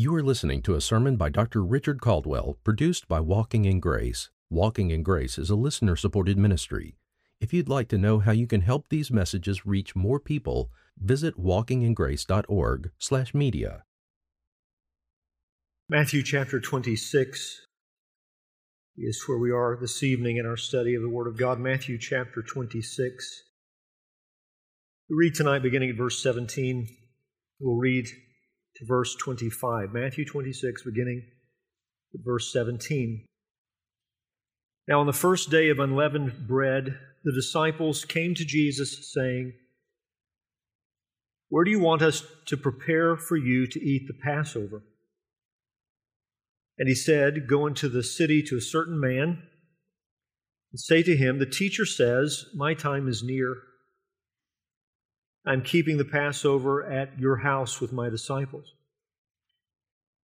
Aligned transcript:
You 0.00 0.14
are 0.14 0.22
listening 0.22 0.62
to 0.62 0.76
a 0.76 0.80
sermon 0.80 1.16
by 1.16 1.28
Dr. 1.28 1.64
Richard 1.64 2.00
Caldwell, 2.00 2.56
produced 2.62 3.08
by 3.08 3.18
Walking 3.18 3.64
in 3.64 3.80
Grace. 3.80 4.30
Walking 4.48 4.92
in 4.92 5.02
Grace 5.02 5.38
is 5.38 5.50
a 5.50 5.56
listener 5.56 5.96
supported 5.96 6.38
ministry. 6.38 6.94
If 7.40 7.52
you'd 7.52 7.68
like 7.68 7.88
to 7.88 7.98
know 7.98 8.20
how 8.20 8.30
you 8.30 8.46
can 8.46 8.60
help 8.60 8.90
these 8.90 9.10
messages 9.10 9.66
reach 9.66 9.96
more 9.96 10.20
people, 10.20 10.70
visit 10.96 11.36
walkingingrace.org/media. 11.36 13.84
Matthew 15.88 16.22
chapter 16.22 16.60
26 16.60 17.66
is 18.96 19.24
where 19.26 19.38
we 19.38 19.50
are 19.50 19.76
this 19.80 20.04
evening 20.04 20.36
in 20.36 20.46
our 20.46 20.56
study 20.56 20.94
of 20.94 21.02
the 21.02 21.10
Word 21.10 21.26
of 21.26 21.36
God. 21.36 21.58
Matthew 21.58 21.98
chapter 21.98 22.40
26. 22.40 23.42
We 25.10 25.16
read 25.16 25.34
tonight 25.34 25.64
beginning 25.64 25.90
at 25.90 25.96
verse 25.96 26.22
17. 26.22 26.86
We'll 27.58 27.74
read 27.74 28.06
to 28.78 28.84
verse 28.84 29.14
25. 29.16 29.92
Matthew 29.92 30.24
26, 30.24 30.82
beginning 30.82 31.22
verse 32.24 32.52
17. 32.52 33.24
Now, 34.86 35.00
on 35.00 35.06
the 35.06 35.12
first 35.12 35.50
day 35.50 35.68
of 35.68 35.80
unleavened 35.80 36.46
bread, 36.46 36.98
the 37.24 37.32
disciples 37.32 38.04
came 38.04 38.34
to 38.34 38.44
Jesus, 38.44 39.12
saying, 39.12 39.52
Where 41.50 41.64
do 41.64 41.70
you 41.70 41.80
want 41.80 42.02
us 42.02 42.22
to 42.46 42.56
prepare 42.56 43.16
for 43.16 43.36
you 43.36 43.66
to 43.66 43.80
eat 43.80 44.06
the 44.06 44.14
Passover? 44.14 44.82
And 46.78 46.88
he 46.88 46.94
said, 46.94 47.48
Go 47.48 47.66
into 47.66 47.88
the 47.88 48.02
city 48.02 48.42
to 48.44 48.56
a 48.56 48.62
certain 48.62 48.98
man 48.98 49.42
and 50.72 50.80
say 50.80 51.02
to 51.02 51.16
him, 51.16 51.38
The 51.38 51.46
teacher 51.46 51.84
says, 51.84 52.46
My 52.54 52.72
time 52.72 53.08
is 53.08 53.22
near. 53.22 53.56
I'm 55.48 55.62
keeping 55.62 55.96
the 55.96 56.04
Passover 56.04 56.84
at 56.84 57.18
your 57.18 57.36
house 57.36 57.80
with 57.80 57.90
my 57.90 58.10
disciples. 58.10 58.74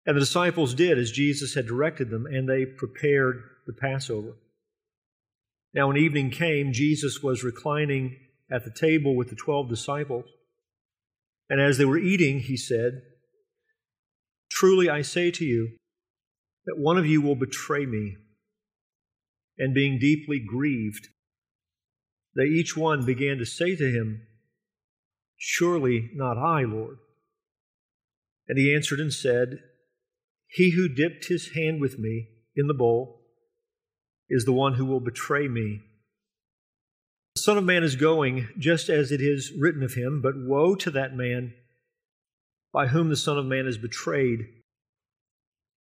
And 0.06 0.16
the 0.16 0.20
disciples 0.20 0.72
did 0.72 0.98
as 0.98 1.12
Jesus 1.12 1.52
had 1.52 1.66
directed 1.66 2.08
them, 2.08 2.24
and 2.24 2.48
they 2.48 2.64
prepared 2.64 3.42
the 3.66 3.74
Passover. 3.74 4.38
Now, 5.74 5.88
when 5.88 5.98
evening 5.98 6.30
came, 6.30 6.72
Jesus 6.72 7.22
was 7.22 7.44
reclining 7.44 8.16
at 8.50 8.64
the 8.64 8.70
table 8.70 9.14
with 9.14 9.28
the 9.28 9.36
twelve 9.36 9.68
disciples. 9.68 10.24
And 11.50 11.60
as 11.60 11.76
they 11.76 11.84
were 11.84 11.98
eating, 11.98 12.40
he 12.40 12.56
said, 12.56 13.02
Truly 14.50 14.88
I 14.88 15.02
say 15.02 15.30
to 15.32 15.44
you, 15.44 15.76
that 16.64 16.78
one 16.78 16.96
of 16.96 17.04
you 17.04 17.20
will 17.20 17.36
betray 17.36 17.84
me. 17.84 18.16
And 19.58 19.74
being 19.74 19.98
deeply 19.98 20.40
grieved, 20.40 21.08
they 22.34 22.44
each 22.44 22.74
one 22.74 23.04
began 23.04 23.36
to 23.36 23.44
say 23.44 23.76
to 23.76 23.90
him, 23.90 24.22
Surely 25.42 26.10
not 26.12 26.36
I, 26.36 26.64
Lord. 26.64 26.98
And 28.46 28.58
he 28.58 28.74
answered 28.74 29.00
and 29.00 29.10
said, 29.12 29.60
He 30.46 30.72
who 30.72 30.86
dipped 30.86 31.28
his 31.28 31.54
hand 31.54 31.80
with 31.80 31.98
me 31.98 32.28
in 32.54 32.66
the 32.66 32.74
bowl 32.74 33.22
is 34.28 34.44
the 34.44 34.52
one 34.52 34.74
who 34.74 34.84
will 34.84 35.00
betray 35.00 35.48
me. 35.48 35.80
The 37.36 37.40
Son 37.40 37.56
of 37.56 37.64
Man 37.64 37.82
is 37.82 37.96
going 37.96 38.48
just 38.58 38.90
as 38.90 39.10
it 39.10 39.22
is 39.22 39.50
written 39.58 39.82
of 39.82 39.94
him, 39.94 40.20
but 40.20 40.34
woe 40.36 40.74
to 40.74 40.90
that 40.90 41.16
man 41.16 41.54
by 42.70 42.88
whom 42.88 43.08
the 43.08 43.16
Son 43.16 43.38
of 43.38 43.46
Man 43.46 43.66
is 43.66 43.78
betrayed. 43.78 44.40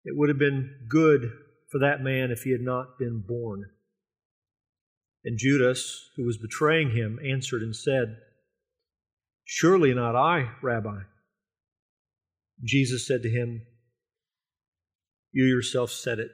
It 0.04 0.16
would 0.16 0.28
have 0.28 0.38
been 0.38 0.86
good 0.88 1.32
for 1.68 1.80
that 1.80 2.00
man 2.00 2.30
if 2.30 2.44
he 2.44 2.52
had 2.52 2.60
not 2.60 2.96
been 2.96 3.24
born. 3.26 3.70
And 5.24 5.36
Judas, 5.36 6.10
who 6.16 6.24
was 6.24 6.38
betraying 6.38 6.90
him, 6.90 7.18
answered 7.24 7.62
and 7.62 7.74
said, 7.74 8.18
Surely 9.50 9.94
not 9.94 10.14
I, 10.14 10.50
Rabbi. 10.62 10.98
Jesus 12.62 13.06
said 13.06 13.22
to 13.22 13.30
him, 13.30 13.62
You 15.32 15.46
yourself 15.46 15.90
said 15.90 16.18
it. 16.18 16.28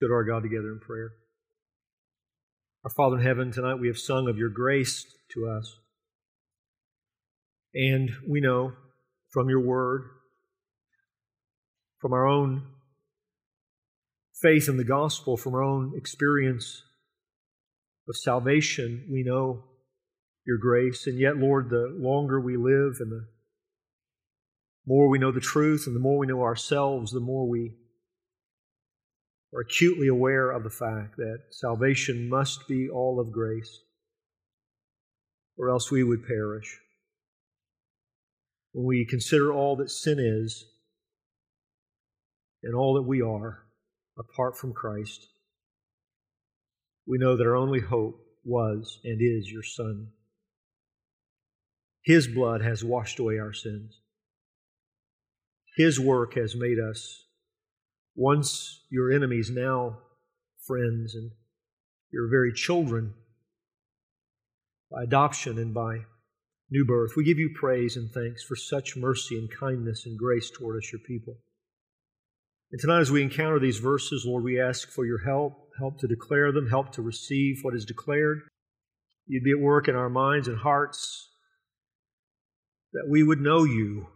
Go 0.00 0.08
to 0.08 0.12
our 0.12 0.24
God 0.24 0.42
together 0.42 0.72
in 0.72 0.80
prayer. 0.80 1.12
Our 2.82 2.90
Father 2.90 3.16
in 3.16 3.24
heaven, 3.24 3.52
tonight 3.52 3.76
we 3.76 3.86
have 3.86 3.96
sung 3.96 4.28
of 4.28 4.36
your 4.36 4.48
grace 4.48 5.06
to 5.34 5.46
us. 5.46 5.78
And 7.74 8.10
we 8.28 8.40
know 8.40 8.72
from 9.30 9.48
your 9.48 9.60
word, 9.60 10.02
from 12.00 12.12
our 12.12 12.26
own 12.26 12.64
faith 14.42 14.68
in 14.68 14.78
the 14.78 14.84
gospel, 14.84 15.36
from 15.36 15.54
our 15.54 15.62
own 15.62 15.92
experience 15.94 16.82
of 18.08 18.16
salvation, 18.16 19.06
we 19.08 19.22
know 19.22 19.62
your 20.46 20.58
grace. 20.58 21.06
And 21.06 21.18
yet, 21.18 21.36
Lord, 21.36 21.70
the 21.70 21.94
longer 21.96 22.40
we 22.40 22.56
live 22.56 22.96
and 23.00 23.10
the 23.10 23.26
more 24.86 25.08
we 25.08 25.18
know 25.18 25.30
the 25.30 25.40
truth 25.40 25.86
and 25.86 25.94
the 25.94 26.00
more 26.00 26.18
we 26.18 26.26
know 26.26 26.42
ourselves, 26.42 27.12
the 27.12 27.20
more 27.20 27.48
we 27.48 27.72
are 29.54 29.60
acutely 29.60 30.08
aware 30.08 30.50
of 30.50 30.64
the 30.64 30.70
fact 30.70 31.16
that 31.16 31.38
salvation 31.50 32.28
must 32.28 32.66
be 32.66 32.88
all 32.88 33.20
of 33.20 33.32
grace, 33.32 33.80
or 35.58 35.68
else 35.68 35.90
we 35.90 36.02
would 36.02 36.26
perish. 36.26 36.80
When 38.72 38.86
we 38.86 39.04
consider 39.04 39.52
all 39.52 39.76
that 39.76 39.90
sin 39.90 40.18
is 40.18 40.64
and 42.62 42.74
all 42.74 42.94
that 42.94 43.02
we 43.02 43.20
are 43.20 43.64
apart 44.18 44.56
from 44.56 44.72
Christ, 44.72 45.28
we 47.06 47.18
know 47.18 47.36
that 47.36 47.46
our 47.46 47.56
only 47.56 47.80
hope 47.80 48.24
was 48.44 48.98
and 49.04 49.20
is 49.20 49.50
your 49.50 49.62
Son. 49.62 50.08
His 52.02 52.26
blood 52.26 52.62
has 52.62 52.84
washed 52.84 53.18
away 53.18 53.38
our 53.38 53.52
sins. 53.52 54.00
His 55.76 55.98
work 55.98 56.34
has 56.34 56.54
made 56.54 56.78
us 56.78 57.24
once 58.14 58.82
your 58.90 59.10
enemies, 59.12 59.50
now 59.50 59.98
friends, 60.66 61.14
and 61.14 61.30
your 62.12 62.28
very 62.28 62.52
children 62.52 63.14
by 64.90 65.04
adoption 65.04 65.58
and 65.58 65.72
by 65.72 66.00
new 66.70 66.84
birth. 66.84 67.12
We 67.16 67.24
give 67.24 67.38
you 67.38 67.54
praise 67.54 67.96
and 67.96 68.10
thanks 68.10 68.42
for 68.42 68.56
such 68.56 68.96
mercy 68.96 69.38
and 69.38 69.50
kindness 69.50 70.04
and 70.04 70.18
grace 70.18 70.50
toward 70.50 70.76
us, 70.76 70.92
your 70.92 71.00
people. 71.00 71.38
And 72.70 72.80
tonight, 72.80 73.00
as 73.00 73.10
we 73.10 73.22
encounter 73.22 73.58
these 73.58 73.78
verses, 73.78 74.24
Lord, 74.26 74.44
we 74.44 74.60
ask 74.60 74.90
for 74.90 75.06
your 75.06 75.18
help, 75.18 75.68
help 75.78 75.98
to 75.98 76.08
declare 76.08 76.52
them, 76.52 76.68
help 76.68 76.92
to 76.92 77.02
receive 77.02 77.60
what 77.62 77.74
is 77.74 77.84
declared. 77.84 78.40
You'd 79.26 79.44
be 79.44 79.52
at 79.52 79.60
work 79.60 79.88
in 79.88 79.94
our 79.94 80.10
minds 80.10 80.48
and 80.48 80.58
hearts 80.58 81.28
that 82.92 83.08
we 83.08 83.22
would 83.22 83.40
know 83.40 83.64
you. 83.64 84.08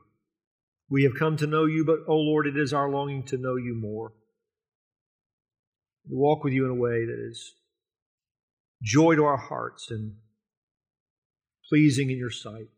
We 0.88 1.03
have 1.04 1.19
come 1.19 1.37
to 1.38 1.47
know 1.47 1.64
you, 1.64 1.84
but, 1.84 2.00
oh 2.09 2.16
Lord, 2.16 2.47
it 2.47 2.56
is 2.56 2.72
our 2.72 2.91
longing 2.91 3.25
to 3.25 3.37
know 3.37 3.56
you 3.56 3.75
more. 3.75 4.12
To 6.09 6.14
walk 6.14 6.44
with 6.44 6.53
you 6.53 6.64
in 6.64 6.70
a 6.70 6.75
way 6.75 7.04
that 7.04 7.26
is 7.28 7.54
joy 8.82 9.16
to 9.16 9.25
our 9.25 9.37
hearts 9.37 9.91
and 9.91 10.14
pleasing 11.69 12.10
in 12.10 12.19
your 12.19 12.31
sight. 12.31 12.69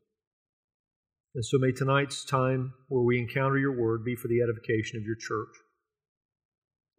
And 1.34 1.44
so 1.44 1.58
may 1.58 1.72
tonight's 1.72 2.24
time 2.24 2.72
where 2.88 3.02
we 3.02 3.18
encounter 3.18 3.58
your 3.58 3.78
word 3.78 4.04
be 4.04 4.16
for 4.16 4.28
the 4.28 4.40
edification 4.40 4.96
of 4.96 5.04
your 5.04 5.16
church. 5.16 5.54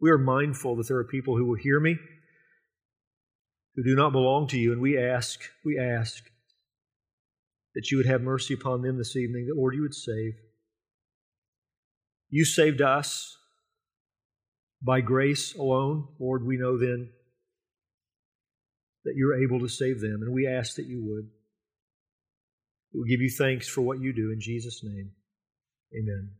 We 0.00 0.10
are 0.10 0.18
mindful 0.18 0.76
that 0.76 0.88
there 0.88 0.98
are 0.98 1.04
people 1.04 1.36
who 1.36 1.46
will 1.46 1.58
hear 1.58 1.80
me 1.80 1.96
who 3.74 3.82
do 3.82 3.94
not 3.94 4.12
belong 4.12 4.46
to 4.48 4.58
you, 4.58 4.72
and 4.72 4.80
we 4.80 4.98
ask, 4.98 5.40
we 5.64 5.78
ask 5.78 6.24
that 7.74 7.90
you 7.90 7.96
would 7.96 8.06
have 8.06 8.22
mercy 8.22 8.54
upon 8.54 8.82
them 8.82 8.98
this 8.98 9.16
evening, 9.16 9.46
that, 9.46 9.56
Lord, 9.56 9.74
you 9.74 9.82
would 9.82 9.94
save. 9.94 10.34
You 12.28 12.44
saved 12.44 12.80
us 12.80 13.36
by 14.82 15.00
grace 15.00 15.54
alone. 15.54 16.08
Lord, 16.18 16.44
we 16.44 16.56
know 16.56 16.78
then 16.78 17.10
that 19.04 19.14
you're 19.16 19.42
able 19.42 19.60
to 19.60 19.68
save 19.68 20.00
them, 20.00 20.20
and 20.22 20.32
we 20.32 20.46
ask 20.46 20.76
that 20.76 20.86
you 20.86 21.02
would. 21.04 21.28
We 22.92 23.08
give 23.08 23.20
you 23.20 23.30
thanks 23.30 23.68
for 23.68 23.82
what 23.82 24.00
you 24.00 24.12
do 24.12 24.30
in 24.32 24.40
Jesus' 24.40 24.82
name. 24.82 25.12
Amen. 25.94 26.30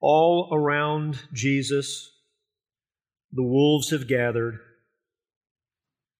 All 0.00 0.50
around 0.52 1.20
Jesus, 1.32 2.10
the 3.32 3.42
wolves 3.42 3.90
have 3.90 4.08
gathered. 4.08 4.58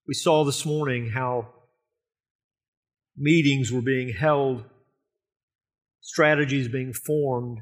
We 0.07 0.15
saw 0.15 0.45
this 0.45 0.65
morning 0.65 1.11
how 1.11 1.49
meetings 3.17 3.73
were 3.73 3.83
being 3.83 4.13
held, 4.13 4.65
strategies 6.01 6.69
being 6.69 6.93
formed 6.93 7.59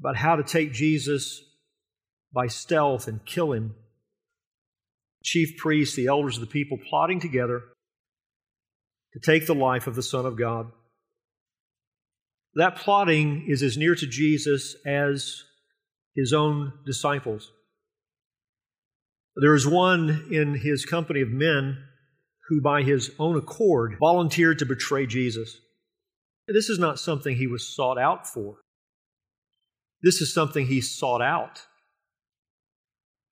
about 0.00 0.16
how 0.16 0.36
to 0.36 0.42
take 0.42 0.72
Jesus 0.72 1.42
by 2.32 2.46
stealth 2.46 3.08
and 3.08 3.24
kill 3.24 3.52
him. 3.52 3.74
Chief 5.22 5.56
priests, 5.56 5.96
the 5.96 6.08
elders 6.08 6.36
of 6.36 6.42
the 6.42 6.46
people 6.46 6.78
plotting 6.88 7.20
together 7.20 7.62
to 9.14 9.20
take 9.20 9.46
the 9.46 9.54
life 9.54 9.86
of 9.86 9.94
the 9.94 10.02
Son 10.02 10.26
of 10.26 10.36
God. 10.36 10.70
That 12.54 12.76
plotting 12.76 13.46
is 13.48 13.62
as 13.62 13.76
near 13.76 13.94
to 13.94 14.06
Jesus 14.06 14.76
as 14.86 15.42
his 16.14 16.32
own 16.32 16.72
disciples. 16.84 17.50
There 19.36 19.54
is 19.54 19.66
one 19.66 20.28
in 20.30 20.54
his 20.54 20.84
company 20.84 21.20
of 21.20 21.30
men 21.30 21.78
who, 22.48 22.60
by 22.60 22.82
his 22.82 23.10
own 23.18 23.36
accord, 23.36 23.96
volunteered 23.98 24.58
to 24.58 24.66
betray 24.66 25.06
Jesus. 25.06 25.56
This 26.46 26.68
is 26.68 26.78
not 26.78 26.98
something 26.98 27.36
he 27.36 27.46
was 27.46 27.74
sought 27.74 27.98
out 27.98 28.26
for. 28.26 28.56
This 30.02 30.20
is 30.20 30.34
something 30.34 30.66
he 30.66 30.82
sought 30.82 31.22
out. 31.22 31.62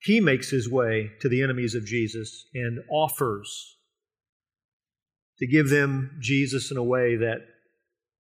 He 0.01 0.21
makes 0.21 0.51
his 0.51 0.69
way 0.69 1.11
to 1.21 1.29
the 1.29 1.43
enemies 1.43 1.75
of 1.75 1.85
Jesus 1.85 2.47
and 2.55 2.81
offers 2.91 3.77
to 5.39 5.47
give 5.47 5.69
them 5.69 6.19
Jesus 6.21 6.71
in 6.71 6.77
a 6.77 6.83
way 6.83 7.17
that 7.17 7.41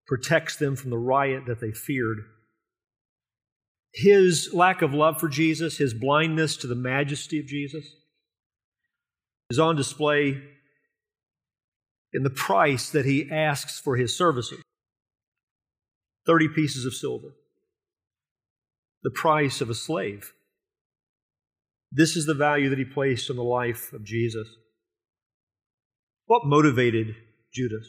protects 0.06 0.56
them 0.56 0.76
from 0.76 0.90
the 0.90 0.98
riot 0.98 1.44
that 1.46 1.60
they 1.60 1.72
feared. 1.72 2.18
His 3.94 4.50
lack 4.52 4.82
of 4.82 4.92
love 4.92 5.18
for 5.18 5.28
Jesus, 5.28 5.78
his 5.78 5.94
blindness 5.94 6.56
to 6.58 6.66
the 6.66 6.74
majesty 6.74 7.38
of 7.38 7.46
Jesus, 7.46 7.86
is 9.50 9.58
on 9.58 9.76
display 9.76 10.42
in 12.12 12.22
the 12.22 12.30
price 12.30 12.90
that 12.90 13.04
he 13.04 13.30
asks 13.30 13.80
for 13.80 13.96
his 13.96 14.16
services 14.16 14.62
30 16.26 16.48
pieces 16.48 16.84
of 16.84 16.94
silver, 16.94 17.34
the 19.02 19.10
price 19.10 19.60
of 19.60 19.70
a 19.70 19.74
slave. 19.74 20.32
This 21.90 22.16
is 22.16 22.26
the 22.26 22.34
value 22.34 22.70
that 22.70 22.78
he 22.78 22.84
placed 22.84 23.28
on 23.28 23.36
the 23.36 23.42
life 23.42 23.92
of 23.92 24.04
Jesus. 24.04 24.48
What 26.26 26.46
motivated 26.46 27.14
Judas? 27.52 27.86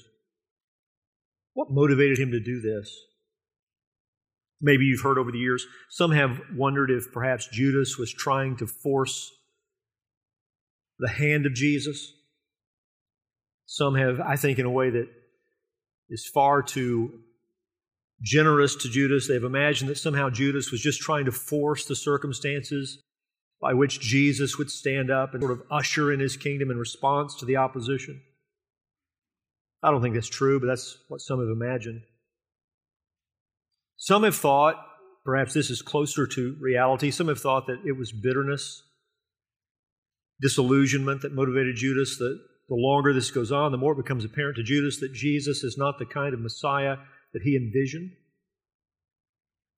What 1.53 1.69
motivated 1.69 2.17
him 2.17 2.31
to 2.31 2.39
do 2.39 2.59
this? 2.59 2.93
Maybe 4.59 4.85
you've 4.85 5.01
heard 5.01 5.17
over 5.17 5.31
the 5.31 5.37
years, 5.37 5.65
some 5.89 6.11
have 6.11 6.39
wondered 6.55 6.89
if 6.89 7.11
perhaps 7.11 7.47
Judas 7.51 7.97
was 7.97 8.11
trying 8.11 8.57
to 8.57 8.67
force 8.67 9.31
the 10.99 11.09
hand 11.09 11.45
of 11.45 11.53
Jesus. 11.53 12.13
Some 13.65 13.95
have, 13.95 14.19
I 14.19 14.35
think, 14.35 14.59
in 14.59 14.65
a 14.65 14.71
way 14.71 14.89
that 14.89 15.07
is 16.09 16.29
far 16.31 16.61
too 16.61 17.21
generous 18.21 18.75
to 18.77 18.89
Judas. 18.89 19.27
They've 19.27 19.43
imagined 19.43 19.89
that 19.89 19.97
somehow 19.97 20.29
Judas 20.29 20.71
was 20.71 20.81
just 20.81 21.01
trying 21.01 21.25
to 21.25 21.31
force 21.31 21.85
the 21.85 21.95
circumstances 21.95 23.01
by 23.61 23.73
which 23.73 23.99
Jesus 23.99 24.57
would 24.57 24.69
stand 24.69 25.09
up 25.09 25.33
and 25.33 25.41
sort 25.41 25.53
of 25.53 25.63
usher 25.71 26.11
in 26.11 26.19
his 26.19 26.35
kingdom 26.35 26.69
in 26.69 26.77
response 26.77 27.35
to 27.35 27.45
the 27.45 27.57
opposition. 27.57 28.21
I 29.81 29.91
don't 29.91 30.01
think 30.01 30.15
that's 30.15 30.27
true, 30.27 30.59
but 30.59 30.67
that's 30.67 30.97
what 31.07 31.21
some 31.21 31.39
have 31.39 31.49
imagined. 31.49 32.01
Some 33.97 34.23
have 34.23 34.35
thought, 34.35 34.75
perhaps 35.23 35.53
this 35.53 35.69
is 35.69 35.81
closer 35.81 36.27
to 36.27 36.57
reality, 36.59 37.11
some 37.11 37.29
have 37.29 37.39
thought 37.39 37.67
that 37.67 37.81
it 37.85 37.97
was 37.97 38.11
bitterness, 38.11 38.83
disillusionment 40.41 41.21
that 41.21 41.33
motivated 41.33 41.75
Judas. 41.75 42.17
That 42.17 42.39
the 42.69 42.75
longer 42.75 43.13
this 43.13 43.31
goes 43.31 43.51
on, 43.51 43.71
the 43.71 43.77
more 43.77 43.93
it 43.93 44.03
becomes 44.03 44.25
apparent 44.25 44.55
to 44.57 44.63
Judas 44.63 44.99
that 44.99 45.13
Jesus 45.13 45.63
is 45.63 45.77
not 45.77 45.99
the 45.99 46.05
kind 46.05 46.33
of 46.33 46.39
Messiah 46.39 46.97
that 47.33 47.43
he 47.43 47.55
envisioned. 47.55 48.11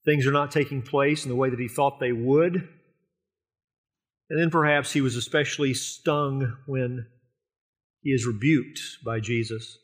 Things 0.05 0.27
are 0.27 0.31
not 0.31 0.51
taking 0.51 0.81
place 0.81 1.23
in 1.23 1.29
the 1.29 1.35
way 1.35 1.49
that 1.49 1.59
he 1.59 1.67
thought 1.67 1.99
they 1.99 2.11
would. 2.11 2.67
And 4.29 4.39
then 4.39 4.49
perhaps 4.51 4.93
he 4.93 5.01
was 5.01 5.15
especially 5.15 5.73
stung 5.73 6.57
when 6.67 7.07
he 8.01 8.11
is 8.11 8.25
rebuked 8.25 8.79
by 9.03 9.19
Jesus. 9.19 9.79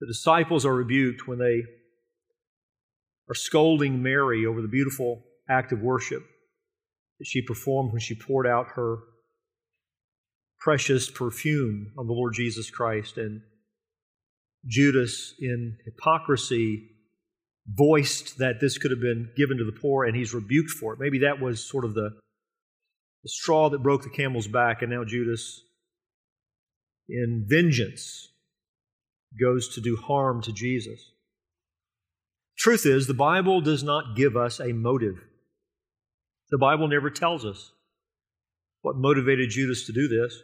The 0.00 0.06
disciples 0.06 0.64
are 0.64 0.74
rebuked 0.74 1.28
when 1.28 1.38
they 1.38 1.62
are 3.28 3.34
scolding 3.34 4.02
Mary 4.02 4.46
over 4.46 4.62
the 4.62 4.68
beautiful 4.68 5.24
act 5.48 5.72
of 5.72 5.80
worship 5.80 6.22
that 7.18 7.26
she 7.26 7.42
performed 7.42 7.92
when 7.92 8.00
she 8.00 8.14
poured 8.14 8.46
out 8.46 8.66
her 8.74 8.98
precious 10.64 11.10
perfume 11.10 11.92
on 11.98 12.06
the 12.06 12.12
Lord 12.14 12.32
Jesus 12.32 12.70
Christ. 12.70 13.18
And 13.18 13.42
Judas, 14.66 15.34
in 15.38 15.76
hypocrisy, 15.84 16.88
voiced 17.68 18.38
that 18.38 18.60
this 18.60 18.78
could 18.78 18.90
have 18.90 19.00
been 19.00 19.28
given 19.36 19.58
to 19.58 19.64
the 19.64 19.78
poor, 19.78 20.06
and 20.06 20.16
he's 20.16 20.32
rebuked 20.32 20.70
for 20.70 20.94
it. 20.94 20.98
Maybe 20.98 21.18
that 21.18 21.38
was 21.38 21.62
sort 21.62 21.84
of 21.84 21.92
the 21.94 22.10
the 23.22 23.30
straw 23.30 23.70
that 23.70 23.82
broke 23.82 24.02
the 24.02 24.10
camel's 24.10 24.48
back, 24.48 24.82
and 24.82 24.90
now 24.90 25.02
Judas, 25.02 25.62
in 27.08 27.46
vengeance, 27.48 28.28
goes 29.40 29.68
to 29.74 29.80
do 29.80 29.96
harm 29.96 30.42
to 30.42 30.52
Jesus. 30.52 31.10
Truth 32.58 32.84
is, 32.84 33.06
the 33.06 33.14
Bible 33.14 33.62
does 33.62 33.82
not 33.82 34.14
give 34.14 34.36
us 34.36 34.60
a 34.60 34.72
motive. 34.74 35.24
The 36.50 36.58
Bible 36.58 36.86
never 36.86 37.08
tells 37.08 37.46
us 37.46 37.72
what 38.82 38.96
motivated 38.96 39.48
Judas 39.48 39.86
to 39.86 39.92
do 39.92 40.06
this. 40.06 40.42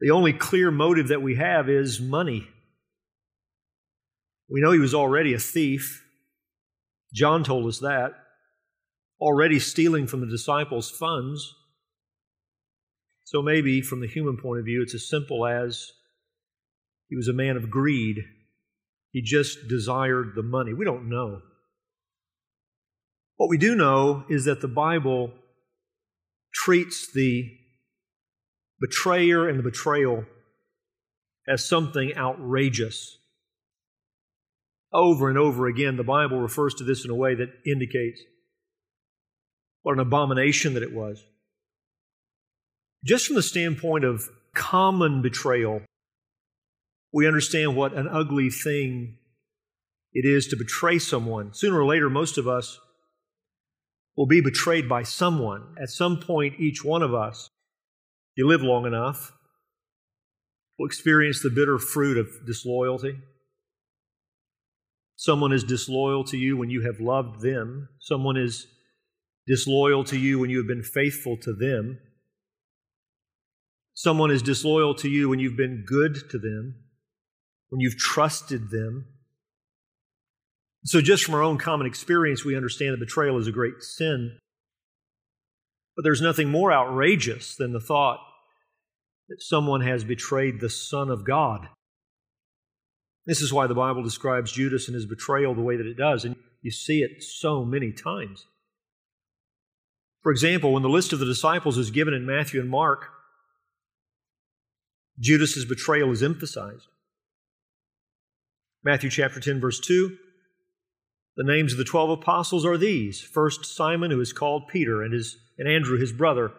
The 0.00 0.10
only 0.10 0.32
clear 0.32 0.70
motive 0.70 1.08
that 1.08 1.22
we 1.22 1.36
have 1.36 1.68
is 1.68 2.00
money. 2.00 2.46
We 4.48 4.60
know 4.60 4.72
he 4.72 4.78
was 4.78 4.94
already 4.94 5.34
a 5.34 5.38
thief. 5.38 6.04
John 7.12 7.44
told 7.44 7.66
us 7.66 7.78
that 7.78 8.12
already 9.20 9.58
stealing 9.58 10.06
from 10.06 10.20
the 10.20 10.26
disciples' 10.26 10.90
funds. 10.90 11.54
So 13.24 13.40
maybe 13.40 13.80
from 13.80 14.00
the 14.00 14.06
human 14.06 14.36
point 14.36 14.60
of 14.60 14.66
view, 14.66 14.82
it's 14.82 14.94
as 14.94 15.08
simple 15.08 15.46
as 15.46 15.92
he 17.08 17.16
was 17.16 17.28
a 17.28 17.32
man 17.32 17.56
of 17.56 17.70
greed. 17.70 18.18
He 19.12 19.22
just 19.22 19.68
desired 19.68 20.32
the 20.34 20.42
money. 20.42 20.74
We 20.74 20.84
don't 20.84 21.08
know. 21.08 21.40
What 23.36 23.48
we 23.48 23.56
do 23.56 23.74
know 23.74 24.24
is 24.28 24.44
that 24.44 24.60
the 24.60 24.68
Bible 24.68 25.32
treats 26.52 27.10
the 27.10 27.50
betrayer 28.80 29.48
and 29.48 29.58
the 29.58 29.62
betrayal 29.62 30.24
as 31.48 31.64
something 31.64 32.16
outrageous. 32.16 33.18
Over 34.92 35.28
and 35.28 35.38
over 35.38 35.66
again, 35.66 35.96
the 35.96 36.04
Bible 36.04 36.40
refers 36.40 36.74
to 36.74 36.84
this 36.84 37.04
in 37.04 37.10
a 37.10 37.14
way 37.14 37.34
that 37.34 37.50
indicates 37.66 38.20
what 39.82 39.94
an 39.94 40.00
abomination 40.00 40.74
that 40.74 40.82
it 40.82 40.94
was. 40.94 41.22
Just 43.04 43.26
from 43.26 43.36
the 43.36 43.42
standpoint 43.42 44.04
of 44.04 44.28
common 44.54 45.20
betrayal, 45.20 45.82
we 47.12 47.26
understand 47.26 47.76
what 47.76 47.92
an 47.92 48.08
ugly 48.08 48.50
thing 48.50 49.18
it 50.12 50.24
is 50.24 50.46
to 50.48 50.56
betray 50.56 50.98
someone. 50.98 51.52
Sooner 51.52 51.78
or 51.78 51.84
later, 51.84 52.08
most 52.08 52.38
of 52.38 52.48
us 52.48 52.80
will 54.16 54.26
be 54.26 54.40
betrayed 54.40 54.88
by 54.88 55.02
someone. 55.02 55.74
At 55.80 55.90
some 55.90 56.18
point, 56.18 56.60
each 56.60 56.84
one 56.84 57.02
of 57.02 57.12
us, 57.12 57.48
you 58.36 58.46
live 58.46 58.62
long 58.62 58.86
enough, 58.86 59.32
will 60.78 60.86
experience 60.86 61.42
the 61.42 61.50
bitter 61.50 61.78
fruit 61.78 62.18
of 62.18 62.28
disloyalty. 62.46 63.16
Someone 65.16 65.52
is 65.52 65.62
disloyal 65.62 66.24
to 66.24 66.36
you 66.36 66.56
when 66.56 66.70
you 66.70 66.82
have 66.82 67.00
loved 67.00 67.40
them. 67.40 67.88
Someone 68.00 68.36
is 68.36 68.66
disloyal 69.46 70.04
to 70.04 70.18
you 70.18 70.38
when 70.38 70.50
you 70.50 70.58
have 70.58 70.66
been 70.66 70.82
faithful 70.82 71.36
to 71.38 71.52
them. 71.52 71.98
Someone 73.94 74.32
is 74.32 74.42
disloyal 74.42 74.94
to 74.96 75.08
you 75.08 75.28
when 75.28 75.38
you've 75.38 75.56
been 75.56 75.84
good 75.86 76.28
to 76.30 76.38
them, 76.38 76.74
when 77.68 77.80
you've 77.80 77.96
trusted 77.96 78.70
them. 78.70 79.06
So, 80.84 81.00
just 81.00 81.24
from 81.24 81.34
our 81.34 81.42
own 81.42 81.58
common 81.58 81.86
experience, 81.86 82.44
we 82.44 82.56
understand 82.56 82.92
that 82.92 83.00
betrayal 83.00 83.38
is 83.38 83.46
a 83.46 83.52
great 83.52 83.80
sin. 83.80 84.36
But 85.96 86.02
there's 86.02 86.20
nothing 86.20 86.48
more 86.48 86.72
outrageous 86.72 87.54
than 87.56 87.72
the 87.72 87.80
thought 87.80 88.20
that 89.28 89.42
someone 89.42 89.80
has 89.80 90.04
betrayed 90.04 90.60
the 90.60 90.70
Son 90.70 91.08
of 91.08 91.24
God. 91.24 91.68
This 93.26 93.40
is 93.40 93.52
why 93.52 93.66
the 93.66 93.74
Bible 93.74 94.02
describes 94.02 94.52
Judas 94.52 94.86
and 94.86 94.94
his 94.94 95.06
betrayal 95.06 95.54
the 95.54 95.62
way 95.62 95.76
that 95.76 95.86
it 95.86 95.96
does, 95.96 96.24
and 96.24 96.36
you 96.62 96.70
see 96.70 97.00
it 97.00 97.22
so 97.22 97.64
many 97.64 97.92
times. 97.92 98.46
For 100.22 100.32
example, 100.32 100.72
when 100.72 100.82
the 100.82 100.88
list 100.88 101.12
of 101.12 101.18
the 101.18 101.26
disciples 101.26 101.78
is 101.78 101.90
given 101.90 102.14
in 102.14 102.26
Matthew 102.26 102.60
and 102.60 102.68
Mark, 102.68 103.08
Judas's 105.18 105.64
betrayal 105.64 106.10
is 106.10 106.22
emphasized. 106.22 106.88
Matthew 108.82 109.10
chapter 109.10 109.40
10 109.40 109.60
verse 109.60 109.80
2 109.80 110.16
The 111.36 111.44
names 111.44 111.72
of 111.72 111.78
the 111.78 111.84
12 111.84 112.10
apostles 112.10 112.64
are 112.64 112.78
these: 112.78 113.20
first 113.20 113.64
Simon 113.64 114.10
who 114.10 114.20
is 114.20 114.32
called 114.32 114.68
Peter 114.68 115.02
and 115.02 115.12
his 115.12 115.36
and 115.58 115.68
Andrew 115.68 115.98
his 115.98 116.12
brother, 116.12 116.52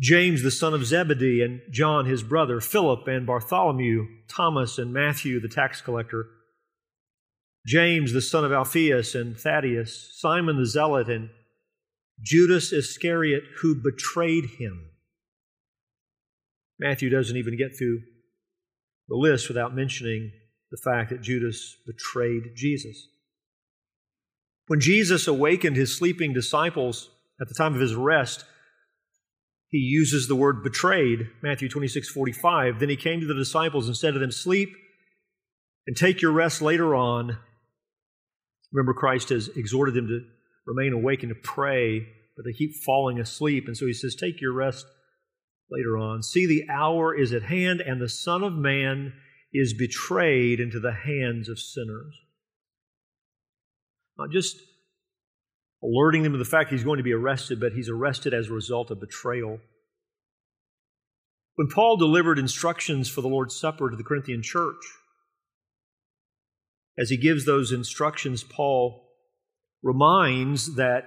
James 0.00 0.42
the 0.42 0.50
son 0.50 0.74
of 0.74 0.86
Zebedee 0.86 1.42
and 1.42 1.60
John 1.70 2.06
his 2.06 2.22
brother, 2.22 2.60
Philip 2.60 3.06
and 3.08 3.26
Bartholomew, 3.26 4.06
Thomas 4.28 4.78
and 4.78 4.92
Matthew 4.92 5.40
the 5.40 5.48
tax 5.48 5.80
collector, 5.80 6.26
James 7.66 8.12
the 8.12 8.22
son 8.22 8.44
of 8.44 8.52
Alphaeus 8.52 9.14
and 9.14 9.38
Thaddeus, 9.38 10.12
Simon 10.16 10.56
the 10.56 10.66
zealot 10.66 11.08
and 11.08 11.30
Judas 12.20 12.72
Iscariot 12.72 13.42
who 13.60 13.74
betrayed 13.74 14.46
him. 14.58 14.90
Matthew 16.78 17.10
doesn't 17.10 17.36
even 17.36 17.56
get 17.56 17.76
through 17.76 18.00
the 19.08 19.16
list 19.16 19.48
without 19.48 19.74
mentioning 19.74 20.30
the 20.70 20.78
fact 20.82 21.10
that 21.10 21.22
Judas 21.22 21.76
betrayed 21.86 22.54
Jesus. 22.54 23.08
When 24.68 24.80
Jesus 24.80 25.26
awakened 25.26 25.76
his 25.76 25.96
sleeping 25.96 26.32
disciples 26.32 27.10
at 27.40 27.48
the 27.48 27.54
time 27.54 27.74
of 27.74 27.80
his 27.80 27.92
arrest, 27.92 28.44
he 29.70 29.78
uses 29.78 30.28
the 30.28 30.36
word 30.36 30.62
betrayed, 30.62 31.28
Matthew 31.42 31.68
26, 31.68 32.08
45. 32.10 32.78
Then 32.78 32.88
he 32.88 32.96
came 32.96 33.20
to 33.20 33.26
the 33.26 33.34
disciples 33.34 33.86
and 33.86 33.96
said 33.96 34.14
to 34.14 34.20
them, 34.20 34.30
Sleep 34.30 34.70
and 35.86 35.96
take 35.96 36.22
your 36.22 36.32
rest 36.32 36.62
later 36.62 36.94
on. 36.94 37.38
Remember, 38.72 38.92
Christ 38.92 39.30
has 39.30 39.48
exhorted 39.48 39.94
them 39.94 40.06
to 40.08 40.20
remain 40.66 40.92
awake 40.92 41.22
and 41.22 41.30
to 41.30 41.40
pray, 41.42 42.00
but 42.36 42.44
they 42.44 42.52
keep 42.52 42.76
falling 42.84 43.18
asleep. 43.18 43.64
And 43.66 43.76
so 43.76 43.86
he 43.86 43.94
says, 43.94 44.14
Take 44.14 44.40
your 44.40 44.52
rest 44.52 44.86
later 45.70 45.96
on. 45.96 46.22
See, 46.22 46.46
the 46.46 46.68
hour 46.70 47.14
is 47.14 47.32
at 47.32 47.42
hand, 47.42 47.80
and 47.80 48.00
the 48.00 48.08
Son 48.08 48.42
of 48.42 48.52
Man 48.52 49.14
is 49.52 49.72
betrayed 49.72 50.60
into 50.60 50.78
the 50.78 50.92
hands 50.92 51.48
of 51.48 51.58
sinners. 51.58 52.14
Not 54.18 54.30
just 54.30 54.56
alerting 55.82 56.22
them 56.22 56.32
to 56.32 56.38
the 56.38 56.44
fact 56.44 56.70
he's 56.70 56.84
going 56.84 56.98
to 56.98 57.04
be 57.04 57.12
arrested, 57.12 57.60
but 57.60 57.72
he's 57.72 57.88
arrested 57.88 58.34
as 58.34 58.48
a 58.48 58.52
result 58.52 58.90
of 58.90 59.00
betrayal. 59.00 59.60
When 61.54 61.68
Paul 61.68 61.96
delivered 61.96 62.38
instructions 62.38 63.08
for 63.08 63.20
the 63.20 63.28
Lord's 63.28 63.56
Supper 63.56 63.90
to 63.90 63.96
the 63.96 64.04
Corinthian 64.04 64.42
church, 64.42 64.82
as 66.96 67.10
he 67.10 67.16
gives 67.16 67.44
those 67.44 67.70
instructions, 67.70 68.42
Paul 68.42 69.08
reminds 69.82 70.74
that 70.74 71.04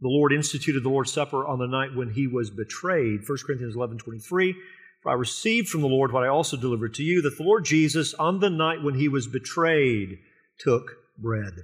the 0.00 0.08
Lord 0.08 0.32
instituted 0.32 0.82
the 0.82 0.88
Lord's 0.88 1.12
Supper 1.12 1.46
on 1.46 1.58
the 1.58 1.66
night 1.66 1.94
when 1.94 2.10
he 2.10 2.26
was 2.26 2.50
betrayed. 2.50 3.20
1 3.26 3.38
Corinthians 3.44 3.74
11 3.74 3.98
23. 3.98 4.54
For 5.02 5.10
I 5.10 5.14
received 5.14 5.68
from 5.68 5.80
the 5.80 5.88
Lord 5.88 6.12
what 6.12 6.24
I 6.24 6.28
also 6.28 6.56
delivered 6.56 6.94
to 6.94 7.02
you, 7.02 7.22
that 7.22 7.36
the 7.36 7.42
Lord 7.42 7.64
Jesus, 7.64 8.14
on 8.14 8.40
the 8.40 8.50
night 8.50 8.82
when 8.82 8.94
he 8.94 9.08
was 9.08 9.26
betrayed, 9.26 10.18
took 10.58 10.96
bread. 11.18 11.54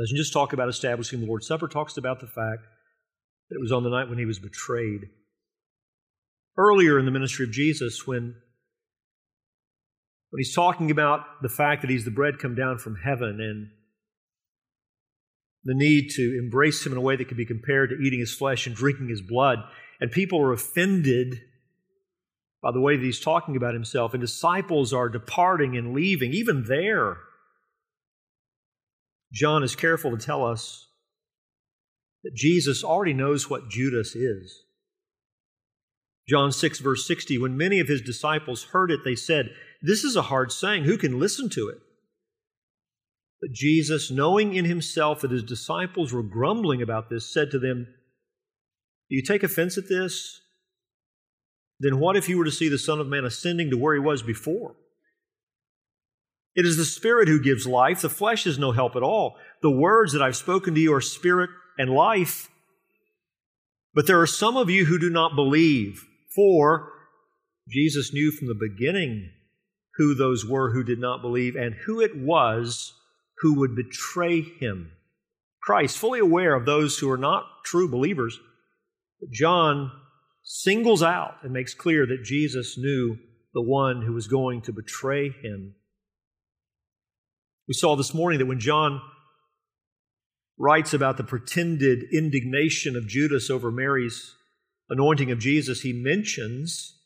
Doesn't 0.00 0.16
just 0.16 0.32
talk 0.32 0.54
about 0.54 0.70
establishing 0.70 1.20
the 1.20 1.26
Lord's 1.26 1.46
Supper, 1.46 1.68
talks 1.68 1.98
about 1.98 2.20
the 2.20 2.26
fact 2.26 2.62
that 3.50 3.56
it 3.56 3.60
was 3.60 3.70
on 3.70 3.82
the 3.84 3.90
night 3.90 4.08
when 4.08 4.18
he 4.18 4.24
was 4.24 4.38
betrayed. 4.38 5.02
Earlier 6.56 6.98
in 6.98 7.04
the 7.04 7.10
ministry 7.10 7.44
of 7.44 7.52
Jesus, 7.52 8.06
when 8.06 8.34
when 10.30 10.38
he's 10.38 10.54
talking 10.54 10.90
about 10.90 11.42
the 11.42 11.48
fact 11.48 11.82
that 11.82 11.90
he's 11.90 12.04
the 12.04 12.10
bread 12.10 12.38
come 12.38 12.54
down 12.54 12.78
from 12.78 12.96
heaven 12.96 13.40
and 13.40 13.68
the 15.64 15.74
need 15.74 16.10
to 16.10 16.38
embrace 16.38 16.86
him 16.86 16.92
in 16.92 16.98
a 16.98 17.02
way 17.02 17.16
that 17.16 17.26
could 17.26 17.36
be 17.36 17.44
compared 17.44 17.90
to 17.90 17.96
eating 17.96 18.20
his 18.20 18.34
flesh 18.34 18.66
and 18.66 18.74
drinking 18.74 19.08
his 19.08 19.20
blood. 19.20 19.58
And 20.00 20.10
people 20.10 20.40
are 20.40 20.52
offended 20.52 21.42
by 22.62 22.70
the 22.72 22.80
way 22.80 22.96
that 22.96 23.04
he's 23.04 23.20
talking 23.20 23.56
about 23.56 23.74
himself, 23.74 24.14
and 24.14 24.20
disciples 24.20 24.92
are 24.92 25.08
departing 25.08 25.76
and 25.76 25.92
leaving. 25.92 26.32
Even 26.32 26.64
there, 26.68 27.18
John 29.32 29.62
is 29.62 29.76
careful 29.76 30.10
to 30.10 30.24
tell 30.24 30.44
us 30.44 30.88
that 32.24 32.34
Jesus 32.34 32.84
already 32.84 33.14
knows 33.14 33.48
what 33.48 33.70
Judas 33.70 34.14
is. 34.14 34.64
John 36.28 36.52
6, 36.52 36.78
verse 36.80 37.06
60 37.06 37.38
When 37.38 37.56
many 37.56 37.80
of 37.80 37.88
his 37.88 38.02
disciples 38.02 38.64
heard 38.64 38.90
it, 38.90 39.00
they 39.04 39.16
said, 39.16 39.50
This 39.82 40.04
is 40.04 40.16
a 40.16 40.22
hard 40.22 40.52
saying. 40.52 40.84
Who 40.84 40.98
can 40.98 41.18
listen 41.18 41.48
to 41.50 41.68
it? 41.68 41.78
But 43.40 43.52
Jesus, 43.52 44.10
knowing 44.10 44.54
in 44.54 44.66
himself 44.66 45.22
that 45.22 45.30
his 45.30 45.42
disciples 45.42 46.12
were 46.12 46.22
grumbling 46.22 46.82
about 46.82 47.08
this, 47.08 47.32
said 47.32 47.50
to 47.52 47.58
them, 47.58 47.86
Do 49.08 49.16
you 49.16 49.22
take 49.22 49.42
offense 49.42 49.78
at 49.78 49.88
this? 49.88 50.40
Then 51.80 51.98
what 51.98 52.16
if 52.16 52.28
you 52.28 52.36
were 52.36 52.44
to 52.44 52.50
see 52.50 52.68
the 52.68 52.78
Son 52.78 53.00
of 53.00 53.06
Man 53.06 53.24
ascending 53.24 53.70
to 53.70 53.78
where 53.78 53.94
he 53.94 54.00
was 54.00 54.22
before? 54.22 54.76
It 56.54 56.66
is 56.66 56.76
the 56.76 56.84
Spirit 56.84 57.28
who 57.28 57.42
gives 57.42 57.66
life. 57.66 58.02
The 58.02 58.08
flesh 58.08 58.46
is 58.46 58.58
no 58.58 58.72
help 58.72 58.96
at 58.96 59.02
all. 59.02 59.36
The 59.62 59.70
words 59.70 60.12
that 60.12 60.22
I've 60.22 60.36
spoken 60.36 60.74
to 60.74 60.80
you 60.80 60.92
are 60.92 61.00
spirit 61.00 61.50
and 61.78 61.90
life. 61.90 62.48
But 63.94 64.06
there 64.06 64.20
are 64.20 64.26
some 64.26 64.56
of 64.56 64.70
you 64.70 64.86
who 64.86 64.98
do 64.98 65.10
not 65.10 65.36
believe, 65.36 66.04
for 66.34 66.92
Jesus 67.68 68.12
knew 68.12 68.30
from 68.30 68.48
the 68.48 68.54
beginning 68.54 69.30
who 69.96 70.14
those 70.14 70.46
were 70.46 70.72
who 70.72 70.82
did 70.82 70.98
not 70.98 71.22
believe 71.22 71.56
and 71.56 71.74
who 71.86 72.00
it 72.00 72.16
was 72.16 72.94
who 73.38 73.58
would 73.58 73.76
betray 73.76 74.42
him. 74.42 74.92
Christ, 75.62 75.98
fully 75.98 76.20
aware 76.20 76.54
of 76.54 76.66
those 76.66 76.98
who 76.98 77.10
are 77.10 77.18
not 77.18 77.44
true 77.64 77.88
believers, 77.88 78.38
John 79.30 79.90
singles 80.42 81.02
out 81.02 81.34
and 81.42 81.52
makes 81.52 81.74
clear 81.74 82.06
that 82.06 82.24
Jesus 82.24 82.78
knew 82.78 83.18
the 83.52 83.62
one 83.62 84.02
who 84.02 84.12
was 84.12 84.26
going 84.26 84.62
to 84.62 84.72
betray 84.72 85.30
him. 85.30 85.74
We 87.70 87.74
saw 87.74 87.96
this 87.96 88.12
morning 88.12 88.38
that 88.40 88.46
when 88.46 88.60
John 88.60 89.00
writes 90.58 90.92
about 90.92 91.16
the 91.16 91.24
pretended 91.24 92.02
indignation 92.12 92.96
of 92.96 93.08
Judas 93.08 93.48
over 93.48 93.70
Mary's 93.70 94.34
anointing 94.90 95.30
of 95.30 95.38
Jesus, 95.38 95.80
he 95.80 95.94
mentions 95.94 96.98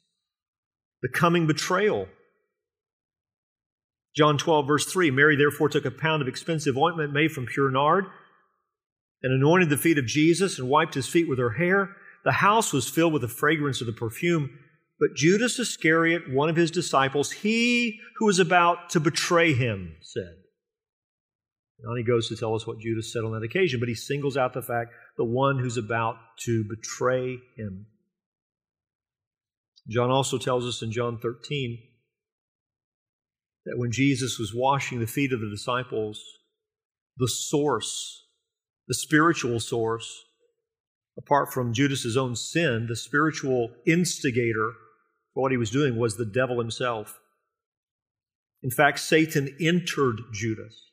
the 1.03 1.09
coming 1.09 1.47
betrayal 1.47 2.09
John 4.15 4.39
12, 4.39 4.67
verse 4.67 4.87
3 4.87 5.11
Mary 5.11 5.37
therefore 5.37 5.69
took 5.69 5.85
a 5.85 5.91
pound 5.91 6.23
of 6.23 6.29
expensive 6.29 6.79
ointment 6.79 7.13
made 7.13 7.33
from 7.33 7.47
pure 7.47 7.71
nard 7.71 8.07
and 9.23 9.33
anointed 9.33 9.71
the 9.71 9.77
feet 9.77 9.99
of 9.99 10.07
Jesus 10.07 10.59
and 10.59 10.69
wiped 10.69 10.95
his 10.95 11.09
feet 11.09 11.29
with 11.29 11.39
her 11.39 11.51
hair. 11.51 11.97
The 12.25 12.33
house 12.33 12.73
was 12.73 12.89
filled 12.89 13.13
with 13.13 13.23
the 13.23 13.29
fragrance 13.29 13.81
of 13.81 13.87
the 13.87 13.93
perfume. 13.93 14.59
But 15.01 15.17
Judas 15.17 15.59
Iscariot, 15.59 16.33
one 16.33 16.49
of 16.49 16.57
his 16.57 16.71
disciples, 16.71 17.33
he 17.33 17.99
who 18.17 18.27
was 18.27 18.39
about 18.39 18.91
to 18.91 19.01
betray 19.01 19.53
him, 19.53 19.97
said. 20.01 20.37
Now 21.83 21.95
he 21.97 22.05
goes 22.05 22.29
to 22.29 22.37
tell 22.37 22.55
us 22.55 22.67
what 22.67 22.79
Judas 22.79 23.13
said 23.13 23.25
on 23.25 23.33
that 23.33 23.43
occasion, 23.43 23.81
but 23.81 23.89
he 23.89 23.95
singles 23.95 24.37
out 24.37 24.55
the 24.55 24.63
fact 24.63 24.93
the 25.17 25.25
one 25.25 25.59
who's 25.59 25.77
about 25.77 26.17
to 26.45 26.65
betray 26.65 27.39
him. 27.57 27.87
John 29.89 30.11
also 30.11 30.39
tells 30.39 30.65
us 30.65 30.83
in 30.83 30.93
John 30.93 31.19
13 31.19 31.79
that 33.67 33.79
when 33.79 33.93
Jesus 33.93 34.39
was 34.39 34.55
washing 34.55 35.01
the 35.01 35.07
feet 35.07 35.33
of 35.33 35.41
the 35.41 35.51
disciples, 35.51 36.23
the 37.17 37.29
source, 37.29 38.27
the 38.89 38.95
spiritual 38.95 39.61
source, 39.61 40.25
apart 41.19 41.53
from 41.53 41.75
Judas's 41.75 42.17
own 42.17 42.35
sin, 42.35 42.87
the 42.89 42.97
spiritual 42.97 43.71
instigator 43.87 44.73
for 45.33 45.43
what 45.43 45.53
he 45.53 45.59
was 45.59 45.71
doing 45.71 45.97
was 45.97 46.17
the 46.17 46.25
devil 46.25 46.59
himself. 46.59 47.19
In 48.63 48.71
fact, 48.71 49.01
Satan 49.01 49.55
entered 49.61 50.21
Judas. 50.33 50.93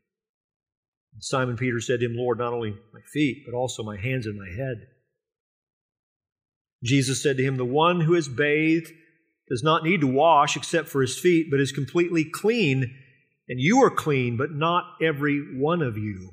And 1.13 1.23
Simon 1.23 1.57
Peter 1.57 1.79
said 1.79 1.99
to 1.99 2.05
him, 2.05 2.15
Lord, 2.15 2.39
not 2.39 2.53
only 2.53 2.71
my 2.93 3.01
feet, 3.13 3.43
but 3.45 3.55
also 3.55 3.83
my 3.83 3.97
hands 3.97 4.25
and 4.25 4.37
my 4.37 4.49
head. 4.49 4.87
Jesus 6.83 7.21
said 7.21 7.37
to 7.37 7.43
him, 7.43 7.57
The 7.57 7.65
one 7.65 8.01
who 8.01 8.13
has 8.13 8.27
bathed 8.27 8.91
does 9.49 9.63
not 9.63 9.83
need 9.83 10.01
to 10.01 10.07
wash 10.07 10.55
except 10.55 10.87
for 10.87 11.01
his 11.01 11.17
feet, 11.17 11.47
but 11.51 11.59
is 11.59 11.71
completely 11.71 12.23
clean 12.23 12.95
and 13.51 13.59
you 13.59 13.83
are 13.83 13.91
clean, 13.91 14.37
but 14.37 14.53
not 14.53 14.85
every 15.01 15.57
one 15.57 15.81
of 15.81 15.97
you. 15.97 16.31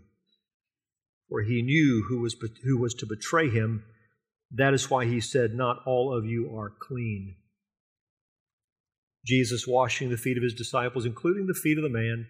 For 1.28 1.42
he 1.42 1.62
knew 1.62 2.04
who 2.08 2.20
was, 2.20 2.37
who 2.62 2.78
was 2.78 2.94
to 2.94 3.06
betray 3.06 3.50
him. 3.50 3.82
That 4.52 4.73
is 4.73 4.88
why 4.88 5.04
he 5.06 5.20
said, 5.20 5.52
Not 5.52 5.78
all 5.85 6.16
of 6.16 6.25
you 6.25 6.56
are 6.56 6.73
clean. 6.80 7.35
Jesus 9.26 9.66
washing 9.66 10.11
the 10.11 10.16
feet 10.16 10.37
of 10.37 10.44
his 10.44 10.54
disciples, 10.54 11.04
including 11.04 11.47
the 11.49 11.54
feet 11.54 11.76
of 11.76 11.82
the 11.82 11.90
man 11.90 12.28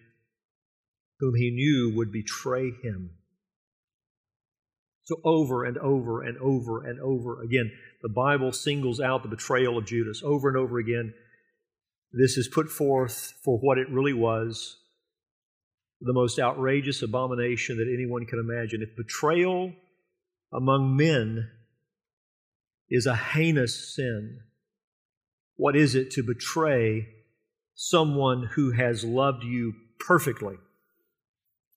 whom 1.19 1.35
he 1.35 1.51
knew 1.51 1.93
would 1.95 2.11
betray 2.11 2.71
him. 2.83 3.11
So, 5.03 5.19
over 5.23 5.65
and 5.65 5.77
over 5.77 6.21
and 6.21 6.37
over 6.37 6.83
and 6.83 6.99
over 6.99 7.41
again, 7.41 7.71
the 8.03 8.09
Bible 8.09 8.51
singles 8.51 8.99
out 8.99 9.23
the 9.23 9.29
betrayal 9.29 9.77
of 9.77 9.85
Judas 9.85 10.21
over 10.23 10.49
and 10.49 10.57
over 10.57 10.77
again. 10.77 11.13
This 12.11 12.37
is 12.37 12.47
put 12.47 12.69
forth 12.69 13.33
for 13.43 13.57
what 13.57 13.77
it 13.77 13.89
really 13.89 14.13
was 14.13 14.77
the 16.01 16.13
most 16.13 16.39
outrageous 16.39 17.01
abomination 17.01 17.77
that 17.77 17.91
anyone 17.93 18.25
can 18.25 18.39
imagine. 18.39 18.81
If 18.81 18.95
betrayal 18.95 19.73
among 20.53 20.95
men 20.95 21.49
is 22.89 23.05
a 23.05 23.15
heinous 23.15 23.95
sin, 23.95 24.39
what 25.55 25.75
is 25.75 25.95
it 25.95 26.11
to 26.11 26.23
betray 26.23 27.07
someone 27.75 28.49
who 28.55 28.71
has 28.71 29.03
loved 29.03 29.43
you 29.43 29.73
perfectly? 29.99 30.55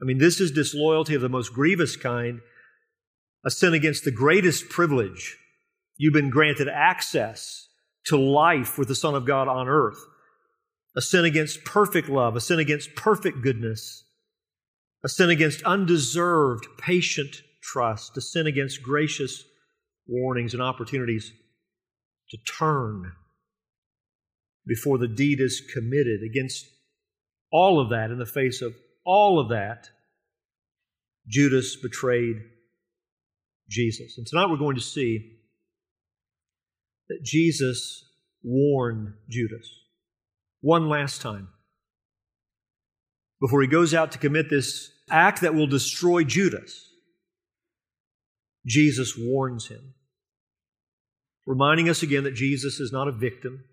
I 0.03 0.05
mean, 0.05 0.19
this 0.19 0.41
is 0.41 0.51
disloyalty 0.51 1.15
of 1.15 1.21
the 1.21 1.29
most 1.29 1.53
grievous 1.53 1.97
kind, 1.97 2.41
a 3.45 3.51
sin 3.51 3.73
against 3.73 4.05
the 4.05 4.11
greatest 4.11 4.69
privilege. 4.69 5.37
You've 5.97 6.13
been 6.13 6.31
granted 6.31 6.69
access 6.69 7.69
to 8.07 8.17
life 8.17 8.79
with 8.79 8.89
the 8.89 8.97
Son 8.97 9.15
of 9.15 9.27
God 9.27 9.47
on 9.47 9.69
earth, 9.69 9.99
a 10.97 11.01
sin 11.01 11.25
against 11.25 11.65
perfect 11.65 12.09
love, 12.09 12.35
a 12.35 12.41
sin 12.41 12.59
against 12.59 12.97
perfect 12.97 13.43
goodness, 13.43 14.05
a 15.05 15.09
sin 15.09 15.31
against 15.31 15.63
undeserved, 15.63 16.67
patient 16.79 17.37
trust, 17.63 18.17
a 18.17 18.21
sin 18.21 18.49
against 18.49 18.83
gracious 18.83 19.45
warnings 20.09 20.53
and 20.53 20.63
opportunities 20.63 21.33
to 22.31 22.39
turn 22.39 23.13
before 24.67 24.99
the 24.99 25.09
deed 25.09 25.41
is 25.41 25.63
committed, 25.73 26.23
against 26.23 26.67
all 27.53 27.81
of 27.81 27.91
that, 27.91 28.11
in 28.11 28.19
the 28.19 28.27
face 28.27 28.63
of 28.63 28.75
all 29.05 29.41
of 29.41 29.49
that, 29.51 29.89
Judas 31.27 31.77
betrayed 31.77 32.37
Jesus. 33.69 34.19
And 34.19 34.27
tonight 34.27 34.51
we're 34.51 34.57
going 34.57 34.77
to 34.77 34.83
see 34.83 35.39
that 37.09 37.23
Jesus 37.23 38.05
warned 38.43 39.15
Judas 39.29 39.69
one 40.61 40.89
last 40.89 41.21
time 41.21 41.49
before 43.41 43.63
he 43.63 43.69
goes 43.69 43.93
out 43.93 44.13
to 44.13 44.19
commit 44.19 44.49
this 44.49 44.91
act 45.11 45.41
that 45.41 45.55
will 45.55 45.67
destroy 45.67 46.25
Judas. 46.25 46.89
Jesus 48.65 49.17
warns 49.19 49.67
him, 49.67 49.95
reminding 51.47 51.89
us 51.89 52.03
again 52.03 52.23
that 52.25 52.35
Jesus 52.35 52.79
is 52.79 52.93
not 52.93 53.09
a 53.09 53.13
victim. 53.13 53.65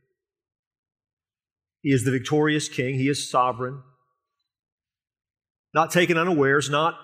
He 1.82 1.92
is 1.92 2.04
the 2.04 2.12
victorious 2.12 2.68
king, 2.68 2.96
he 2.96 3.08
is 3.08 3.30
sovereign, 3.30 3.84
not 5.74 5.92
taken 5.92 6.18
unawares, 6.18 6.70
not, 6.70 6.96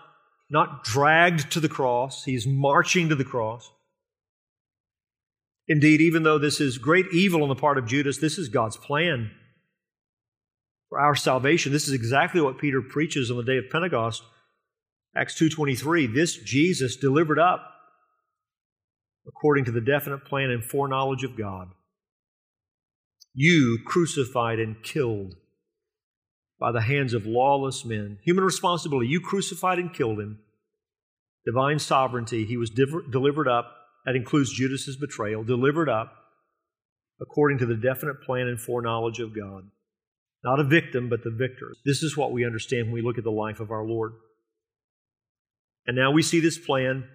not 0.49 0.83
dragged 0.83 1.51
to 1.51 1.59
the 1.59 1.69
cross. 1.69 2.23
He's 2.23 2.47
marching 2.47 3.09
to 3.09 3.15
the 3.15 3.23
cross. 3.23 3.69
Indeed, 5.67 6.01
even 6.01 6.23
though 6.23 6.37
this 6.37 6.61
is 6.61 6.77
great 6.77 7.07
evil 7.11 7.41
on 7.41 7.49
the 7.49 7.55
part 7.55 7.77
of 7.77 7.87
Judas, 7.87 8.19
this 8.19 8.37
is 8.37 8.49
God's 8.49 8.77
plan 8.77 9.31
for 10.89 10.99
our 10.99 11.15
salvation. 11.15 11.71
This 11.71 11.87
is 11.87 11.93
exactly 11.93 12.39
what 12.39 12.59
Peter 12.59 12.81
preaches 12.81 13.31
on 13.31 13.37
the 13.37 13.43
day 13.43 13.57
of 13.57 13.69
Pentecost. 13.71 14.23
Acts 15.15 15.35
2:23, 15.35 16.07
this 16.07 16.37
Jesus 16.37 16.95
delivered 16.97 17.39
up 17.39 17.71
according 19.27 19.65
to 19.65 19.71
the 19.71 19.81
definite 19.81 20.25
plan 20.25 20.51
and 20.51 20.63
foreknowledge 20.63 21.23
of 21.23 21.35
God. 21.35 21.69
You 23.33 23.79
crucified 23.85 24.59
and 24.59 24.81
killed 24.83 25.35
by 26.59 26.71
the 26.71 26.81
hands 26.81 27.13
of 27.13 27.25
lawless 27.25 27.83
men. 27.85 28.19
Human 28.23 28.43
responsibility, 28.43 29.07
you 29.07 29.19
crucified 29.19 29.79
and 29.79 29.93
killed 29.93 30.19
him. 30.19 30.39
Divine 31.45 31.79
sovereignty, 31.79 32.45
he 32.45 32.57
was 32.57 32.69
delivered 32.69 33.47
up. 33.47 33.71
That 34.05 34.15
includes 34.15 34.53
Judas's 34.53 34.97
betrayal, 34.97 35.43
delivered 35.43 35.89
up 35.89 36.13
according 37.21 37.57
to 37.59 37.65
the 37.65 37.75
definite 37.75 38.21
plan 38.21 38.47
and 38.47 38.59
foreknowledge 38.59 39.19
of 39.19 39.35
God. 39.35 39.63
Not 40.43 40.59
a 40.59 40.63
victim, 40.63 41.09
but 41.09 41.23
the 41.23 41.31
victor. 41.31 41.73
This 41.85 42.03
is 42.03 42.15
what 42.15 42.31
we 42.31 42.45
understand 42.45 42.85
when 42.85 42.93
we 42.93 43.01
look 43.01 43.17
at 43.17 43.23
the 43.23 43.31
life 43.31 43.59
of 43.59 43.71
our 43.71 43.83
Lord. 43.83 44.13
And 45.87 45.95
now 45.95 46.11
we 46.11 46.21
see 46.21 46.39
this 46.39 46.57
plan 46.57 47.07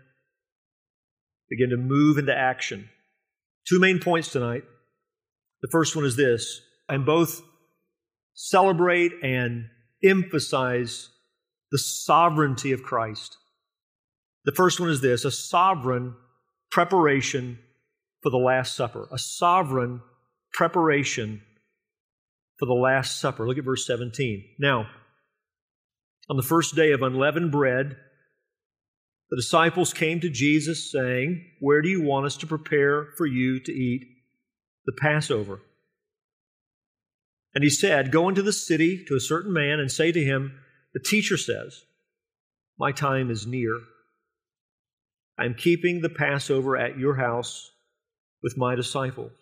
begin 1.49 1.71
to 1.71 1.76
move 1.76 2.19
into 2.19 2.37
action. 2.37 2.89
Two 3.69 3.79
main 3.79 4.00
points 4.00 4.33
tonight. 4.33 4.65
The 5.63 5.69
first 5.71 5.95
one 5.95 6.05
is 6.05 6.17
this, 6.17 6.61
and 6.89 7.05
both 7.05 7.43
celebrate 8.34 9.12
and 9.23 9.66
emphasize 10.02 11.10
the 11.71 11.78
sovereignty 11.78 12.73
of 12.73 12.82
Christ. 12.82 13.36
The 14.45 14.52
first 14.52 14.80
one 14.80 14.90
is 14.90 15.00
this 15.00 15.25
a 15.25 15.30
sovereign 15.30 16.14
preparation 16.71 17.58
for 18.23 18.30
the 18.30 18.38
Last 18.38 18.75
Supper, 18.76 19.08
a 19.12 19.19
sovereign 19.19 20.00
preparation 20.52 21.43
for 22.58 22.66
the 22.66 22.75
Last 22.75 23.21
Supper. 23.21 23.47
Look 23.47 23.58
at 23.58 23.64
verse 23.64 23.86
17. 23.86 24.45
Now, 24.58 24.86
on 26.28 26.36
the 26.36 26.43
first 26.43 26.76
day 26.76 26.93
of 26.93 27.02
unleavened 27.02 27.50
bread, 27.50 27.97
the 29.30 29.36
disciples 29.36 29.93
came 29.93 30.21
to 30.21 30.28
Jesus 30.28 30.90
saying, 30.90 31.45
Where 31.60 31.82
do 31.82 31.88
you 31.88 32.02
want 32.02 32.26
us 32.26 32.36
to 32.38 32.47
prepare 32.47 33.08
for 33.16 33.26
you 33.26 33.60
to 33.60 33.73
eat 33.73 34.02
the 34.86 34.93
Passover? 35.00 35.60
And 37.54 37.65
he 37.65 37.71
said, 37.71 38.13
Go 38.13 38.28
into 38.28 38.43
the 38.43 38.52
city 38.52 39.04
to 39.08 39.17
a 39.17 39.21
certain 39.21 39.52
man 39.52 39.80
and 39.80 39.91
say 39.91 40.13
to 40.13 40.25
him, 40.25 40.58
The 40.95 41.00
teacher 41.00 41.36
says, 41.36 41.84
My 42.78 42.93
time 42.93 43.30
is 43.30 43.47
near. 43.47 43.76
I 45.39 45.47
am 45.47 45.54
keeping 45.54 46.00
the 46.00 46.10
Passover 46.10 46.76
at 46.76 46.99
your 46.99 47.17
house 47.17 47.71
with 48.43 48.58
my 48.58 48.75
disciples. 48.75 49.32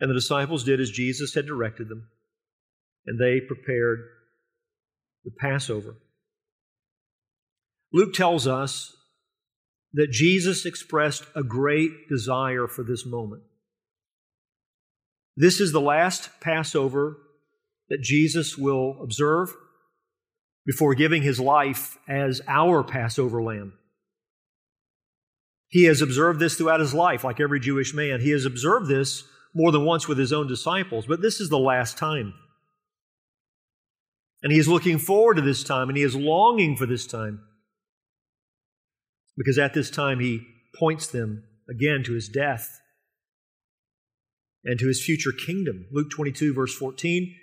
And 0.00 0.10
the 0.10 0.14
disciples 0.14 0.64
did 0.64 0.80
as 0.80 0.90
Jesus 0.90 1.34
had 1.34 1.46
directed 1.46 1.88
them, 1.88 2.08
and 3.06 3.20
they 3.20 3.40
prepared 3.40 4.00
the 5.24 5.30
Passover. 5.38 5.96
Luke 7.92 8.14
tells 8.14 8.46
us 8.46 8.96
that 9.92 10.10
Jesus 10.10 10.64
expressed 10.64 11.24
a 11.36 11.42
great 11.42 12.08
desire 12.08 12.66
for 12.66 12.82
this 12.82 13.04
moment. 13.06 13.42
This 15.36 15.60
is 15.60 15.72
the 15.72 15.80
last 15.80 16.28
Passover 16.40 17.16
that 17.88 18.02
Jesus 18.02 18.56
will 18.56 18.98
observe 19.02 19.54
before 20.66 20.94
giving 20.94 21.22
his 21.22 21.40
life 21.40 21.98
as 22.08 22.40
our 22.46 22.84
Passover 22.84 23.42
lamb. 23.42 23.74
He 25.68 25.84
has 25.84 26.02
observed 26.02 26.38
this 26.38 26.56
throughout 26.56 26.80
his 26.80 26.92
life, 26.92 27.24
like 27.24 27.40
every 27.40 27.58
Jewish 27.58 27.94
man. 27.94 28.20
He 28.20 28.30
has 28.30 28.44
observed 28.44 28.88
this 28.88 29.24
more 29.54 29.72
than 29.72 29.86
once 29.86 30.06
with 30.06 30.18
his 30.18 30.32
own 30.32 30.46
disciples, 30.46 31.06
but 31.06 31.22
this 31.22 31.40
is 31.40 31.48
the 31.48 31.58
last 31.58 31.96
time. 31.96 32.34
And 34.42 34.52
he 34.52 34.58
is 34.58 34.68
looking 34.68 34.98
forward 34.98 35.36
to 35.36 35.42
this 35.42 35.64
time, 35.64 35.88
and 35.88 35.96
he 35.96 36.04
is 36.04 36.14
longing 36.14 36.76
for 36.76 36.84
this 36.84 37.06
time. 37.06 37.40
Because 39.36 39.58
at 39.58 39.72
this 39.72 39.90
time, 39.90 40.20
he 40.20 40.46
points 40.78 41.06
them 41.06 41.44
again 41.70 42.02
to 42.04 42.12
his 42.12 42.28
death 42.28 42.81
and 44.64 44.78
to 44.78 44.86
his 44.86 45.04
future 45.04 45.32
kingdom. 45.32 45.86
Luke 45.90 46.10
22, 46.10 46.54
verse 46.54 46.74
14. 46.74 47.34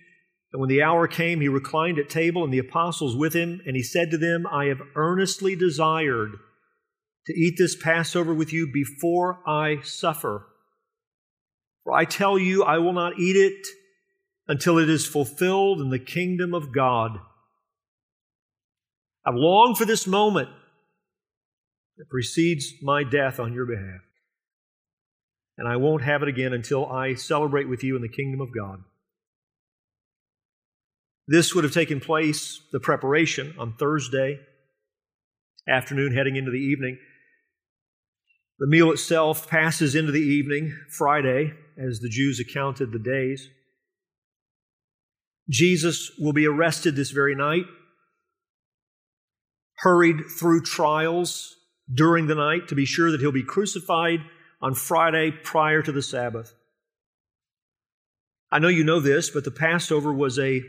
And 0.51 0.59
when 0.59 0.69
the 0.69 0.81
hour 0.81 1.07
came, 1.07 1.41
he 1.41 1.47
reclined 1.47 1.99
at 1.99 2.09
table, 2.09 2.43
and 2.43 2.53
the 2.53 2.59
apostles 2.59 3.15
with 3.15 3.33
him, 3.33 3.61
and 3.65 3.75
he 3.75 3.83
said 3.83 4.09
to 4.11 4.17
them, 4.17 4.47
I 4.47 4.65
have 4.65 4.81
earnestly 4.95 5.55
desired 5.55 6.31
to 7.27 7.33
eat 7.33 7.55
this 7.57 7.75
Passover 7.75 8.33
with 8.33 8.51
you 8.51 8.71
before 8.71 9.47
I 9.47 9.81
suffer. 9.83 10.47
For 11.83 11.93
I 11.93 12.05
tell 12.05 12.39
you, 12.39 12.63
I 12.63 12.79
will 12.79 12.93
not 12.93 13.19
eat 13.19 13.35
it 13.35 13.67
until 14.47 14.79
it 14.79 14.89
is 14.89 15.05
fulfilled 15.05 15.79
in 15.79 15.89
the 15.89 15.99
kingdom 15.99 16.55
of 16.55 16.73
God. 16.73 17.19
I've 19.25 19.35
longed 19.35 19.77
for 19.77 19.85
this 19.85 20.07
moment 20.07 20.49
that 21.97 22.09
precedes 22.09 22.73
my 22.81 23.03
death 23.03 23.39
on 23.39 23.53
your 23.53 23.67
behalf. 23.67 24.01
And 25.59 25.67
I 25.67 25.75
won't 25.75 26.03
have 26.03 26.23
it 26.23 26.29
again 26.29 26.53
until 26.53 26.85
I 26.85 27.15
celebrate 27.15 27.67
with 27.67 27.83
you 27.83 27.97
in 27.97 28.01
the 28.01 28.07
kingdom 28.07 28.39
of 28.39 28.47
God. 28.55 28.81
This 31.27 31.53
would 31.53 31.65
have 31.65 31.73
taken 31.73 31.99
place, 31.99 32.61
the 32.71 32.79
preparation, 32.79 33.53
on 33.59 33.73
Thursday 33.73 34.39
afternoon, 35.67 36.15
heading 36.15 36.37
into 36.37 36.49
the 36.49 36.57
evening. 36.57 36.97
The 38.59 38.67
meal 38.67 38.89
itself 38.89 39.49
passes 39.49 39.95
into 39.95 40.13
the 40.13 40.21
evening, 40.21 40.73
Friday, 40.97 41.51
as 41.77 41.99
the 41.99 42.09
Jews 42.09 42.39
accounted 42.39 42.93
the 42.93 42.99
days. 42.99 43.49
Jesus 45.49 46.09
will 46.17 46.33
be 46.33 46.47
arrested 46.47 46.95
this 46.95 47.11
very 47.11 47.35
night, 47.35 47.65
hurried 49.79 50.21
through 50.39 50.63
trials 50.63 51.57
during 51.93 52.27
the 52.27 52.35
night 52.35 52.69
to 52.69 52.75
be 52.75 52.85
sure 52.85 53.11
that 53.11 53.19
he'll 53.19 53.33
be 53.33 53.43
crucified 53.43 54.21
on 54.61 54.73
Friday 54.73 55.31
prior 55.31 55.81
to 55.81 55.91
the 55.91 56.01
Sabbath. 56.01 56.53
I 58.51 58.59
know 58.59 58.67
you 58.67 58.83
know 58.83 58.99
this, 58.99 59.29
but 59.29 59.43
the 59.43 59.51
Passover 59.51 60.11
was 60.11 60.39
a 60.39 60.63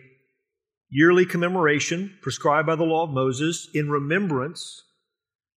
yearly 0.90 1.24
commemoration 1.24 2.16
prescribed 2.20 2.66
by 2.66 2.76
the 2.76 2.84
law 2.84 3.04
of 3.04 3.10
Moses 3.10 3.68
in 3.72 3.90
remembrance 3.90 4.82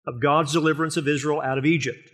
of 0.07 0.21
God's 0.21 0.53
deliverance 0.53 0.97
of 0.97 1.09
Israel 1.09 1.40
out 1.40 1.59
of 1.59 1.66
Egypt 1.66 2.11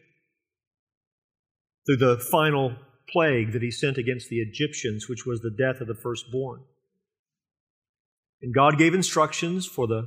through 1.87 1.97
the 1.97 2.19
final 2.19 2.77
plague 3.09 3.53
that 3.53 3.63
he 3.63 3.71
sent 3.71 3.97
against 3.97 4.29
the 4.29 4.41
Egyptians, 4.41 5.09
which 5.09 5.25
was 5.25 5.41
the 5.41 5.51
death 5.51 5.81
of 5.81 5.89
the 5.89 5.95
firstborn. 5.95 6.61
And 8.43 8.55
God 8.55 8.79
gave 8.79 8.95
instructions 8.95 9.67
for 9.67 9.87
the 9.87 10.07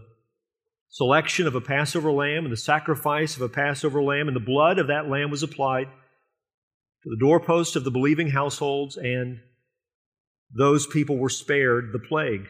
selection 0.90 1.48
of 1.48 1.56
a 1.56 1.62
Passover 1.62 2.12
lamb 2.12 2.46
and 2.46 2.52
the 2.52 2.58
sacrifice 2.58 3.36
of 3.36 3.42
a 3.42 3.50
Passover 3.50 4.02
lamb, 4.02 4.28
and 4.28 4.36
the 4.36 4.42
blood 4.42 4.78
of 4.78 4.88
that 4.88 5.10
lamb 5.10 5.32
was 5.32 5.44
applied 5.44 5.88
to 7.04 7.10
the 7.10 7.20
doorpost 7.20 7.76
of 7.76 7.84
the 7.84 7.92
believing 7.92 8.30
households, 8.30 8.98
and 8.98 9.40
those 10.54 10.86
people 10.88 11.18
were 11.18 11.30
spared 11.30 11.92
the 11.94 12.00
plague. 12.00 12.48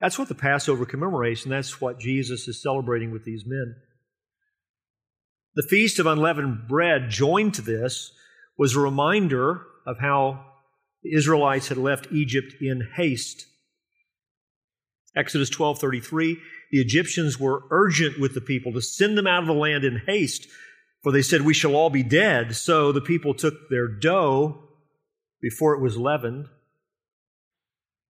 That's 0.00 0.18
what 0.18 0.28
the 0.28 0.34
Passover 0.34 0.84
commemorates, 0.84 1.44
and 1.44 1.52
that's 1.52 1.80
what 1.80 1.98
Jesus 1.98 2.48
is 2.48 2.62
celebrating 2.62 3.10
with 3.12 3.24
these 3.24 3.44
men. 3.46 3.76
The 5.54 5.66
Feast 5.68 5.98
of 5.98 6.06
Unleavened 6.06 6.68
Bread, 6.68 7.08
joined 7.08 7.54
to 7.54 7.62
this, 7.62 8.12
was 8.58 8.74
a 8.74 8.80
reminder 8.80 9.62
of 9.86 9.98
how 9.98 10.44
the 11.02 11.14
Israelites 11.14 11.68
had 11.68 11.78
left 11.78 12.08
Egypt 12.12 12.54
in 12.60 12.88
haste. 12.96 13.46
Exodus 15.14 15.48
12:33 15.48 16.36
the 16.70 16.80
Egyptians 16.80 17.38
were 17.38 17.62
urgent 17.70 18.18
with 18.18 18.34
the 18.34 18.40
people 18.40 18.72
to 18.72 18.82
send 18.82 19.16
them 19.16 19.26
out 19.26 19.42
of 19.42 19.46
the 19.46 19.54
land 19.54 19.84
in 19.84 20.02
haste 20.06 20.48
for 21.06 21.12
they 21.12 21.22
said 21.22 21.42
we 21.42 21.54
shall 21.54 21.76
all 21.76 21.88
be 21.88 22.02
dead 22.02 22.56
so 22.56 22.90
the 22.90 23.00
people 23.00 23.32
took 23.32 23.68
their 23.70 23.86
dough 23.86 24.58
before 25.40 25.72
it 25.72 25.80
was 25.80 25.96
leavened 25.96 26.48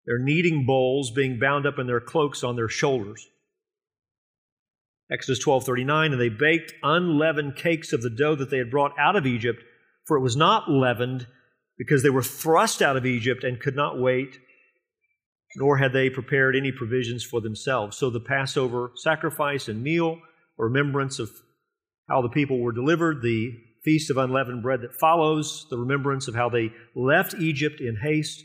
their 0.06 0.18
kneading 0.18 0.66
bowls 0.66 1.12
being 1.12 1.38
bound 1.38 1.66
up 1.66 1.78
in 1.78 1.88
their 1.88 2.00
cloaks 2.00 2.42
on 2.42 2.56
their 2.56 2.70
shoulders 2.70 3.28
Exodus 5.12 5.44
12:39 5.44 6.14
and 6.14 6.22
they 6.22 6.30
baked 6.30 6.74
unleavened 6.84 7.58
cakes 7.58 7.92
of 7.92 8.02
the 8.02 8.10
dough 8.10 8.34
that 8.34 8.50
they 8.50 8.60
had 8.60 8.72
brought 8.72 8.98
out 8.98 9.18
of 9.18 9.26
Egypt 9.26 9.62
for 10.06 10.16
it 10.16 10.22
was 10.22 10.38
not 10.38 10.72
leavened 10.72 11.28
because 11.78 12.02
they 12.02 12.10
were 12.10 12.24
thrust 12.24 12.82
out 12.82 12.96
of 12.96 13.06
Egypt 13.06 13.44
and 13.44 13.60
could 13.60 13.76
not 13.76 14.00
wait 14.00 14.40
nor 15.58 15.80
had 15.80 15.92
they 15.92 16.10
prepared 16.10 16.56
any 16.56 16.72
provisions 16.72 17.26
for 17.26 17.42
themselves. 17.42 17.98
So 17.98 18.10
the 18.10 18.22
Passover 18.22 18.92
sacrifice 18.96 19.68
and 19.68 19.84
meal, 19.84 20.22
a 20.58 20.64
remembrance 20.64 21.20
of 21.20 21.30
how 22.08 22.22
the 22.22 22.30
people 22.30 22.60
were 22.60 22.72
delivered, 22.72 23.22
the 23.22 23.52
Feast 23.84 24.10
of 24.10 24.18
Unleavened 24.18 24.64
Bread 24.64 24.82
that 24.82 24.96
follows, 24.96 25.68
the 25.70 25.78
remembrance 25.78 26.28
of 26.28 26.36
how 26.36 26.50
they 26.50 26.72
left 26.96 27.36
Egypt 27.36 27.80
in 27.80 27.98
haste 28.02 28.44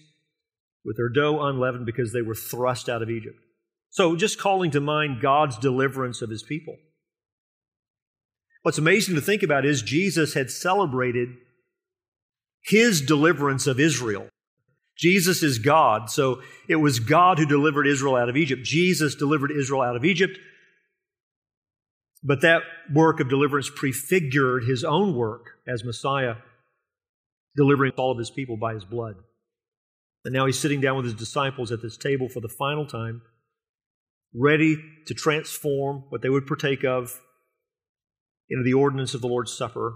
with 0.84 0.96
their 0.96 1.08
dough 1.08 1.40
unleavened 1.42 1.86
because 1.86 2.12
they 2.12 2.22
were 2.22 2.34
thrust 2.34 2.88
out 2.88 3.02
of 3.02 3.10
Egypt. 3.10 3.36
So 3.90 4.16
just 4.16 4.38
calling 4.38 4.70
to 4.72 4.80
mind 4.80 5.20
God's 5.20 5.58
deliverance 5.58 6.22
of 6.22 6.30
his 6.30 6.42
people. 6.42 6.76
What's 8.62 8.78
amazing 8.78 9.14
to 9.14 9.20
think 9.20 9.42
about 9.42 9.64
is 9.64 9.82
Jesus 9.82 10.34
had 10.34 10.50
celebrated 10.50 11.28
his 12.62 13.00
deliverance 13.00 13.66
of 13.66 13.80
Israel 13.80 14.28
Jesus 15.00 15.42
is 15.42 15.58
God, 15.58 16.10
so 16.10 16.42
it 16.68 16.76
was 16.76 17.00
God 17.00 17.38
who 17.38 17.46
delivered 17.46 17.86
Israel 17.86 18.16
out 18.16 18.28
of 18.28 18.36
Egypt. 18.36 18.62
Jesus 18.62 19.14
delivered 19.14 19.50
Israel 19.50 19.80
out 19.80 19.96
of 19.96 20.04
Egypt, 20.04 20.38
but 22.22 22.42
that 22.42 22.62
work 22.92 23.20
of 23.20 23.28
deliverance 23.28 23.70
prefigured 23.74 24.64
his 24.64 24.84
own 24.84 25.14
work 25.14 25.52
as 25.66 25.84
Messiah, 25.84 26.36
delivering 27.56 27.92
all 27.96 28.12
of 28.12 28.18
his 28.18 28.30
people 28.30 28.56
by 28.56 28.74
his 28.74 28.84
blood. 28.84 29.16
And 30.24 30.34
now 30.34 30.46
he's 30.46 30.58
sitting 30.58 30.80
down 30.80 30.96
with 30.96 31.06
his 31.06 31.14
disciples 31.14 31.72
at 31.72 31.80
this 31.80 31.96
table 31.96 32.28
for 32.28 32.40
the 32.40 32.48
final 32.48 32.86
time, 32.86 33.22
ready 34.34 34.76
to 35.06 35.14
transform 35.14 36.04
what 36.10 36.20
they 36.20 36.28
would 36.28 36.46
partake 36.46 36.84
of 36.84 37.20
into 38.50 38.64
the 38.64 38.74
ordinance 38.74 39.14
of 39.14 39.22
the 39.22 39.28
Lord's 39.28 39.56
Supper, 39.56 39.94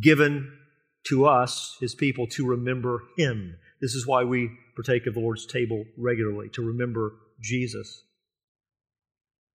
given 0.00 0.58
to 1.06 1.26
us, 1.26 1.76
his 1.80 1.94
people, 1.94 2.26
to 2.28 2.46
remember 2.46 3.02
him. 3.16 3.56
This 3.80 3.94
is 3.94 4.06
why 4.06 4.24
we 4.24 4.50
partake 4.74 5.06
of 5.06 5.14
the 5.14 5.20
Lord's 5.20 5.46
table 5.46 5.84
regularly, 5.96 6.48
to 6.54 6.62
remember 6.62 7.12
Jesus. 7.40 8.02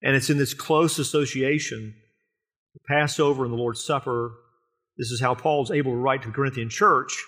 And 0.01 0.15
it's 0.15 0.29
in 0.29 0.37
this 0.37 0.53
close 0.53 0.97
association, 0.99 1.95
the 2.73 2.79
Passover 2.87 3.43
and 3.43 3.53
the 3.53 3.57
Lord's 3.57 3.83
Supper. 3.83 4.33
This 4.97 5.11
is 5.11 5.21
how 5.21 5.35
Paul 5.35 5.63
is 5.63 5.71
able 5.71 5.91
to 5.91 5.97
write 5.97 6.21
to 6.21 6.29
the 6.29 6.33
Corinthian 6.33 6.69
church 6.69 7.25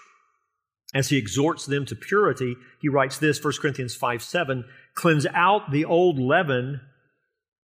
as 0.93 1.09
he 1.09 1.17
exhorts 1.17 1.65
them 1.65 1.85
to 1.85 1.95
purity. 1.95 2.55
He 2.81 2.89
writes 2.89 3.17
this, 3.17 3.43
1 3.43 3.53
Corinthians 3.61 3.95
5 3.95 4.21
7, 4.21 4.65
cleanse 4.95 5.25
out 5.27 5.71
the 5.71 5.85
old 5.85 6.19
leaven 6.19 6.81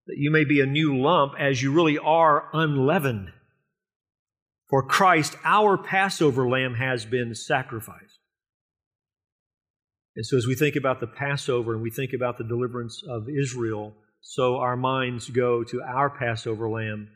that 0.08 0.18
you 0.18 0.32
may 0.32 0.46
be 0.46 0.62
a 0.62 0.66
new 0.66 0.98
lump 0.98 1.34
as 1.40 1.62
you 1.62 1.72
really 1.72 1.98
are 1.98 2.50
unleavened. 2.54 3.32
For 4.70 4.84
Christ, 4.84 5.36
our 5.46 5.78
Passover 5.78 6.48
lamb, 6.48 6.76
has 6.76 7.06
been 7.06 7.34
sacrificed. 7.36 8.20
And 10.16 10.26
so, 10.26 10.36
as 10.36 10.48
we 10.48 10.56
think 10.56 10.76
about 10.76 11.00
the 11.00 11.08
Passover 11.08 11.74
and 11.74 11.82
we 11.82 11.92
think 11.92 12.12
about 12.12 12.38
the 12.38 12.44
deliverance 12.44 13.02
of 13.08 13.28
Israel, 13.30 13.94
so 14.22 14.58
our 14.58 14.76
minds 14.76 15.30
go 15.30 15.64
to 15.64 15.82
our 15.82 16.10
Passover 16.10 16.70
lamb. 16.70 17.10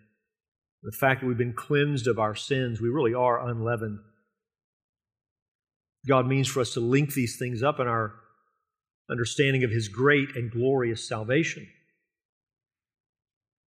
The 0.84 0.92
fact 0.92 1.22
that 1.22 1.28
we've 1.28 1.38
been 1.38 1.54
cleansed 1.54 2.08
of 2.08 2.20
our 2.20 2.36
sins, 2.36 2.82
we 2.82 2.90
really 2.90 3.14
are 3.14 3.48
unleavened. 3.48 4.00
God 6.08 6.28
means 6.28 6.48
for 6.48 6.62
us 6.62 6.74
to 6.74 6.80
link 6.80 7.14
these 7.14 7.38
things 7.38 7.62
up 7.62 7.80
in 7.80 7.88
our 7.88 8.14
understanding 9.10 9.64
of 9.64 9.72
His 9.72 9.88
great 9.88 10.36
and 10.36 10.50
glorious 10.50 11.08
salvation. 11.08 11.68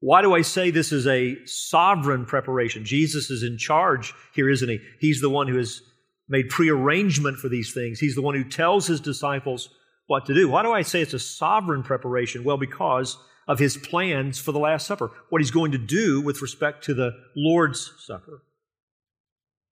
Why 0.00 0.22
do 0.22 0.34
I 0.34 0.42
say 0.42 0.70
this 0.70 0.92
is 0.92 1.06
a 1.06 1.36
sovereign 1.46 2.26
preparation? 2.26 2.84
Jesus 2.84 3.30
is 3.30 3.42
in 3.42 3.56
charge 3.56 4.12
here, 4.34 4.50
isn't 4.50 4.68
He? 4.68 4.80
He's 5.00 5.20
the 5.20 5.30
one 5.30 5.46
who 5.46 5.56
has 5.56 5.80
made 6.28 6.48
prearrangement 6.48 7.38
for 7.38 7.48
these 7.48 7.72
things. 7.72 8.00
He's 8.00 8.14
the 8.14 8.22
one 8.22 8.34
who 8.34 8.44
tells 8.44 8.86
his 8.86 9.00
disciples 9.00 9.68
what 10.06 10.26
to 10.26 10.34
do. 10.34 10.48
Why 10.48 10.62
do 10.62 10.72
I 10.72 10.82
say 10.82 11.00
it's 11.00 11.14
a 11.14 11.18
sovereign 11.18 11.82
preparation? 11.82 12.44
Well, 12.44 12.58
because 12.58 13.16
of 13.46 13.58
his 13.58 13.76
plans 13.76 14.38
for 14.38 14.52
the 14.52 14.58
Last 14.58 14.86
Supper, 14.86 15.10
what 15.30 15.40
he's 15.40 15.50
going 15.50 15.72
to 15.72 15.78
do 15.78 16.20
with 16.20 16.42
respect 16.42 16.84
to 16.84 16.94
the 16.94 17.12
Lord's 17.36 17.92
Supper. 17.98 18.42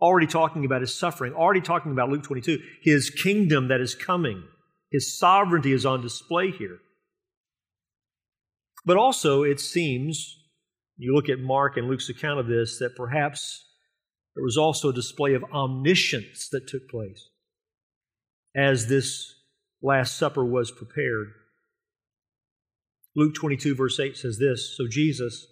Already 0.01 0.27
talking 0.27 0.65
about 0.65 0.81
his 0.81 0.95
suffering, 0.95 1.33
already 1.33 1.61
talking 1.61 1.93
about 1.93 2.09
Luke 2.09 2.25
22, 2.25 2.59
his 2.83 3.09
kingdom 3.11 3.69
that 3.69 3.81
is 3.81 3.95
coming. 3.95 4.43
His 4.91 5.19
sovereignty 5.19 5.73
is 5.73 5.87
on 5.87 6.03
display 6.03 6.51
here. 6.51 6.79
But 8.85 8.97
also, 8.97 9.43
it 9.43 9.61
seems, 9.61 10.39
you 10.97 11.15
look 11.15 11.29
at 11.29 11.39
Mark 11.39 11.77
and 11.77 11.89
Luke's 11.89 12.09
account 12.09 12.41
of 12.41 12.49
this, 12.49 12.79
that 12.79 12.97
perhaps 12.97 13.65
there 14.35 14.45
was 14.45 14.57
also 14.57 14.89
a 14.89 14.95
display 14.95 15.35
of 15.35 15.45
omniscience 15.53 16.49
that 16.51 16.67
took 16.67 16.89
place 16.89 17.29
as 18.57 18.89
this 18.89 19.33
Last 19.83 20.17
Supper 20.17 20.45
was 20.45 20.71
prepared. 20.71 21.29
Luke 23.15 23.35
22, 23.35 23.75
verse 23.75 23.99
8 23.99 24.17
says 24.17 24.39
this 24.39 24.77
So 24.77 24.87
Jesus 24.89 25.47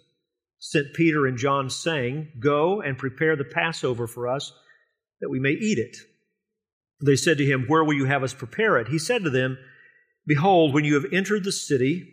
sent 0.59 0.93
Peter 0.93 1.25
and 1.25 1.37
John, 1.37 1.69
saying, 1.69 2.31
Go 2.39 2.81
and 2.81 2.97
prepare 2.97 3.35
the 3.35 3.43
Passover 3.43 4.07
for 4.07 4.27
us, 4.27 4.51
that 5.19 5.29
we 5.29 5.39
may 5.39 5.51
eat 5.51 5.77
it. 5.77 5.97
They 7.03 7.15
said 7.15 7.37
to 7.39 7.45
him, 7.45 7.65
Where 7.67 7.83
will 7.83 7.95
you 7.95 8.05
have 8.05 8.23
us 8.23 8.33
prepare 8.33 8.77
it? 8.77 8.87
He 8.87 8.99
said 8.99 9.23
to 9.23 9.29
them, 9.29 9.57
Behold, 10.25 10.73
when 10.73 10.85
you 10.85 10.95
have 10.95 11.11
entered 11.11 11.43
the 11.43 11.51
city, 11.51 12.07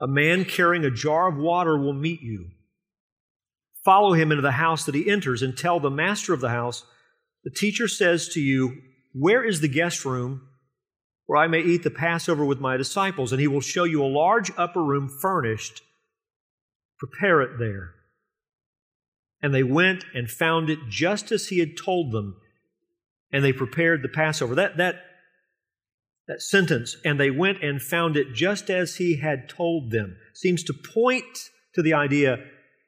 a 0.00 0.06
man 0.06 0.44
carrying 0.44 0.84
a 0.84 0.90
jar 0.90 1.28
of 1.28 1.36
water 1.36 1.78
will 1.78 1.94
meet 1.94 2.20
you 2.20 2.50
follow 3.84 4.14
him 4.14 4.32
into 4.32 4.42
the 4.42 4.52
house 4.52 4.86
that 4.86 4.94
he 4.94 5.08
enters 5.08 5.42
and 5.42 5.56
tell 5.56 5.78
the 5.78 5.90
master 5.90 6.32
of 6.32 6.40
the 6.40 6.48
house, 6.48 6.84
The 7.44 7.50
teacher 7.50 7.86
says 7.86 8.28
to 8.30 8.40
you, 8.40 8.80
Where 9.12 9.44
is 9.44 9.60
the 9.60 9.68
guest 9.68 10.04
room 10.04 10.48
where 11.26 11.38
I 11.42 11.46
may 11.46 11.60
eat 11.60 11.82
the 11.82 11.90
Passover 11.90 12.44
with 12.44 12.60
my 12.60 12.76
disciples? 12.76 13.32
And 13.32 13.40
he 13.40 13.48
will 13.48 13.60
show 13.60 13.84
you 13.84 14.02
a 14.02 14.06
large 14.06 14.50
upper 14.56 14.82
room 14.82 15.08
furnished. 15.08 15.82
Prepare 16.98 17.42
it 17.42 17.58
there. 17.58 17.94
And 19.42 19.54
they 19.54 19.62
went 19.62 20.04
and 20.14 20.30
found 20.30 20.70
it 20.70 20.78
just 20.88 21.30
as 21.30 21.48
he 21.48 21.58
had 21.58 21.76
told 21.76 22.12
them, 22.12 22.36
and 23.30 23.44
they 23.44 23.52
prepared 23.52 24.02
the 24.02 24.08
Passover. 24.08 24.54
That, 24.54 24.76
that, 24.78 25.02
that 26.28 26.40
sentence, 26.40 26.96
and 27.04 27.20
they 27.20 27.30
went 27.30 27.62
and 27.62 27.82
found 27.82 28.16
it 28.16 28.32
just 28.32 28.70
as 28.70 28.96
he 28.96 29.16
had 29.16 29.48
told 29.48 29.90
them, 29.90 30.16
seems 30.32 30.62
to 30.64 30.72
point 30.72 31.50
to 31.74 31.82
the 31.82 31.92
idea 31.92 32.38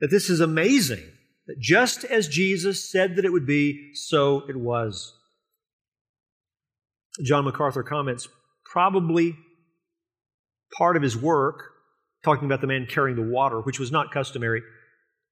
that 0.01 0.11
this 0.11 0.31
is 0.31 0.40
amazing. 0.40 1.03
That 1.46 1.59
just 1.61 2.05
as 2.05 2.29
Jesus 2.29 2.90
said 2.90 3.16
that 3.16 3.25
it 3.25 3.33
would 3.33 3.46
be, 3.46 3.92
so 3.94 4.42
it 4.49 4.57
was. 4.57 5.16
John 7.25 7.45
MacArthur 7.45 7.83
comments 7.83 8.29
probably 8.65 9.37
part 10.77 10.97
of 10.97 11.03
his 11.03 11.17
work, 11.17 11.71
talking 12.25 12.47
about 12.47 12.61
the 12.61 12.67
man 12.67 12.87
carrying 12.89 13.17
the 13.17 13.23
water, 13.23 13.61
which 13.61 13.79
was 13.79 13.93
not 13.93 14.11
customary. 14.11 14.63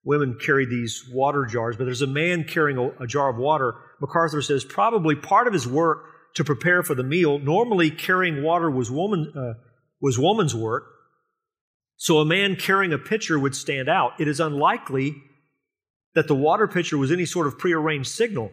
Women 0.05 0.39
carried 0.41 0.71
these 0.71 1.05
water 1.13 1.47
jars, 1.47 1.77
but 1.77 1.85
there's 1.85 2.03
a 2.03 2.07
man 2.07 2.45
carrying 2.45 2.79
a, 2.79 3.03
a 3.03 3.07
jar 3.07 3.31
of 3.31 3.37
water. 3.37 3.75
MacArthur 4.01 4.43
says 4.43 4.65
probably 4.65 5.15
part 5.15 5.47
of 5.47 5.53
his 5.53 5.67
work 5.67 6.05
to 6.37 6.45
prepare 6.45 6.83
for 6.83 6.95
the 6.95 7.03
meal. 7.03 7.39
Normally, 7.39 7.91
carrying 7.91 8.43
water 8.43 8.71
was 8.71 8.91
woman 8.91 9.33
uh, 9.37 9.55
was 10.01 10.19
woman's 10.19 10.55
work. 10.55 10.85
So 11.97 12.19
a 12.19 12.25
man 12.25 12.57
carrying 12.57 12.93
a 12.93 12.99
pitcher 12.99 13.39
would 13.39 13.55
stand 13.55 13.89
out. 13.89 14.21
It 14.21 14.29
is 14.29 14.41
unlikely 14.41 15.15
that 16.15 16.29
the 16.29 16.35
water 16.35 16.67
pitcher 16.67 16.99
was 16.99 17.11
any 17.11 17.25
sort 17.25 17.47
of 17.47 17.59
prearranged 17.59 18.11
signal. 18.11 18.51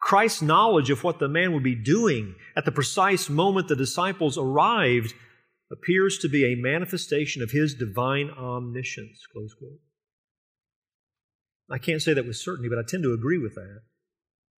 Christ's 0.00 0.42
knowledge 0.42 0.90
of 0.90 1.04
what 1.04 1.18
the 1.18 1.28
man 1.28 1.52
would 1.52 1.62
be 1.62 1.74
doing 1.74 2.34
at 2.56 2.64
the 2.64 2.72
precise 2.72 3.28
moment 3.28 3.68
the 3.68 3.76
disciples 3.76 4.38
arrived 4.38 5.14
appears 5.70 6.18
to 6.18 6.28
be 6.28 6.44
a 6.44 6.56
manifestation 6.56 7.42
of 7.42 7.50
his 7.50 7.74
divine 7.74 8.30
omniscience. 8.30 9.26
Close 9.32 9.54
quote. 9.54 9.78
I 11.70 11.78
can't 11.78 12.02
say 12.02 12.14
that 12.14 12.26
with 12.26 12.36
certainty, 12.36 12.68
but 12.68 12.78
I 12.78 12.82
tend 12.86 13.04
to 13.04 13.12
agree 13.12 13.38
with 13.38 13.54
that. 13.54 13.82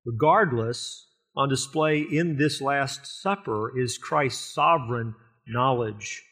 Regardless, 0.07 1.09
on 1.37 1.49
display 1.49 2.01
in 2.01 2.37
this 2.37 2.61
Last 2.61 3.07
Supper 3.07 3.79
is 3.79 3.99
Christ's 3.99 4.55
sovereign 4.55 5.15
knowledge 5.47 6.23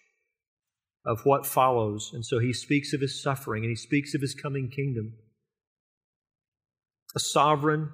of 1.04 1.20
what 1.24 1.46
follows. 1.46 2.10
And 2.14 2.24
so 2.24 2.38
he 2.38 2.52
speaks 2.52 2.92
of 2.92 3.00
his 3.00 3.22
suffering 3.22 3.64
and 3.64 3.70
he 3.70 3.76
speaks 3.76 4.14
of 4.14 4.20
his 4.20 4.34
coming 4.34 4.70
kingdom. 4.70 5.14
A 7.14 7.20
sovereign 7.20 7.90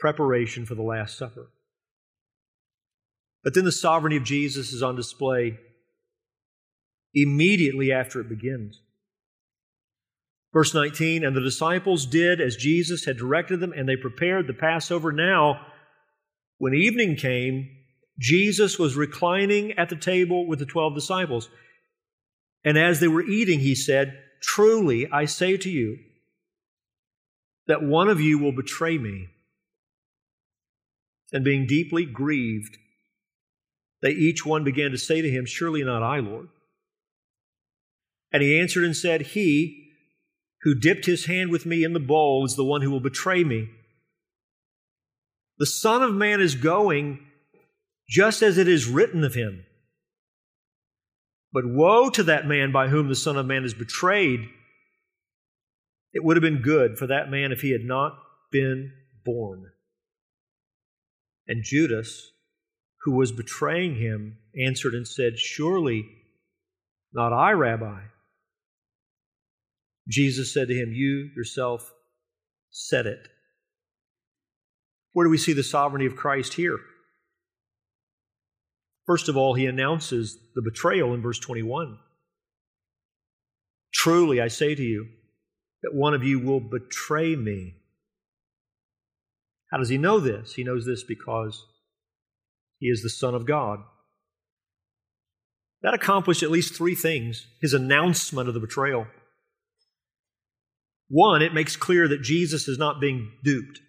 preparation 0.00 0.66
for 0.66 0.74
the 0.74 0.82
Last 0.82 1.16
Supper. 1.16 1.50
But 3.44 3.54
then 3.54 3.64
the 3.64 3.72
sovereignty 3.72 4.16
of 4.16 4.24
Jesus 4.24 4.72
is 4.72 4.82
on 4.82 4.96
display 4.96 5.58
immediately 7.14 7.92
after 7.92 8.20
it 8.20 8.28
begins. 8.28 8.80
Verse 10.52 10.74
19, 10.74 11.24
and 11.24 11.36
the 11.36 11.40
disciples 11.40 12.06
did 12.06 12.40
as 12.40 12.56
Jesus 12.56 13.04
had 13.04 13.16
directed 13.16 13.60
them, 13.60 13.72
and 13.72 13.88
they 13.88 13.96
prepared 13.96 14.46
the 14.46 14.52
Passover. 14.52 15.12
Now, 15.12 15.60
when 16.58 16.74
evening 16.74 17.16
came, 17.16 17.68
Jesus 18.18 18.78
was 18.78 18.96
reclining 18.96 19.72
at 19.72 19.88
the 19.88 19.96
table 19.96 20.46
with 20.46 20.58
the 20.58 20.66
twelve 20.66 20.94
disciples. 20.94 21.48
And 22.64 22.76
as 22.76 23.00
they 23.00 23.08
were 23.08 23.24
eating, 23.24 23.60
he 23.60 23.74
said, 23.74 24.18
Truly, 24.42 25.08
I 25.10 25.24
say 25.24 25.56
to 25.56 25.70
you, 25.70 25.98
that 27.70 27.82
one 27.84 28.08
of 28.08 28.20
you 28.20 28.36
will 28.36 28.52
betray 28.52 28.98
me. 28.98 29.28
And 31.32 31.44
being 31.44 31.66
deeply 31.66 32.04
grieved, 32.04 32.78
they 34.02 34.10
each 34.10 34.44
one 34.44 34.64
began 34.64 34.90
to 34.90 34.98
say 34.98 35.20
to 35.20 35.30
him, 35.30 35.46
Surely 35.46 35.84
not 35.84 36.02
I, 36.02 36.18
Lord. 36.18 36.48
And 38.32 38.42
he 38.42 38.58
answered 38.58 38.84
and 38.84 38.96
said, 38.96 39.22
He 39.22 39.88
who 40.62 40.74
dipped 40.74 41.06
his 41.06 41.26
hand 41.26 41.50
with 41.50 41.66
me 41.66 41.84
in 41.84 41.92
the 41.92 42.00
bowl 42.00 42.44
is 42.44 42.56
the 42.56 42.64
one 42.64 42.82
who 42.82 42.90
will 42.90 43.00
betray 43.00 43.44
me. 43.44 43.68
The 45.58 45.66
Son 45.66 46.02
of 46.02 46.14
Man 46.14 46.40
is 46.40 46.54
going 46.54 47.20
just 48.08 48.42
as 48.42 48.58
it 48.58 48.68
is 48.68 48.88
written 48.88 49.24
of 49.24 49.34
him. 49.34 49.64
But 51.52 51.66
woe 51.66 52.10
to 52.10 52.22
that 52.24 52.46
man 52.46 52.72
by 52.72 52.88
whom 52.88 53.08
the 53.08 53.14
Son 53.14 53.36
of 53.36 53.46
Man 53.46 53.64
is 53.64 53.74
betrayed. 53.74 54.40
It 56.12 56.24
would 56.24 56.36
have 56.36 56.42
been 56.42 56.62
good 56.62 56.98
for 56.98 57.06
that 57.06 57.30
man 57.30 57.52
if 57.52 57.60
he 57.60 57.70
had 57.72 57.84
not 57.84 58.18
been 58.50 58.92
born. 59.24 59.70
And 61.50 61.64
Judas, 61.64 62.30
who 63.02 63.16
was 63.16 63.32
betraying 63.32 63.96
him, 63.96 64.38
answered 64.56 64.94
and 64.94 65.06
said, 65.06 65.36
Surely 65.36 66.06
not 67.12 67.32
I, 67.32 67.50
Rabbi. 67.50 68.02
Jesus 70.08 70.54
said 70.54 70.68
to 70.68 70.74
him, 70.74 70.92
You 70.92 71.28
yourself 71.36 71.92
said 72.70 73.06
it. 73.06 73.26
Where 75.12 75.26
do 75.26 75.30
we 75.30 75.38
see 75.38 75.52
the 75.52 75.64
sovereignty 75.64 76.06
of 76.06 76.14
Christ 76.14 76.54
here? 76.54 76.78
First 79.06 79.28
of 79.28 79.36
all, 79.36 79.54
he 79.54 79.66
announces 79.66 80.38
the 80.54 80.62
betrayal 80.62 81.14
in 81.14 81.20
verse 81.20 81.40
21. 81.40 81.98
Truly, 83.92 84.40
I 84.40 84.46
say 84.46 84.76
to 84.76 84.82
you, 84.84 85.08
that 85.82 85.94
one 85.94 86.14
of 86.14 86.22
you 86.22 86.38
will 86.38 86.60
betray 86.60 87.34
me. 87.34 87.74
How 89.70 89.78
does 89.78 89.88
he 89.88 89.98
know 89.98 90.18
this? 90.18 90.54
He 90.54 90.64
knows 90.64 90.84
this 90.84 91.04
because 91.04 91.64
he 92.78 92.86
is 92.86 93.02
the 93.02 93.10
Son 93.10 93.34
of 93.34 93.46
God. 93.46 93.80
That 95.82 95.94
accomplished 95.94 96.42
at 96.42 96.50
least 96.50 96.74
three 96.74 96.94
things 96.94 97.46
his 97.60 97.72
announcement 97.72 98.48
of 98.48 98.54
the 98.54 98.60
betrayal. 98.60 99.06
One, 101.08 101.42
it 101.42 101.54
makes 101.54 101.76
clear 101.76 102.06
that 102.08 102.22
Jesus 102.22 102.68
is 102.68 102.78
not 102.78 103.00
being 103.00 103.32
duped. 103.42 103.80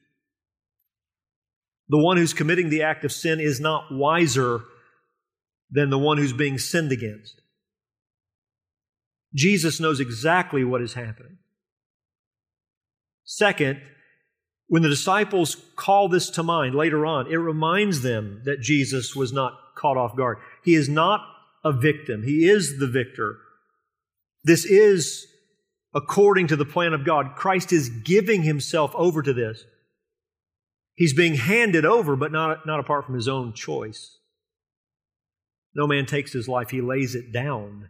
The 1.89 1.97
one 1.97 2.17
who's 2.17 2.33
committing 2.33 2.69
the 2.69 2.83
act 2.83 3.03
of 3.03 3.11
sin 3.11 3.39
is 3.39 3.59
not 3.59 3.91
wiser 3.91 4.61
than 5.69 5.89
the 5.89 5.99
one 5.99 6.17
who's 6.17 6.33
being 6.33 6.57
sinned 6.57 6.91
against. 6.91 7.41
Jesus 9.33 9.79
knows 9.79 9.99
exactly 9.99 10.63
what 10.63 10.81
is 10.81 10.93
happening. 10.93 11.37
Second, 13.23 13.81
when 14.71 14.83
the 14.83 14.87
disciples 14.87 15.57
call 15.75 16.07
this 16.07 16.29
to 16.29 16.43
mind 16.43 16.75
later 16.75 17.05
on, 17.05 17.29
it 17.29 17.35
reminds 17.35 18.03
them 18.03 18.41
that 18.45 18.61
Jesus 18.61 19.13
was 19.13 19.33
not 19.33 19.51
caught 19.75 19.97
off 19.97 20.15
guard. 20.15 20.37
He 20.63 20.75
is 20.75 20.87
not 20.87 21.19
a 21.61 21.73
victim, 21.73 22.23
he 22.23 22.47
is 22.47 22.79
the 22.79 22.87
victor. 22.87 23.35
This 24.45 24.63
is 24.63 25.27
according 25.93 26.47
to 26.47 26.55
the 26.55 26.63
plan 26.63 26.93
of 26.93 27.03
God. 27.03 27.35
Christ 27.35 27.73
is 27.73 27.89
giving 27.89 28.43
himself 28.43 28.95
over 28.95 29.21
to 29.21 29.33
this. 29.33 29.61
He's 30.95 31.13
being 31.13 31.35
handed 31.35 31.83
over, 31.83 32.15
but 32.15 32.31
not, 32.31 32.65
not 32.65 32.79
apart 32.79 33.05
from 33.05 33.15
his 33.15 33.27
own 33.27 33.51
choice. 33.51 34.19
No 35.75 35.85
man 35.85 36.05
takes 36.05 36.31
his 36.31 36.47
life, 36.47 36.69
he 36.69 36.79
lays 36.79 37.13
it 37.13 37.33
down. 37.33 37.89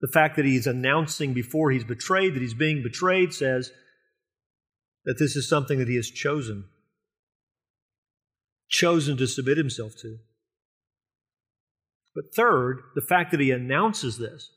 The 0.00 0.12
fact 0.12 0.36
that 0.36 0.44
he's 0.44 0.68
announcing 0.68 1.32
before 1.34 1.72
he's 1.72 1.82
betrayed 1.82 2.34
that 2.36 2.42
he's 2.42 2.54
being 2.54 2.84
betrayed 2.84 3.34
says 3.34 3.72
that 5.06 5.18
this 5.18 5.36
is 5.36 5.48
something 5.48 5.78
that 5.78 5.88
he 5.88 5.96
has 5.96 6.10
chosen, 6.10 6.64
chosen 8.68 9.16
to 9.16 9.26
submit 9.26 9.56
himself 9.56 9.96
to. 9.96 10.18
But 12.14 12.34
third, 12.34 12.80
the 12.94 13.00
fact 13.00 13.30
that 13.30 13.40
he 13.40 13.50
announces 13.52 14.18
this 14.18 14.50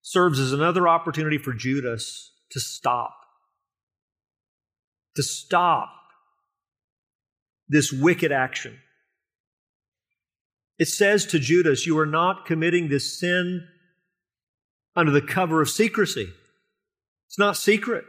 serves 0.00 0.40
as 0.40 0.52
another 0.52 0.88
opportunity 0.88 1.38
for 1.38 1.52
Judas 1.52 2.32
to 2.50 2.58
stop. 2.58 3.14
To 5.16 5.22
stop 5.22 5.90
this 7.68 7.92
wicked 7.92 8.32
action. 8.32 8.78
It 10.78 10.88
says 10.88 11.26
to 11.26 11.38
Judas, 11.38 11.86
You 11.86 11.98
are 11.98 12.06
not 12.06 12.46
committing 12.46 12.88
this 12.88 13.18
sin 13.20 13.66
under 14.96 15.12
the 15.12 15.22
cover 15.22 15.60
of 15.60 15.68
secrecy. 15.68 16.32
It's 17.28 17.38
not 17.38 17.56
secret. 17.56 18.04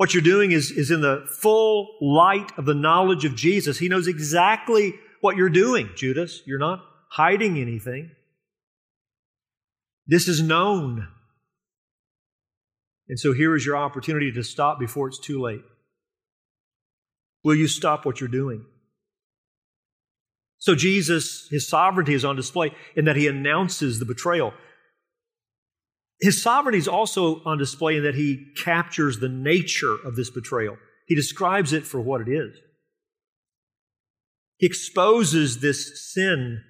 What 0.00 0.14
you're 0.14 0.22
doing 0.22 0.52
is, 0.52 0.70
is 0.70 0.90
in 0.90 1.02
the 1.02 1.26
full 1.28 1.90
light 2.00 2.52
of 2.56 2.64
the 2.64 2.72
knowledge 2.72 3.26
of 3.26 3.36
Jesus. 3.36 3.78
He 3.78 3.90
knows 3.90 4.08
exactly 4.08 4.94
what 5.20 5.36
you're 5.36 5.50
doing, 5.50 5.90
Judas. 5.94 6.40
You're 6.46 6.58
not 6.58 6.82
hiding 7.10 7.58
anything. 7.58 8.10
This 10.06 10.26
is 10.26 10.40
known. 10.40 11.06
And 13.10 13.20
so 13.20 13.34
here 13.34 13.54
is 13.54 13.66
your 13.66 13.76
opportunity 13.76 14.32
to 14.32 14.42
stop 14.42 14.80
before 14.80 15.08
it's 15.08 15.18
too 15.18 15.38
late. 15.38 15.60
Will 17.44 17.54
you 17.54 17.68
stop 17.68 18.06
what 18.06 18.20
you're 18.20 18.28
doing? 18.30 18.64
So 20.56 20.74
Jesus, 20.74 21.46
his 21.50 21.68
sovereignty 21.68 22.14
is 22.14 22.24
on 22.24 22.36
display 22.36 22.74
in 22.96 23.04
that 23.04 23.16
he 23.16 23.26
announces 23.26 23.98
the 23.98 24.06
betrayal. 24.06 24.54
His 26.20 26.42
sovereignty 26.42 26.78
is 26.78 26.88
also 26.88 27.42
on 27.44 27.56
display 27.58 27.96
in 27.96 28.02
that 28.04 28.14
he 28.14 28.52
captures 28.56 29.18
the 29.18 29.28
nature 29.28 29.96
of 30.04 30.16
this 30.16 30.30
betrayal. 30.30 30.76
He 31.06 31.14
describes 31.14 31.72
it 31.72 31.86
for 31.86 32.00
what 32.00 32.20
it 32.20 32.28
is. 32.28 32.56
He 34.58 34.66
exposes 34.66 35.60
this 35.60 36.12
sin 36.12 36.62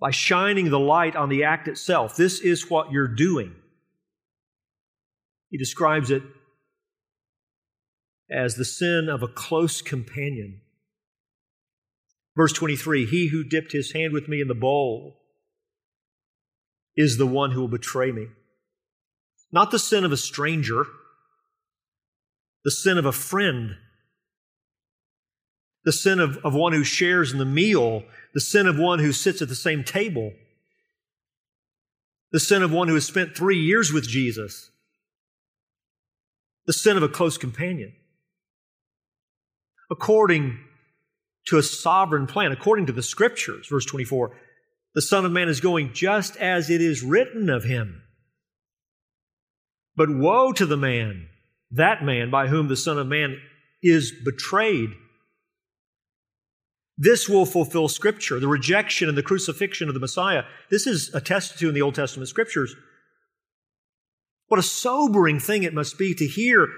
by 0.00 0.10
shining 0.10 0.70
the 0.70 0.80
light 0.80 1.14
on 1.14 1.28
the 1.28 1.44
act 1.44 1.68
itself. 1.68 2.16
This 2.16 2.40
is 2.40 2.70
what 2.70 2.90
you're 2.90 3.06
doing. 3.06 3.54
He 5.50 5.58
describes 5.58 6.10
it 6.10 6.22
as 8.30 8.54
the 8.54 8.64
sin 8.64 9.10
of 9.10 9.22
a 9.22 9.28
close 9.28 9.82
companion. 9.82 10.62
Verse 12.34 12.54
23 12.54 13.04
He 13.04 13.28
who 13.28 13.44
dipped 13.44 13.72
his 13.72 13.92
hand 13.92 14.14
with 14.14 14.28
me 14.28 14.40
in 14.40 14.48
the 14.48 14.54
bowl 14.54 15.19
is 16.96 17.16
the 17.16 17.26
one 17.26 17.52
who 17.52 17.60
will 17.60 17.68
betray 17.68 18.12
me. 18.12 18.26
Not 19.52 19.70
the 19.70 19.78
sin 19.78 20.04
of 20.04 20.12
a 20.12 20.16
stranger, 20.16 20.86
the 22.64 22.70
sin 22.70 22.98
of 22.98 23.06
a 23.06 23.12
friend, 23.12 23.76
the 25.84 25.92
sin 25.92 26.20
of, 26.20 26.36
of 26.44 26.54
one 26.54 26.72
who 26.72 26.84
shares 26.84 27.32
in 27.32 27.38
the 27.38 27.44
meal. 27.44 28.04
The 28.32 28.40
sin 28.40 28.66
of 28.66 28.78
one 28.78 29.00
who 29.00 29.12
sits 29.12 29.42
at 29.42 29.48
the 29.48 29.56
same 29.56 29.82
table, 29.82 30.32
the 32.30 32.38
sin 32.38 32.62
of 32.62 32.70
one 32.70 32.86
who 32.86 32.94
has 32.94 33.04
spent 33.04 33.36
three 33.36 33.58
years 33.58 33.92
with 33.92 34.06
Jesus, 34.06 34.70
the 36.66 36.72
sin 36.72 36.96
of 36.96 37.02
a 37.02 37.08
close 37.08 37.36
companion. 37.36 37.92
According 39.90 40.60
to 41.46 41.58
a 41.58 41.62
sovereign 41.62 42.28
plan, 42.28 42.52
according 42.52 42.86
to 42.86 42.92
the 42.92 43.02
scriptures, 43.02 43.66
verse 43.68 43.84
24, 43.84 44.36
the 44.94 45.02
Son 45.02 45.24
of 45.24 45.32
Man 45.32 45.48
is 45.48 45.60
going 45.60 45.92
just 45.92 46.36
as 46.36 46.70
it 46.70 46.80
is 46.80 47.02
written 47.02 47.48
of 47.48 47.64
him. 47.64 48.02
But 49.96 50.10
woe 50.10 50.52
to 50.52 50.66
the 50.66 50.76
man, 50.76 51.28
that 51.70 52.02
man 52.02 52.30
by 52.30 52.48
whom 52.48 52.68
the 52.68 52.76
Son 52.76 52.98
of 52.98 53.06
Man 53.06 53.38
is 53.82 54.12
betrayed. 54.24 54.90
This 56.96 57.28
will 57.28 57.46
fulfill 57.46 57.88
Scripture. 57.88 58.40
The 58.40 58.48
rejection 58.48 59.08
and 59.08 59.16
the 59.16 59.22
crucifixion 59.22 59.88
of 59.88 59.94
the 59.94 60.00
Messiah. 60.00 60.42
This 60.70 60.86
is 60.86 61.14
attested 61.14 61.58
to 61.58 61.68
in 61.68 61.74
the 61.74 61.82
Old 61.82 61.94
Testament 61.94 62.28
Scriptures. 62.28 62.74
What 64.48 64.60
a 64.60 64.64
sobering 64.64 65.38
thing 65.38 65.62
it 65.62 65.72
must 65.72 65.96
be 65.96 66.14
to 66.14 66.26
hear 66.26 66.68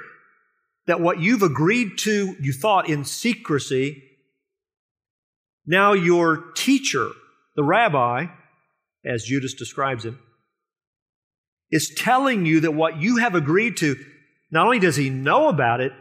that 0.87 1.01
what 1.01 1.21
you've 1.21 1.43
agreed 1.43 1.97
to, 1.99 2.37
you 2.41 2.53
thought 2.53 2.89
in 2.89 3.05
secrecy, 3.05 4.03
now 5.67 5.93
your 5.93 6.53
teacher, 6.55 7.11
the 7.57 7.65
rabbi, 7.65 8.27
as 9.05 9.25
Judas 9.25 9.55
describes 9.55 10.05
him, 10.05 10.19
is 11.71 11.95
telling 11.97 12.47
you 12.47 12.61
that 12.61 12.73
what 12.73 13.01
you 13.01 13.17
have 13.17 13.35
agreed 13.35 13.77
to, 13.79 13.97
not 14.51 14.67
only 14.67 14.79
does 14.79 14.97
he 14.97 15.11
know 15.11 15.49
about 15.49 15.81
it, 15.81 15.93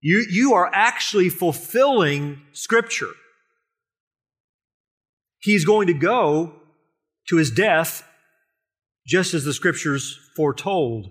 you, 0.00 0.26
you 0.30 0.54
are 0.54 0.70
actually 0.72 1.30
fulfilling 1.30 2.42
Scripture. 2.52 3.12
He's 5.38 5.64
going 5.64 5.86
to 5.86 5.94
go 5.94 6.54
to 7.28 7.36
his 7.36 7.50
death 7.50 8.06
just 9.06 9.34
as 9.34 9.44
the 9.44 9.54
Scriptures 9.54 10.18
foretold. 10.36 11.10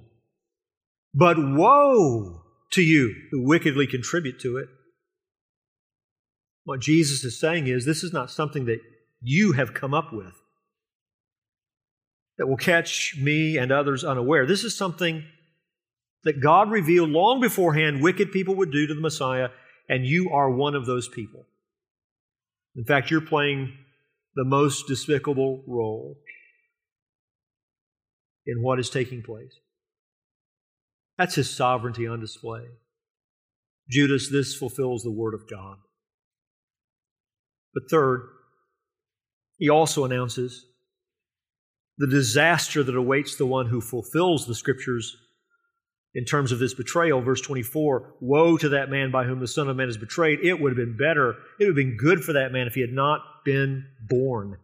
But 1.13 1.37
woe 1.39 2.41
to 2.71 2.81
you 2.81 3.15
who 3.31 3.47
wickedly 3.47 3.87
contribute 3.87 4.39
to 4.41 4.57
it. 4.57 4.67
What 6.65 6.81
Jesus 6.81 7.23
is 7.23 7.39
saying 7.39 7.67
is 7.67 7.85
this 7.85 8.03
is 8.03 8.11
not 8.11 8.31
something 8.31 8.65
that 8.65 8.79
you 9.21 9.53
have 9.53 9.73
come 9.73 9.93
up 9.93 10.13
with 10.13 10.35
that 12.37 12.47
will 12.47 12.57
catch 12.57 13.15
me 13.19 13.57
and 13.57 13.71
others 13.71 14.03
unaware. 14.03 14.45
This 14.45 14.63
is 14.63 14.77
something 14.77 15.23
that 16.23 16.41
God 16.41 16.69
revealed 16.69 17.09
long 17.09 17.39
beforehand 17.39 18.01
wicked 18.01 18.31
people 18.31 18.55
would 18.55 18.71
do 18.71 18.87
to 18.87 18.93
the 18.93 19.01
Messiah, 19.01 19.49
and 19.87 20.05
you 20.05 20.31
are 20.31 20.49
one 20.49 20.75
of 20.75 20.85
those 20.85 21.07
people. 21.07 21.45
In 22.75 22.83
fact, 22.83 23.09
you're 23.09 23.21
playing 23.21 23.73
the 24.35 24.43
most 24.43 24.87
despicable 24.87 25.63
role 25.65 26.17
in 28.45 28.61
what 28.61 28.79
is 28.79 28.89
taking 28.89 29.23
place. 29.23 29.59
That's 31.17 31.35
his 31.35 31.49
sovereignty 31.49 32.05
on 32.05 32.19
display. 32.19 32.65
Judas, 33.89 34.29
this 34.29 34.55
fulfills 34.55 35.03
the 35.03 35.11
word 35.11 35.33
of 35.33 35.49
God. 35.49 35.77
But 37.73 37.83
third, 37.89 38.21
he 39.57 39.69
also 39.69 40.05
announces 40.05 40.65
the 41.97 42.07
disaster 42.07 42.83
that 42.83 42.95
awaits 42.95 43.35
the 43.35 43.45
one 43.45 43.67
who 43.67 43.81
fulfills 43.81 44.45
the 44.45 44.55
scriptures 44.55 45.15
in 46.13 46.25
terms 46.25 46.51
of 46.51 46.59
this 46.59 46.73
betrayal. 46.73 47.21
Verse 47.21 47.41
24 47.41 48.15
Woe 48.19 48.57
to 48.57 48.69
that 48.69 48.89
man 48.89 49.11
by 49.11 49.23
whom 49.25 49.39
the 49.39 49.47
Son 49.47 49.69
of 49.69 49.77
Man 49.77 49.89
is 49.89 49.97
betrayed. 49.97 50.39
It 50.43 50.59
would 50.59 50.71
have 50.71 50.77
been 50.77 50.97
better, 50.97 51.35
it 51.59 51.65
would 51.65 51.67
have 51.67 51.75
been 51.75 51.97
good 51.97 52.23
for 52.23 52.33
that 52.33 52.51
man 52.51 52.67
if 52.67 52.73
he 52.73 52.81
had 52.81 52.93
not 52.93 53.21
been 53.43 53.85
born. 54.07 54.57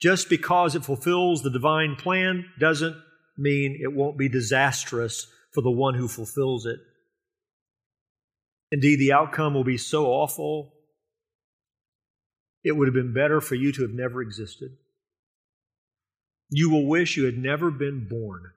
Just 0.00 0.28
because 0.28 0.74
it 0.74 0.84
fulfills 0.84 1.42
the 1.42 1.50
divine 1.50 1.96
plan 1.96 2.46
doesn't 2.60 2.96
mean 3.36 3.78
it 3.80 3.92
won't 3.92 4.18
be 4.18 4.28
disastrous 4.28 5.26
for 5.52 5.62
the 5.62 5.70
one 5.70 5.94
who 5.94 6.08
fulfills 6.08 6.66
it. 6.66 6.78
Indeed, 8.70 8.96
the 8.96 9.12
outcome 9.12 9.54
will 9.54 9.64
be 9.64 9.78
so 9.78 10.06
awful, 10.06 10.74
it 12.68 12.76
would 12.76 12.86
have 12.86 12.94
been 12.94 13.12
better 13.12 13.40
for 13.40 13.54
you 13.54 13.72
to 13.72 13.82
have 13.82 13.90
never 13.90 14.22
existed. 14.22 14.76
You 16.50 16.70
will 16.70 16.86
wish 16.86 17.16
you 17.16 17.24
had 17.24 17.36
never 17.36 17.70
been 17.70 18.06
born. 18.08 18.52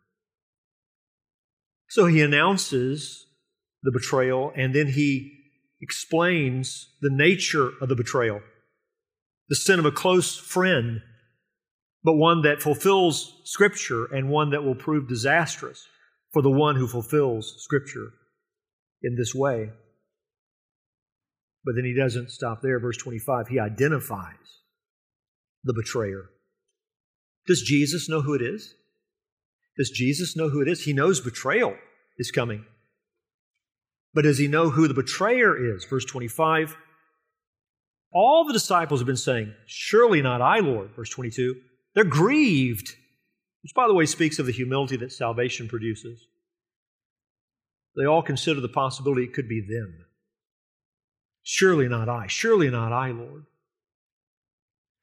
So 1.90 2.06
he 2.06 2.22
announces 2.22 3.26
the 3.84 3.92
betrayal 3.92 4.54
and 4.56 4.74
then 4.74 4.88
he 4.88 5.34
explains 5.82 6.90
the 7.02 7.10
nature 7.10 7.72
of 7.82 7.90
the 7.90 7.96
betrayal, 7.96 8.42
the 9.50 9.56
sin 9.56 9.80
of 9.80 9.86
a 9.86 9.92
close 9.92 10.38
friend 10.38 11.02
but 12.04 12.14
one 12.14 12.42
that 12.42 12.62
fulfills 12.62 13.42
Scripture 13.44 14.06
and 14.06 14.30
one 14.30 14.52
that 14.52 14.64
will 14.64 14.76
prove 14.76 15.08
disastrous 15.08 15.88
for 16.32 16.42
the 16.42 16.50
one 16.50 16.76
who 16.76 16.88
fulfills 16.88 17.56
Scripture 17.60 18.14
in 19.04 19.16
this 19.16 19.36
way. 19.36 19.70
But 21.64 21.76
then 21.76 21.86
he 21.86 21.94
doesn't 21.94 22.32
stop 22.32 22.62
there. 22.62 22.80
Verse 22.80 22.98
25, 22.98 23.48
he 23.48 23.60
identifies 23.60 24.62
the 25.64 25.74
betrayer. 25.74 26.30
Does 27.48 27.62
Jesus 27.62 28.10
know 28.10 28.22
who 28.22 28.34
it 28.34 28.42
is? 28.42 28.76
Does 29.78 29.90
Jesus 29.90 30.36
know 30.36 30.50
who 30.50 30.62
it 30.62 30.68
is? 30.68 30.84
He 30.84 30.94
knows 30.94 31.22
betrayal 31.22 31.76
is 32.18 32.32
coming. 32.32 32.66
But 34.14 34.24
does 34.24 34.38
he 34.38 34.48
know 34.48 34.70
who 34.70 34.88
the 34.88 34.94
betrayer 34.94 35.76
is? 35.76 35.86
Verse 35.86 36.06
25. 36.06 36.76
All 38.14 38.46
the 38.46 38.54
disciples 38.54 39.00
have 39.00 39.08
been 39.08 39.16
saying, 39.16 39.54
Surely 39.66 40.22
not 40.22 40.42
I, 40.42 40.60
Lord. 40.60 40.92
Verse 40.96 41.10
22. 41.10 41.56
They're 41.96 42.04
grieved, 42.04 42.96
which, 43.64 43.74
by 43.74 43.88
the 43.88 43.94
way, 43.94 44.06
speaks 44.06 44.40
of 44.40 44.46
the 44.46 44.52
humility 44.52 44.98
that 44.98 45.14
salvation 45.14 45.68
produces. 45.68 46.20
They 47.96 48.06
all 48.06 48.22
consider 48.22 48.60
the 48.60 48.70
possibility 48.70 49.24
it 49.24 49.34
could 49.34 49.50
be 49.50 49.62
them. 49.62 50.06
Surely 51.44 51.88
not 51.88 52.10
I. 52.10 52.28
Surely 52.28 52.70
not 52.70 52.92
I, 52.92 53.12
Lord. 53.12 53.46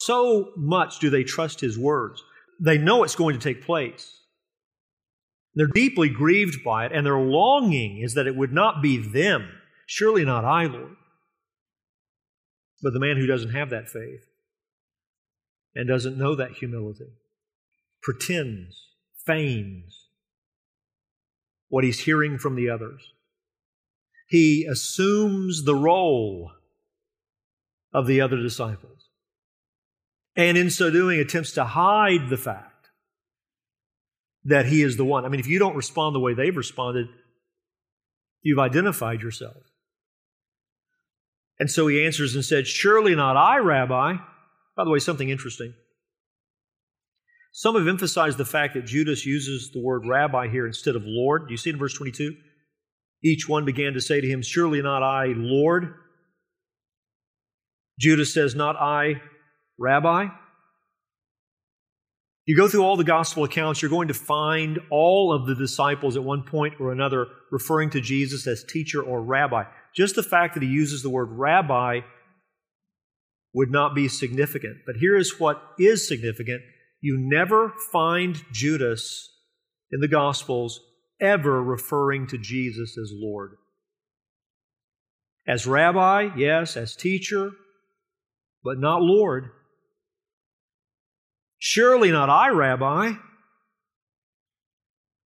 So 0.00 0.52
much 0.56 0.98
do 0.98 1.10
they 1.10 1.24
trust 1.24 1.60
His 1.60 1.78
words. 1.78 2.22
They 2.60 2.78
know 2.78 3.02
it's 3.02 3.16
going 3.16 3.38
to 3.38 3.42
take 3.42 3.64
place. 3.64 4.20
They're 5.54 5.66
deeply 5.66 6.08
grieved 6.08 6.62
by 6.64 6.86
it, 6.86 6.92
and 6.92 7.04
their 7.04 7.18
longing 7.18 7.98
is 7.98 8.14
that 8.14 8.26
it 8.26 8.36
would 8.36 8.52
not 8.52 8.82
be 8.82 8.96
them. 8.96 9.48
Surely 9.86 10.24
not 10.24 10.44
I, 10.44 10.66
Lord. 10.66 10.96
But 12.82 12.92
the 12.92 13.00
man 13.00 13.16
who 13.16 13.26
doesn't 13.26 13.50
have 13.50 13.70
that 13.70 13.88
faith 13.88 14.24
and 15.74 15.88
doesn't 15.88 16.18
know 16.18 16.36
that 16.36 16.52
humility, 16.52 17.12
pretends, 18.02 18.86
feigns 19.26 20.06
what 21.68 21.84
he's 21.84 22.00
hearing 22.00 22.38
from 22.38 22.54
the 22.54 22.70
others. 22.70 23.12
He 24.28 24.66
assumes 24.70 25.64
the 25.64 25.74
role 25.74 26.52
of 27.92 28.06
the 28.06 28.20
other 28.20 28.36
disciples. 28.36 29.08
And 30.36 30.56
in 30.56 30.70
so 30.70 30.90
doing, 30.90 31.18
attempts 31.18 31.52
to 31.52 31.64
hide 31.64 32.28
the 32.28 32.36
fact 32.36 32.90
that 34.44 34.66
he 34.66 34.82
is 34.82 34.96
the 34.96 35.04
one. 35.04 35.24
I 35.24 35.28
mean, 35.28 35.40
if 35.40 35.46
you 35.46 35.58
don't 35.58 35.74
respond 35.74 36.14
the 36.14 36.20
way 36.20 36.34
they've 36.34 36.56
responded, 36.56 37.08
you've 38.42 38.58
identified 38.58 39.22
yourself. 39.22 39.56
And 41.58 41.70
so 41.70 41.86
he 41.86 42.04
answers 42.04 42.34
and 42.34 42.44
said, 42.44 42.66
Surely 42.66 43.14
not 43.14 43.36
I, 43.36 43.58
Rabbi. 43.58 44.16
By 44.76 44.84
the 44.84 44.90
way, 44.90 44.98
something 44.98 45.28
interesting. 45.28 45.74
Some 47.50 47.74
have 47.74 47.88
emphasized 47.88 48.38
the 48.38 48.44
fact 48.44 48.74
that 48.74 48.84
Judas 48.84 49.26
uses 49.26 49.70
the 49.72 49.82
word 49.82 50.06
rabbi 50.06 50.48
here 50.48 50.66
instead 50.66 50.94
of 50.94 51.02
Lord. 51.04 51.48
Do 51.48 51.52
you 51.52 51.56
see 51.56 51.70
in 51.70 51.78
verse 51.78 51.94
22? 51.94 52.36
Each 53.22 53.48
one 53.48 53.64
began 53.64 53.94
to 53.94 54.00
say 54.00 54.20
to 54.20 54.26
him, 54.26 54.42
Surely 54.42 54.82
not 54.82 55.02
I, 55.02 55.34
Lord. 55.36 55.94
Judas 57.98 58.32
says, 58.32 58.54
Not 58.54 58.76
I, 58.76 59.20
Rabbi. 59.78 60.28
You 62.46 62.56
go 62.56 62.66
through 62.66 62.82
all 62.82 62.96
the 62.96 63.04
gospel 63.04 63.44
accounts, 63.44 63.82
you're 63.82 63.90
going 63.90 64.08
to 64.08 64.14
find 64.14 64.78
all 64.90 65.34
of 65.34 65.46
the 65.46 65.54
disciples 65.54 66.16
at 66.16 66.24
one 66.24 66.44
point 66.44 66.80
or 66.80 66.92
another 66.92 67.26
referring 67.50 67.90
to 67.90 68.00
Jesus 68.00 68.46
as 68.46 68.64
teacher 68.64 69.02
or 69.02 69.22
rabbi. 69.22 69.64
Just 69.94 70.14
the 70.14 70.22
fact 70.22 70.54
that 70.54 70.62
he 70.62 70.68
uses 70.68 71.02
the 71.02 71.10
word 71.10 71.28
rabbi 71.30 72.00
would 73.52 73.70
not 73.70 73.94
be 73.94 74.08
significant. 74.08 74.78
But 74.86 74.96
here 74.96 75.16
is 75.16 75.38
what 75.38 75.60
is 75.78 76.08
significant 76.08 76.62
you 77.00 77.16
never 77.18 77.74
find 77.92 78.42
Judas 78.52 79.30
in 79.90 80.00
the 80.00 80.08
Gospels 80.08 80.80
ever 81.20 81.62
referring 81.62 82.26
to 82.28 82.38
Jesus 82.38 82.96
as 82.98 83.10
Lord. 83.12 83.56
As 85.46 85.66
rabbi, 85.66 86.30
yes, 86.36 86.76
as 86.76 86.94
teacher, 86.94 87.52
but 88.62 88.78
not 88.78 89.02
Lord. 89.02 89.50
Surely 91.58 92.12
not 92.12 92.30
I, 92.30 92.50
Rabbi. 92.50 93.12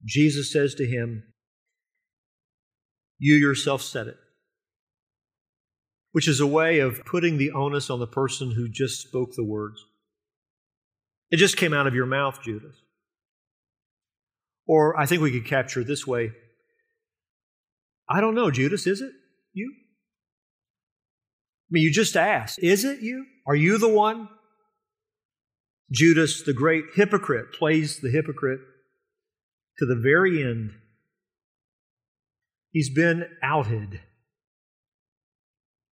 Jesus 0.05 0.51
says 0.51 0.75
to 0.75 0.85
him, 0.85 1.23
You 3.17 3.35
yourself 3.35 3.81
said 3.81 4.07
it 4.07 4.17
which 6.11 6.27
is 6.27 6.39
a 6.39 6.47
way 6.47 6.79
of 6.79 7.05
putting 7.05 7.37
the 7.37 7.51
onus 7.51 7.89
on 7.89 7.99
the 7.99 8.07
person 8.07 8.51
who 8.51 8.67
just 8.67 9.01
spoke 9.01 9.33
the 9.35 9.45
words. 9.45 9.85
It 11.31 11.37
just 11.37 11.57
came 11.57 11.73
out 11.73 11.87
of 11.87 11.93
your 11.93 12.07
mouth, 12.07 12.41
Judas. 12.41 12.75
Or 14.69 14.95
I 14.99 15.07
think 15.07 15.23
we 15.23 15.31
could 15.31 15.47
capture 15.47 15.79
it 15.81 15.87
this 15.87 16.05
way 16.05 16.31
I 18.07 18.21
don't 18.21 18.35
know, 18.35 18.51
Judas, 18.51 18.85
is 18.85 19.01
it 19.01 19.11
you? 19.51 19.73
I 19.75 21.69
mean, 21.71 21.83
you 21.83 21.91
just 21.91 22.15
asked, 22.15 22.59
is 22.59 22.85
it 22.85 23.01
you? 23.01 23.25
Are 23.47 23.55
you 23.55 23.79
the 23.79 23.89
one? 23.89 24.29
Judas, 25.91 26.43
the 26.43 26.53
great 26.53 26.85
hypocrite, 26.95 27.51
plays 27.51 27.99
the 27.99 28.11
hypocrite 28.11 28.59
to 29.79 29.85
the 29.87 29.95
very 29.95 30.43
end. 30.43 30.71
He's 32.71 32.91
been 32.91 33.25
outed. 33.41 34.01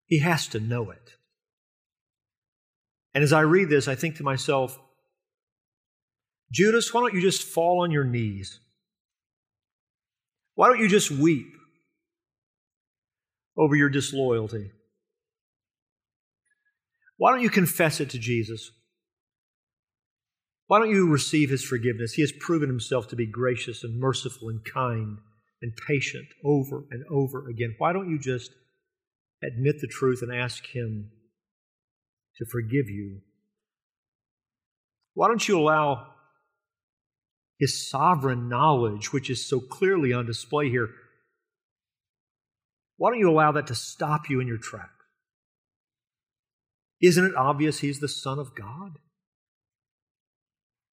He 0.06 0.20
has 0.20 0.48
to 0.50 0.60
know 0.60 0.92
it. 0.92 1.16
And 3.16 3.24
as 3.24 3.34
I 3.34 3.42
read 3.42 3.70
this, 3.70 3.88
I 3.88 3.96
think 3.96 4.18
to 4.18 4.24
myself, 4.24 4.80
Judas, 6.52 6.94
why 6.94 7.02
don't 7.02 7.16
you 7.16 7.22
just 7.22 7.42
fall 7.42 7.82
on 7.82 7.90
your 7.90 8.04
knees? 8.04 8.60
Why 10.58 10.70
don't 10.70 10.80
you 10.80 10.88
just 10.88 11.12
weep 11.12 11.54
over 13.56 13.76
your 13.76 13.90
disloyalty? 13.90 14.72
Why 17.18 17.32
don't 17.32 17.44
you 17.44 17.52
confess 17.52 18.00
it 18.00 18.10
to 18.10 18.18
Jesus? 18.18 18.72
Why 20.66 20.80
don't 20.80 20.90
you 20.90 21.12
receive 21.12 21.52
his 21.52 21.64
forgiveness? 21.64 22.14
He 22.14 22.24
has 22.24 22.32
proven 22.40 22.70
himself 22.70 23.08
to 23.10 23.16
be 23.16 23.28
gracious 23.28 23.84
and 23.84 24.00
merciful 24.00 24.50
and 24.50 24.66
kind 24.66 25.20
and 25.62 25.74
patient 25.88 26.26
over 26.44 26.86
and 26.90 27.04
over 27.12 27.48
again. 27.48 27.76
Why 27.78 27.94
don't 27.94 28.10
you 28.10 28.18
just 28.18 28.50
admit 29.44 29.76
the 29.80 29.88
truth 29.88 30.24
and 30.24 30.34
ask 30.34 30.66
him 30.66 31.12
to 32.38 32.46
forgive 32.52 32.90
you? 32.90 33.20
Why 35.14 35.28
don't 35.28 35.48
you 35.48 35.60
allow 35.60 36.16
his 37.60 37.90
sovereign 37.90 38.50
knowledge, 38.50 39.12
which 39.12 39.30
is 39.30 39.48
so 39.48 39.60
clearly 39.60 40.14
on 40.14 40.26
display 40.26 40.70
here, 40.70 40.90
why 42.98 43.12
don't 43.12 43.20
you 43.20 43.30
allow 43.30 43.52
that 43.52 43.68
to 43.68 43.76
stop 43.76 44.30
you 44.30 44.40
in 44.40 44.48
your 44.48 44.58
tracks? 44.58 44.92
Isn't 47.02 47.26
it 47.26 47.36
obvious 47.36 47.80
he's 47.80 48.00
the 48.00 48.08
Son 48.08 48.40
of 48.40 48.56
God? 48.56 48.94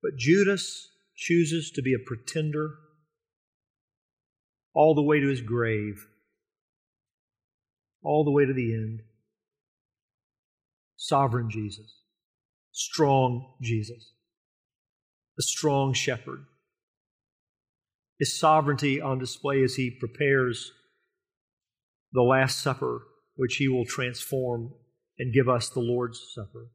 But 0.02 0.16
Judas 0.18 0.90
chooses 1.16 1.70
to 1.70 1.82
be 1.82 1.94
a 1.94 1.98
pretender 1.98 2.74
all 4.74 4.94
the 4.94 5.02
way 5.02 5.20
to 5.20 5.28
his 5.28 5.40
grave, 5.40 6.06
all 8.02 8.24
the 8.24 8.30
way 8.30 8.44
to 8.44 8.52
the 8.52 8.74
end. 8.74 9.00
Sovereign 10.96 11.48
Jesus, 11.48 12.00
strong 12.72 13.54
Jesus, 13.62 14.12
the 15.36 15.42
strong 15.42 15.94
shepherd. 15.94 16.44
His 18.18 18.38
sovereignty 18.38 19.00
on 19.00 19.18
display 19.18 19.62
as 19.62 19.74
he 19.74 19.90
prepares 19.90 20.72
the 22.12 22.22
Last 22.22 22.58
Supper, 22.58 23.02
which 23.34 23.56
he 23.56 23.68
will 23.68 23.84
transform 23.84 24.72
and 25.18 25.34
give 25.34 25.48
us 25.48 25.68
the 25.68 25.80
Lord's 25.80 26.20
Supper. 26.32 26.68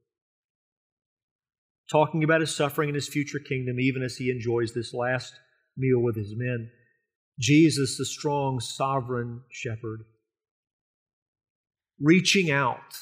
Talking 1.90 2.24
about 2.24 2.42
his 2.42 2.56
suffering 2.56 2.90
and 2.90 2.96
his 2.96 3.08
future 3.08 3.40
kingdom, 3.40 3.80
even 3.80 4.04
as 4.04 4.18
he 4.18 4.30
enjoys 4.30 4.74
this 4.74 4.94
last 4.94 5.34
meal 5.78 6.00
with 6.00 6.16
his 6.16 6.36
men. 6.36 6.70
Jesus, 7.40 7.98
the 7.98 8.06
strong, 8.06 8.60
sovereign 8.60 9.42
shepherd, 9.50 10.02
reaching 12.00 12.52
out 12.52 12.98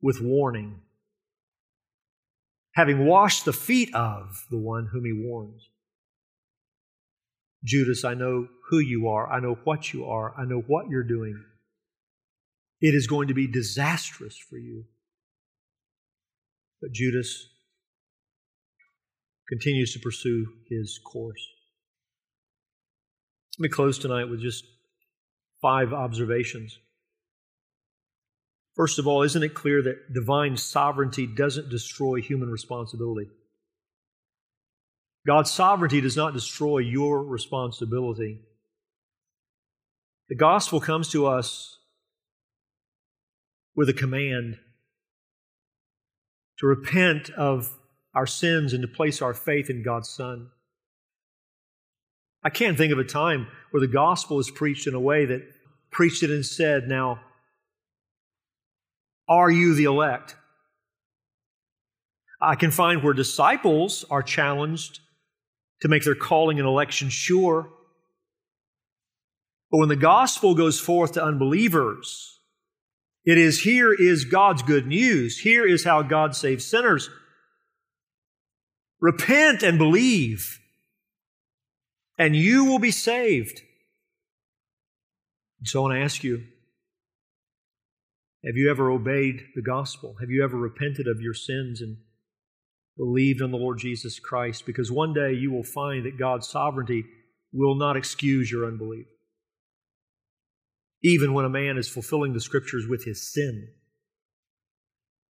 with 0.00 0.20
warning, 0.20 0.80
having 2.74 3.04
washed 3.04 3.44
the 3.44 3.52
feet 3.52 3.92
of 3.94 4.46
the 4.50 4.58
one 4.58 4.86
whom 4.92 5.04
he 5.04 5.12
warns. 5.12 5.68
Judas, 7.66 8.04
I 8.04 8.14
know 8.14 8.46
who 8.70 8.78
you 8.78 9.08
are. 9.08 9.30
I 9.30 9.40
know 9.40 9.58
what 9.64 9.92
you 9.92 10.06
are. 10.06 10.32
I 10.38 10.44
know 10.44 10.60
what 10.60 10.88
you're 10.88 11.02
doing. 11.02 11.42
It 12.80 12.94
is 12.94 13.06
going 13.06 13.28
to 13.28 13.34
be 13.34 13.46
disastrous 13.46 14.38
for 14.38 14.56
you. 14.56 14.84
But 16.80 16.92
Judas 16.92 17.48
continues 19.48 19.92
to 19.94 19.98
pursue 19.98 20.46
his 20.70 21.00
course. 21.04 21.44
Let 23.58 23.64
me 23.64 23.68
close 23.68 23.98
tonight 23.98 24.26
with 24.26 24.40
just 24.40 24.64
five 25.60 25.92
observations. 25.92 26.78
First 28.76 28.98
of 28.98 29.06
all, 29.06 29.22
isn't 29.22 29.42
it 29.42 29.54
clear 29.54 29.82
that 29.82 30.12
divine 30.12 30.56
sovereignty 30.56 31.26
doesn't 31.26 31.70
destroy 31.70 32.20
human 32.20 32.50
responsibility? 32.50 33.28
God's 35.26 35.50
sovereignty 35.50 36.00
does 36.00 36.16
not 36.16 36.34
destroy 36.34 36.78
your 36.78 37.22
responsibility. 37.24 38.42
The 40.28 40.36
gospel 40.36 40.80
comes 40.80 41.08
to 41.10 41.26
us 41.26 41.78
with 43.74 43.88
a 43.88 43.92
command 43.92 44.58
to 46.58 46.66
repent 46.66 47.30
of 47.30 47.76
our 48.14 48.26
sins 48.26 48.72
and 48.72 48.82
to 48.82 48.88
place 48.88 49.20
our 49.20 49.34
faith 49.34 49.68
in 49.68 49.82
God's 49.82 50.08
Son. 50.08 50.48
I 52.44 52.50
can't 52.50 52.78
think 52.78 52.92
of 52.92 52.98
a 53.00 53.04
time 53.04 53.48
where 53.72 53.80
the 53.80 53.88
gospel 53.88 54.38
is 54.38 54.50
preached 54.50 54.86
in 54.86 54.94
a 54.94 55.00
way 55.00 55.26
that 55.26 55.42
preached 55.90 56.22
it 56.22 56.30
and 56.30 56.46
said, 56.46 56.86
Now, 56.86 57.20
are 59.28 59.50
you 59.50 59.74
the 59.74 59.84
elect? 59.84 60.36
I 62.40 62.54
can 62.54 62.70
find 62.70 63.02
where 63.02 63.12
disciples 63.12 64.04
are 64.08 64.22
challenged 64.22 65.00
to 65.80 65.88
make 65.88 66.04
their 66.04 66.14
calling 66.14 66.58
and 66.58 66.66
election 66.66 67.08
sure. 67.08 67.70
But 69.70 69.78
when 69.78 69.88
the 69.88 69.96
gospel 69.96 70.54
goes 70.54 70.78
forth 70.78 71.12
to 71.12 71.24
unbelievers, 71.24 72.40
it 73.24 73.38
is 73.38 73.60
here 73.60 73.92
is 73.92 74.24
God's 74.24 74.62
good 74.62 74.86
news. 74.86 75.38
Here 75.38 75.66
is 75.66 75.84
how 75.84 76.02
God 76.02 76.36
saves 76.36 76.64
sinners. 76.64 77.10
Repent 79.00 79.62
and 79.62 79.76
believe, 79.76 80.58
and 82.16 82.34
you 82.34 82.64
will 82.64 82.78
be 82.78 82.92
saved. 82.92 83.60
And 85.58 85.68
so 85.68 85.80
I 85.80 85.82
want 85.82 85.94
to 85.94 86.04
ask 86.04 86.24
you 86.24 86.44
have 88.44 88.56
you 88.56 88.70
ever 88.70 88.90
obeyed 88.90 89.42
the 89.56 89.62
gospel? 89.62 90.14
Have 90.20 90.30
you 90.30 90.44
ever 90.44 90.56
repented 90.56 91.08
of 91.08 91.20
your 91.20 91.34
sins 91.34 91.80
and 91.80 91.96
believed 92.96 93.40
in 93.40 93.50
the 93.50 93.58
Lord 93.58 93.78
Jesus 93.78 94.18
Christ, 94.18 94.64
because 94.66 94.90
one 94.90 95.12
day 95.12 95.32
you 95.32 95.52
will 95.52 95.62
find 95.62 96.06
that 96.06 96.18
God's 96.18 96.48
sovereignty 96.48 97.04
will 97.52 97.74
not 97.74 97.96
excuse 97.96 98.50
your 98.50 98.66
unbelief. 98.66 99.06
Even 101.02 101.34
when 101.34 101.44
a 101.44 101.50
man 101.50 101.76
is 101.76 101.88
fulfilling 101.88 102.32
the 102.32 102.40
scriptures 102.40 102.86
with 102.88 103.04
his 103.04 103.32
sin, 103.32 103.68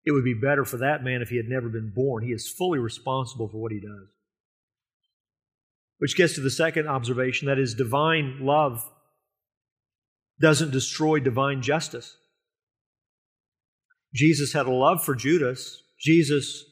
it 0.04 0.12
would 0.12 0.24
be 0.24 0.34
better 0.34 0.64
for 0.64 0.78
that 0.78 1.04
man 1.04 1.22
if 1.22 1.28
he 1.28 1.36
had 1.36 1.48
never 1.48 1.68
been 1.68 1.92
born. 1.94 2.24
He 2.24 2.32
is 2.32 2.48
fully 2.50 2.78
responsible 2.78 3.48
for 3.48 3.58
what 3.58 3.72
he 3.72 3.80
does. 3.80 4.08
Which 5.98 6.16
gets 6.16 6.34
to 6.34 6.40
the 6.40 6.50
second 6.50 6.88
observation 6.88 7.46
that 7.46 7.60
is, 7.60 7.74
divine 7.74 8.38
love 8.40 8.84
doesn't 10.40 10.72
destroy 10.72 11.20
divine 11.20 11.62
justice. 11.62 12.16
Jesus 14.12 14.52
had 14.52 14.66
a 14.66 14.72
love 14.72 15.04
for 15.04 15.14
Judas. 15.14 15.80
Jesus 16.00 16.64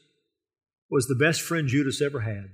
was 0.91 1.07
the 1.07 1.15
best 1.15 1.41
friend 1.41 1.69
Judas 1.69 2.01
ever 2.01 2.19
had. 2.19 2.49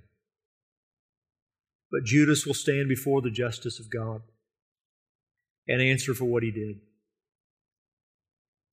But 1.92 2.06
Judas 2.06 2.46
will 2.46 2.54
stand 2.54 2.88
before 2.88 3.22
the 3.22 3.32
justice 3.32 3.80
of 3.80 3.90
God 3.90 4.22
and 5.68 5.82
answer 5.82 6.14
for 6.14 6.26
what 6.26 6.44
he 6.44 6.52
did. 6.52 6.78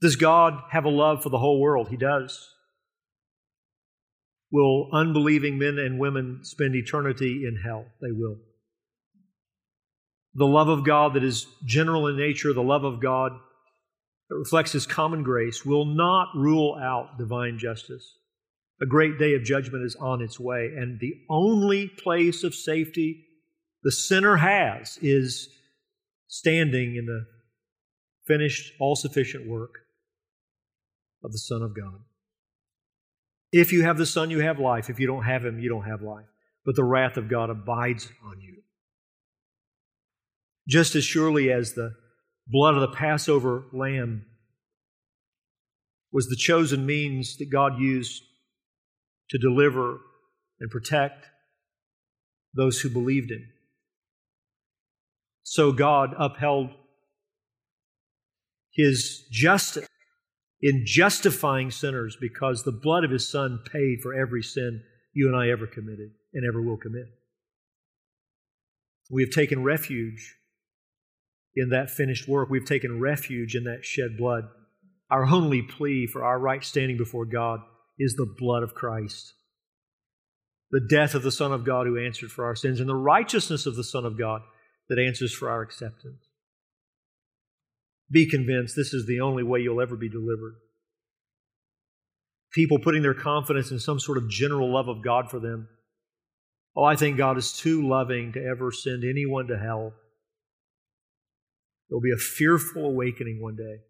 Does 0.00 0.16
God 0.16 0.60
have 0.70 0.84
a 0.84 0.90
love 0.90 1.22
for 1.22 1.30
the 1.30 1.38
whole 1.38 1.60
world? 1.60 1.88
He 1.88 1.96
does. 1.96 2.46
Will 4.52 4.90
unbelieving 4.92 5.58
men 5.58 5.78
and 5.78 5.98
women 5.98 6.40
spend 6.42 6.74
eternity 6.74 7.44
in 7.46 7.56
hell? 7.64 7.86
They 8.02 8.12
will. 8.12 8.36
The 10.34 10.46
love 10.46 10.68
of 10.68 10.84
God 10.84 11.14
that 11.14 11.24
is 11.24 11.46
general 11.64 12.08
in 12.08 12.16
nature, 12.16 12.52
the 12.52 12.62
love 12.62 12.84
of 12.84 13.00
God 13.00 13.32
that 14.28 14.36
reflects 14.36 14.72
His 14.72 14.86
common 14.86 15.22
grace, 15.22 15.64
will 15.64 15.86
not 15.86 16.28
rule 16.34 16.76
out 16.80 17.18
divine 17.18 17.56
justice. 17.58 18.18
A 18.80 18.86
great 18.86 19.18
day 19.18 19.34
of 19.34 19.44
judgment 19.44 19.84
is 19.84 19.96
on 19.96 20.20
its 20.20 20.38
way, 20.38 20.72
and 20.76 20.98
the 20.98 21.14
only 21.30 21.88
place 21.88 22.42
of 22.42 22.54
safety 22.54 23.24
the 23.82 23.92
sinner 23.92 24.36
has 24.36 24.98
is 25.00 25.48
standing 26.26 26.96
in 26.96 27.06
the 27.06 27.26
finished, 28.26 28.72
all 28.80 28.96
sufficient 28.96 29.46
work 29.46 29.74
of 31.22 31.32
the 31.32 31.38
Son 31.38 31.62
of 31.62 31.76
God. 31.76 32.00
If 33.52 33.72
you 33.72 33.82
have 33.82 33.98
the 33.98 34.06
Son, 34.06 34.30
you 34.30 34.40
have 34.40 34.58
life. 34.58 34.90
If 34.90 34.98
you 34.98 35.06
don't 35.06 35.24
have 35.24 35.44
Him, 35.44 35.60
you 35.60 35.68
don't 35.68 35.84
have 35.84 36.02
life. 36.02 36.26
But 36.64 36.74
the 36.74 36.84
wrath 36.84 37.16
of 37.16 37.28
God 37.28 37.50
abides 37.50 38.10
on 38.24 38.40
you. 38.40 38.62
Just 40.66 40.94
as 40.96 41.04
surely 41.04 41.52
as 41.52 41.74
the 41.74 41.94
blood 42.46 42.74
of 42.74 42.80
the 42.80 42.96
Passover 42.96 43.64
lamb 43.72 44.24
was 46.10 46.26
the 46.28 46.36
chosen 46.36 46.86
means 46.86 47.36
that 47.36 47.50
God 47.50 47.78
used 47.78 48.22
to 49.30 49.38
deliver 49.38 50.00
and 50.60 50.70
protect 50.70 51.26
those 52.54 52.80
who 52.80 52.88
believed 52.88 53.30
him. 53.30 53.44
So 55.42 55.72
God 55.72 56.14
upheld 56.18 56.70
his 58.72 59.24
justice 59.30 59.86
in 60.60 60.84
justifying 60.86 61.70
sinners 61.70 62.16
because 62.20 62.62
the 62.62 62.72
blood 62.72 63.04
of 63.04 63.10
his 63.10 63.28
son 63.30 63.60
paid 63.70 64.00
for 64.02 64.14
every 64.14 64.42
sin 64.42 64.82
you 65.12 65.28
and 65.28 65.36
I 65.36 65.50
ever 65.50 65.66
committed 65.66 66.10
and 66.32 66.44
ever 66.46 66.60
will 66.62 66.76
commit. 66.76 67.06
We 69.10 69.22
have 69.22 69.30
taken 69.30 69.62
refuge 69.62 70.36
in 71.54 71.68
that 71.68 71.90
finished 71.90 72.26
work. 72.26 72.48
We've 72.48 72.64
taken 72.64 73.00
refuge 73.00 73.54
in 73.54 73.64
that 73.64 73.84
shed 73.84 74.16
blood. 74.18 74.44
Our 75.10 75.26
only 75.26 75.62
plea 75.62 76.06
for 76.06 76.24
our 76.24 76.38
right 76.38 76.64
standing 76.64 76.96
before 76.96 77.26
God 77.26 77.60
is 77.98 78.14
the 78.14 78.32
blood 78.38 78.62
of 78.62 78.74
Christ. 78.74 79.34
The 80.70 80.86
death 80.88 81.14
of 81.14 81.22
the 81.22 81.30
Son 81.30 81.52
of 81.52 81.64
God 81.64 81.86
who 81.86 81.98
answered 81.98 82.30
for 82.30 82.44
our 82.44 82.56
sins, 82.56 82.80
and 82.80 82.88
the 82.88 82.94
righteousness 82.94 83.66
of 83.66 83.76
the 83.76 83.84
Son 83.84 84.04
of 84.04 84.18
God 84.18 84.42
that 84.88 84.98
answers 84.98 85.32
for 85.32 85.48
our 85.48 85.62
acceptance. 85.62 86.26
Be 88.10 88.28
convinced 88.28 88.74
this 88.76 88.92
is 88.92 89.06
the 89.06 89.20
only 89.20 89.42
way 89.42 89.60
you'll 89.60 89.80
ever 89.80 89.96
be 89.96 90.08
delivered. 90.08 90.56
People 92.52 92.78
putting 92.78 93.02
their 93.02 93.14
confidence 93.14 93.70
in 93.70 93.78
some 93.78 93.98
sort 93.98 94.18
of 94.18 94.30
general 94.30 94.72
love 94.72 94.88
of 94.88 95.02
God 95.02 95.30
for 95.30 95.40
them. 95.40 95.68
Oh, 96.76 96.84
I 96.84 96.96
think 96.96 97.16
God 97.16 97.38
is 97.38 97.52
too 97.52 97.86
loving 97.86 98.32
to 98.32 98.44
ever 98.44 98.70
send 98.72 99.04
anyone 99.04 99.46
to 99.48 99.58
hell. 99.58 99.92
There'll 101.88 102.02
be 102.02 102.12
a 102.12 102.16
fearful 102.16 102.84
awakening 102.84 103.40
one 103.40 103.56
day 103.56 103.80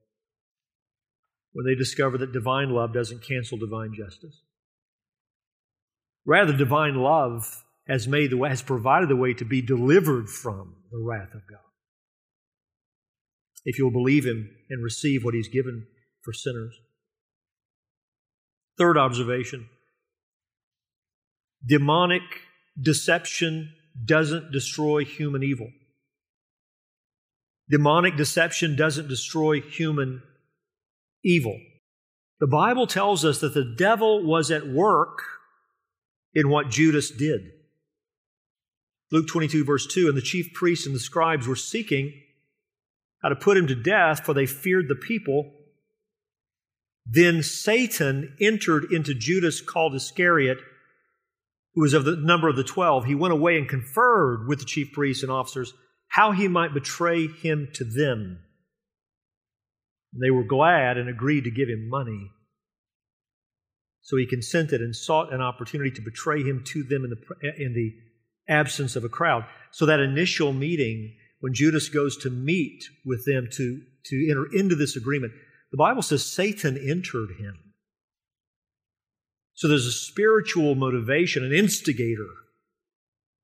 when 1.54 1.64
they 1.64 1.74
discover 1.74 2.18
that 2.18 2.32
divine 2.32 2.70
love 2.70 2.92
doesn't 2.92 3.26
cancel 3.26 3.56
divine 3.56 3.94
justice. 3.96 4.42
Rather, 6.26 6.52
divine 6.52 6.96
love 6.96 7.64
has 7.86 8.08
made 8.08 8.30
the 8.30 8.36
way, 8.36 8.48
has 8.48 8.62
provided 8.62 9.08
the 9.08 9.16
way 9.16 9.32
to 9.34 9.44
be 9.44 9.62
delivered 9.62 10.28
from 10.28 10.74
the 10.90 10.98
wrath 10.98 11.32
of 11.32 11.42
God. 11.48 11.60
If 13.64 13.78
you'll 13.78 13.92
believe 13.92 14.24
Him 14.24 14.50
and 14.68 14.82
receive 14.82 15.24
what 15.24 15.34
He's 15.34 15.48
given 15.48 15.86
for 16.22 16.32
sinners. 16.32 16.74
Third 18.76 18.98
observation 18.98 19.68
demonic 21.64 22.22
deception 22.80 23.72
doesn't 24.04 24.50
destroy 24.50 25.04
human 25.04 25.44
evil. 25.44 25.70
Demonic 27.70 28.16
deception 28.16 28.76
doesn't 28.76 29.08
destroy 29.08 29.60
human 29.60 30.22
evil. 31.24 31.58
The 32.40 32.46
Bible 32.46 32.86
tells 32.86 33.24
us 33.24 33.40
that 33.40 33.54
the 33.54 33.74
devil 33.76 34.24
was 34.24 34.50
at 34.50 34.66
work 34.66 35.22
in 36.34 36.48
what 36.48 36.70
Judas 36.70 37.10
did. 37.10 37.40
Luke 39.10 39.28
22, 39.28 39.64
verse 39.64 39.86
2 39.86 40.08
And 40.08 40.16
the 40.16 40.22
chief 40.22 40.52
priests 40.52 40.86
and 40.86 40.94
the 40.94 41.00
scribes 41.00 41.46
were 41.46 41.56
seeking 41.56 42.12
how 43.22 43.28
to 43.28 43.36
put 43.36 43.56
him 43.56 43.66
to 43.68 43.74
death, 43.74 44.24
for 44.24 44.34
they 44.34 44.46
feared 44.46 44.88
the 44.88 44.94
people. 44.94 45.52
Then 47.06 47.42
Satan 47.42 48.36
entered 48.40 48.92
into 48.92 49.14
Judas, 49.14 49.60
called 49.60 49.94
Iscariot, 49.94 50.58
who 51.74 51.82
was 51.82 51.94
of 51.94 52.04
the 52.04 52.16
number 52.16 52.48
of 52.48 52.56
the 52.56 52.64
twelve. 52.64 53.04
He 53.04 53.14
went 53.14 53.32
away 53.32 53.56
and 53.56 53.68
conferred 53.68 54.46
with 54.46 54.58
the 54.58 54.64
chief 54.64 54.92
priests 54.92 55.22
and 55.22 55.32
officers 55.32 55.72
how 56.08 56.32
he 56.32 56.48
might 56.48 56.74
betray 56.74 57.26
him 57.26 57.68
to 57.74 57.84
them. 57.84 58.40
They 60.18 60.30
were 60.30 60.44
glad 60.44 60.96
and 60.96 61.08
agreed 61.08 61.44
to 61.44 61.50
give 61.50 61.68
him 61.68 61.88
money. 61.88 62.30
So 64.02 64.16
he 64.16 64.26
consented 64.26 64.80
and 64.80 64.94
sought 64.94 65.32
an 65.32 65.40
opportunity 65.40 65.90
to 65.92 66.02
betray 66.02 66.42
him 66.42 66.62
to 66.66 66.82
them 66.84 67.04
in 67.04 67.10
the, 67.10 67.64
in 67.64 67.72
the 67.74 67.94
absence 68.48 68.96
of 68.96 69.04
a 69.04 69.08
crowd. 69.08 69.44
So 69.72 69.86
that 69.86 70.00
initial 70.00 70.52
meeting, 70.52 71.16
when 71.40 71.54
Judas 71.54 71.88
goes 71.88 72.16
to 72.18 72.30
meet 72.30 72.84
with 73.04 73.24
them 73.24 73.48
to, 73.52 73.80
to 74.06 74.28
enter 74.30 74.46
into 74.52 74.74
this 74.74 74.96
agreement, 74.96 75.32
the 75.70 75.78
Bible 75.78 76.02
says 76.02 76.24
Satan 76.24 76.76
entered 76.76 77.30
him. 77.38 77.58
So 79.54 79.68
there's 79.68 79.86
a 79.86 79.92
spiritual 79.92 80.74
motivation, 80.74 81.44
an 81.44 81.52
instigator, 81.52 82.28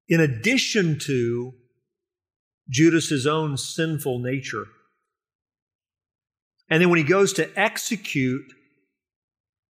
in 0.09 0.21
addition 0.21 0.99
to 1.07 1.55
Judas's 2.69 3.27
own 3.27 3.57
sinful 3.57 4.19
nature. 4.19 4.67
And 6.71 6.81
then 6.81 6.89
when 6.89 6.99
he 6.99 7.05
goes 7.05 7.33
to 7.35 7.51
execute 7.59 8.45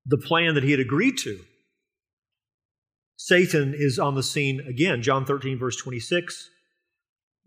the 0.05 0.19
plan 0.19 0.55
that 0.55 0.65
he 0.65 0.73
had 0.73 0.81
agreed 0.81 1.17
to, 1.19 1.39
Satan 3.17 3.75
is 3.77 3.99
on 3.99 4.15
the 4.15 4.23
scene 4.23 4.61
again. 4.61 5.03
John 5.03 5.25
13, 5.25 5.59
verse 5.59 5.77
26. 5.77 6.51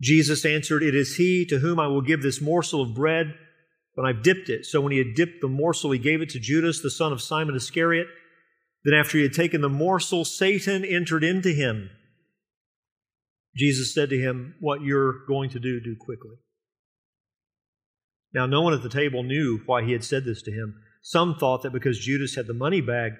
Jesus 0.00 0.44
answered, 0.44 0.82
It 0.82 0.94
is 0.94 1.16
he 1.16 1.46
to 1.46 1.58
whom 1.58 1.78
I 1.78 1.86
will 1.86 2.02
give 2.02 2.22
this 2.22 2.40
morsel 2.40 2.82
of 2.82 2.94
bread 2.94 3.34
when 3.94 4.06
I've 4.06 4.22
dipped 4.22 4.48
it. 4.48 4.64
So 4.66 4.80
when 4.80 4.92
he 4.92 4.98
had 4.98 5.14
dipped 5.14 5.40
the 5.40 5.48
morsel, 5.48 5.90
he 5.90 5.98
gave 5.98 6.20
it 6.22 6.30
to 6.30 6.40
Judas, 6.40 6.80
the 6.80 6.90
son 6.90 7.12
of 7.12 7.22
Simon 7.22 7.54
Iscariot. 7.54 8.06
Then 8.84 8.94
after 8.94 9.18
he 9.18 9.22
had 9.22 9.32
taken 9.32 9.60
the 9.60 9.68
morsel, 9.68 10.24
Satan 10.24 10.84
entered 10.84 11.22
into 11.22 11.50
him. 11.50 11.90
Jesus 13.54 13.94
said 13.94 14.10
to 14.10 14.18
him, 14.18 14.56
What 14.60 14.82
you're 14.82 15.24
going 15.26 15.50
to 15.50 15.60
do, 15.60 15.80
do 15.80 15.94
quickly. 15.98 16.36
Now, 18.34 18.46
no 18.46 18.62
one 18.62 18.72
at 18.72 18.82
the 18.82 18.88
table 18.88 19.22
knew 19.22 19.60
why 19.66 19.84
he 19.84 19.92
had 19.92 20.04
said 20.04 20.24
this 20.24 20.42
to 20.42 20.50
him. 20.50 20.80
Some 21.02 21.36
thought 21.36 21.62
that 21.62 21.72
because 21.72 21.98
Judas 21.98 22.34
had 22.34 22.46
the 22.46 22.54
money 22.54 22.80
bag, 22.80 23.12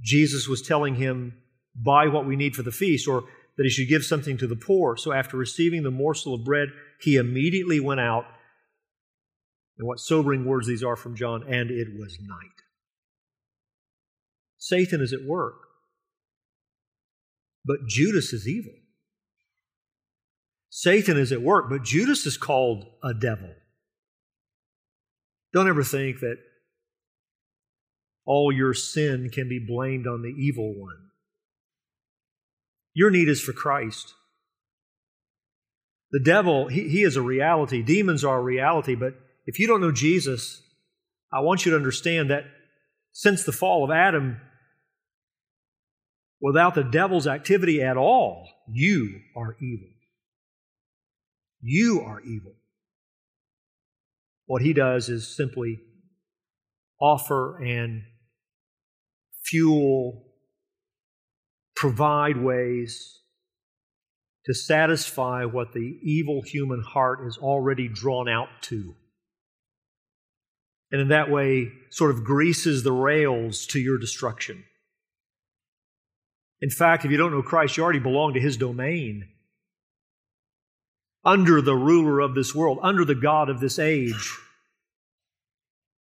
Jesus 0.00 0.48
was 0.48 0.62
telling 0.62 0.96
him, 0.96 1.40
Buy 1.76 2.06
what 2.06 2.26
we 2.26 2.36
need 2.36 2.54
for 2.54 2.62
the 2.62 2.70
feast, 2.70 3.08
or 3.08 3.24
that 3.56 3.64
he 3.64 3.70
should 3.70 3.88
give 3.88 4.04
something 4.04 4.36
to 4.38 4.46
the 4.46 4.56
poor. 4.56 4.96
So 4.96 5.12
after 5.12 5.36
receiving 5.36 5.82
the 5.82 5.90
morsel 5.90 6.34
of 6.34 6.44
bread, 6.44 6.68
he 7.00 7.16
immediately 7.16 7.80
went 7.80 8.00
out. 8.00 8.24
And 9.78 9.88
what 9.88 9.98
sobering 9.98 10.44
words 10.44 10.68
these 10.68 10.84
are 10.84 10.96
from 10.96 11.16
John, 11.16 11.42
and 11.42 11.70
it 11.70 11.88
was 11.98 12.18
night. 12.20 12.62
Satan 14.56 15.00
is 15.00 15.12
at 15.12 15.24
work, 15.26 15.56
but 17.64 17.86
Judas 17.88 18.32
is 18.32 18.48
evil. 18.48 18.72
Satan 20.70 21.16
is 21.16 21.32
at 21.32 21.42
work, 21.42 21.66
but 21.68 21.82
Judas 21.82 22.24
is 22.24 22.36
called 22.36 22.84
a 23.02 23.12
devil. 23.14 23.50
Don't 25.54 25.68
ever 25.68 25.84
think 25.84 26.18
that 26.20 26.38
all 28.26 28.52
your 28.52 28.74
sin 28.74 29.30
can 29.32 29.48
be 29.48 29.64
blamed 29.64 30.06
on 30.06 30.22
the 30.22 30.34
evil 30.36 30.74
one. 30.74 31.10
Your 32.92 33.10
need 33.10 33.28
is 33.28 33.40
for 33.40 33.52
Christ. 33.52 34.14
The 36.10 36.20
devil, 36.20 36.66
he, 36.68 36.88
he 36.88 37.02
is 37.02 37.16
a 37.16 37.22
reality. 37.22 37.82
Demons 37.82 38.24
are 38.24 38.38
a 38.38 38.42
reality, 38.42 38.96
but 38.96 39.14
if 39.46 39.60
you 39.60 39.68
don't 39.68 39.80
know 39.80 39.92
Jesus, 39.92 40.60
I 41.32 41.40
want 41.40 41.64
you 41.64 41.70
to 41.70 41.76
understand 41.76 42.30
that 42.30 42.44
since 43.12 43.44
the 43.44 43.52
fall 43.52 43.84
of 43.84 43.90
Adam, 43.90 44.40
without 46.40 46.74
the 46.74 46.84
devil's 46.84 47.28
activity 47.28 47.80
at 47.80 47.96
all, 47.96 48.48
you 48.68 49.20
are 49.36 49.56
evil. 49.60 49.88
You 51.60 52.02
are 52.04 52.20
evil. 52.20 52.54
What 54.46 54.62
he 54.62 54.72
does 54.72 55.08
is 55.08 55.34
simply 55.36 55.78
offer 57.00 57.62
and 57.62 58.02
fuel, 59.44 60.24
provide 61.76 62.36
ways 62.36 63.20
to 64.46 64.54
satisfy 64.54 65.44
what 65.44 65.72
the 65.72 65.98
evil 66.02 66.42
human 66.42 66.82
heart 66.82 67.26
is 67.26 67.38
already 67.38 67.88
drawn 67.88 68.28
out 68.28 68.48
to. 68.62 68.94
And 70.92 71.00
in 71.00 71.08
that 71.08 71.30
way, 71.30 71.72
sort 71.90 72.10
of 72.10 72.24
greases 72.24 72.82
the 72.82 72.92
rails 72.92 73.66
to 73.68 73.80
your 73.80 73.98
destruction. 73.98 74.64
In 76.60 76.70
fact, 76.70 77.04
if 77.04 77.10
you 77.10 77.16
don't 77.16 77.32
know 77.32 77.42
Christ, 77.42 77.76
you 77.76 77.82
already 77.82 77.98
belong 77.98 78.34
to 78.34 78.40
his 78.40 78.56
domain 78.56 79.28
under 81.24 81.62
the 81.62 81.74
ruler 81.74 82.20
of 82.20 82.34
this 82.34 82.54
world, 82.54 82.78
under 82.82 83.04
the 83.04 83.14
God 83.14 83.48
of 83.48 83.60
this 83.60 83.78
age. 83.78 84.36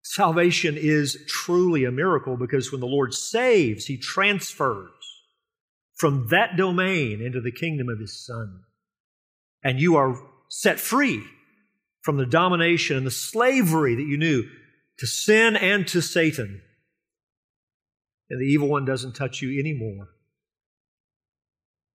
Salvation 0.03 0.77
is 0.79 1.25
truly 1.29 1.85
a 1.85 1.93
miracle 1.93 2.37
because 2.37 2.73
when 2.73 2.81
the 2.81 2.87
Lord 2.87 3.15
saves, 3.15 3.87
He 3.87 3.97
transfers 3.97 4.91
from 5.95 6.29
that 6.31 6.57
domain 6.57 7.21
into 7.21 7.41
the 7.41 7.53
kingdom 7.53 7.89
of 7.89 8.01
His 8.01 8.25
Son. 8.25 8.63
And 9.63 9.79
you 9.79 9.97
are 9.97 10.19
set 10.49 10.81
free 10.81 11.23
from 12.03 12.17
the 12.17 12.27
domination 12.27 12.97
and 12.97 13.07
the 13.07 13.11
slavery 13.11 13.95
that 13.95 14.07
you 14.07 14.17
knew 14.17 14.45
to 14.99 15.07
sin 15.07 15.55
and 15.55 15.87
to 15.89 16.01
Satan. 16.01 16.63
And 18.31 18.41
the 18.41 18.47
evil 18.47 18.69
one 18.69 18.85
doesn't 18.85 19.15
touch 19.15 19.43
you 19.43 19.59
anymore. 19.59 20.09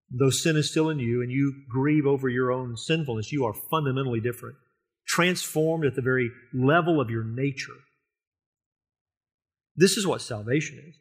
Though 0.10 0.30
sin 0.30 0.56
is 0.56 0.70
still 0.70 0.90
in 0.90 1.00
you 1.00 1.22
and 1.22 1.32
you 1.32 1.54
grieve 1.70 2.06
over 2.06 2.30
your 2.30 2.52
own 2.52 2.78
sinfulness, 2.78 3.32
you 3.32 3.46
are 3.46 3.54
fundamentally 3.54 4.20
different, 4.20 4.56
transformed 5.08 5.86
at 5.86 5.96
the 5.96 6.02
very 6.02 6.32
level 6.54 7.02
of 7.02 7.10
your 7.10 7.24
nature. 7.24 7.74
This 9.76 9.98
is 9.98 10.08
what 10.08 10.22
salvation 10.22 10.82
is. 10.88 10.96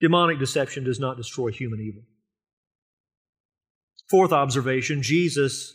Demonic 0.00 0.38
deception 0.38 0.84
does 0.84 1.00
not 1.00 1.16
destroy 1.16 1.50
human 1.50 1.80
evil. 1.80 2.02
Fourth 4.08 4.32
observation 4.32 5.02
Jesus 5.02 5.74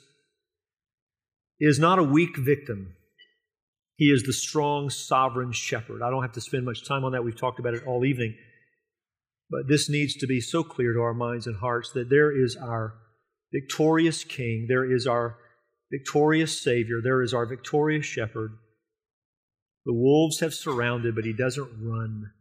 is 1.60 1.80
not 1.80 2.00
a 2.00 2.04
weak 2.04 2.38
victim. 2.38 2.96
He 3.96 4.06
is 4.06 4.24
the 4.24 4.34
strong, 4.34 4.90
sovereign 4.90 5.54
shepherd. 5.54 6.02
I 6.02 6.10
don't 6.10 6.22
have 6.22 6.34
to 6.34 6.42
spend 6.42 6.66
much 6.66 6.86
time 6.86 7.06
on 7.06 7.14
that. 7.14 7.24
We've 7.24 7.38
talked 7.38 7.60
about 7.60 7.76
it 7.76 7.86
all 7.86 8.04
evening. 8.04 8.36
But 9.50 9.68
this 9.68 9.90
needs 9.90 10.16
to 10.16 10.28
be 10.28 10.42
so 10.42 10.64
clear 10.64 10.94
to 10.94 11.02
our 11.02 11.14
minds 11.14 11.48
and 11.48 11.58
hearts 11.58 11.92
that 11.92 12.10
there 12.10 12.32
is 12.32 12.56
our 12.56 12.96
victorious 13.54 14.24
King, 14.24 14.66
there 14.68 14.92
is 14.92 15.06
our 15.08 15.38
victorious 15.92 16.62
Savior. 16.62 17.00
There 17.02 17.22
is 17.22 17.34
our 17.34 17.46
victorious 17.46 18.06
shepherd. 18.06 18.58
The 19.86 19.94
wolves 19.94 20.40
have 20.40 20.54
surrounded, 20.54 21.16
but 21.16 21.26
he 21.26 21.34
doesn't 21.34 21.70
run. 21.80 22.32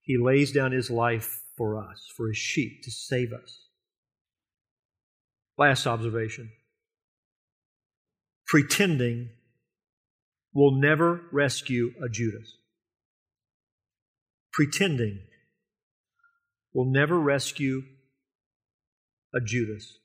He 0.00 0.16
lays 0.16 0.52
down 0.52 0.72
his 0.72 0.90
life 0.90 1.42
for 1.56 1.78
us, 1.78 2.10
for 2.16 2.28
his 2.28 2.38
sheep, 2.38 2.82
to 2.84 2.90
save 2.90 3.32
us. 3.32 3.66
Last 5.58 5.86
observation 5.86 6.50
pretending 8.46 9.28
will 10.54 10.70
never 10.70 11.22
rescue 11.32 11.92
a 12.02 12.08
Judas. 12.08 12.56
Pretending 14.52 15.18
will 16.76 16.84
never 16.84 17.18
rescue 17.18 17.82
a 19.34 19.40
Judas. 19.40 19.98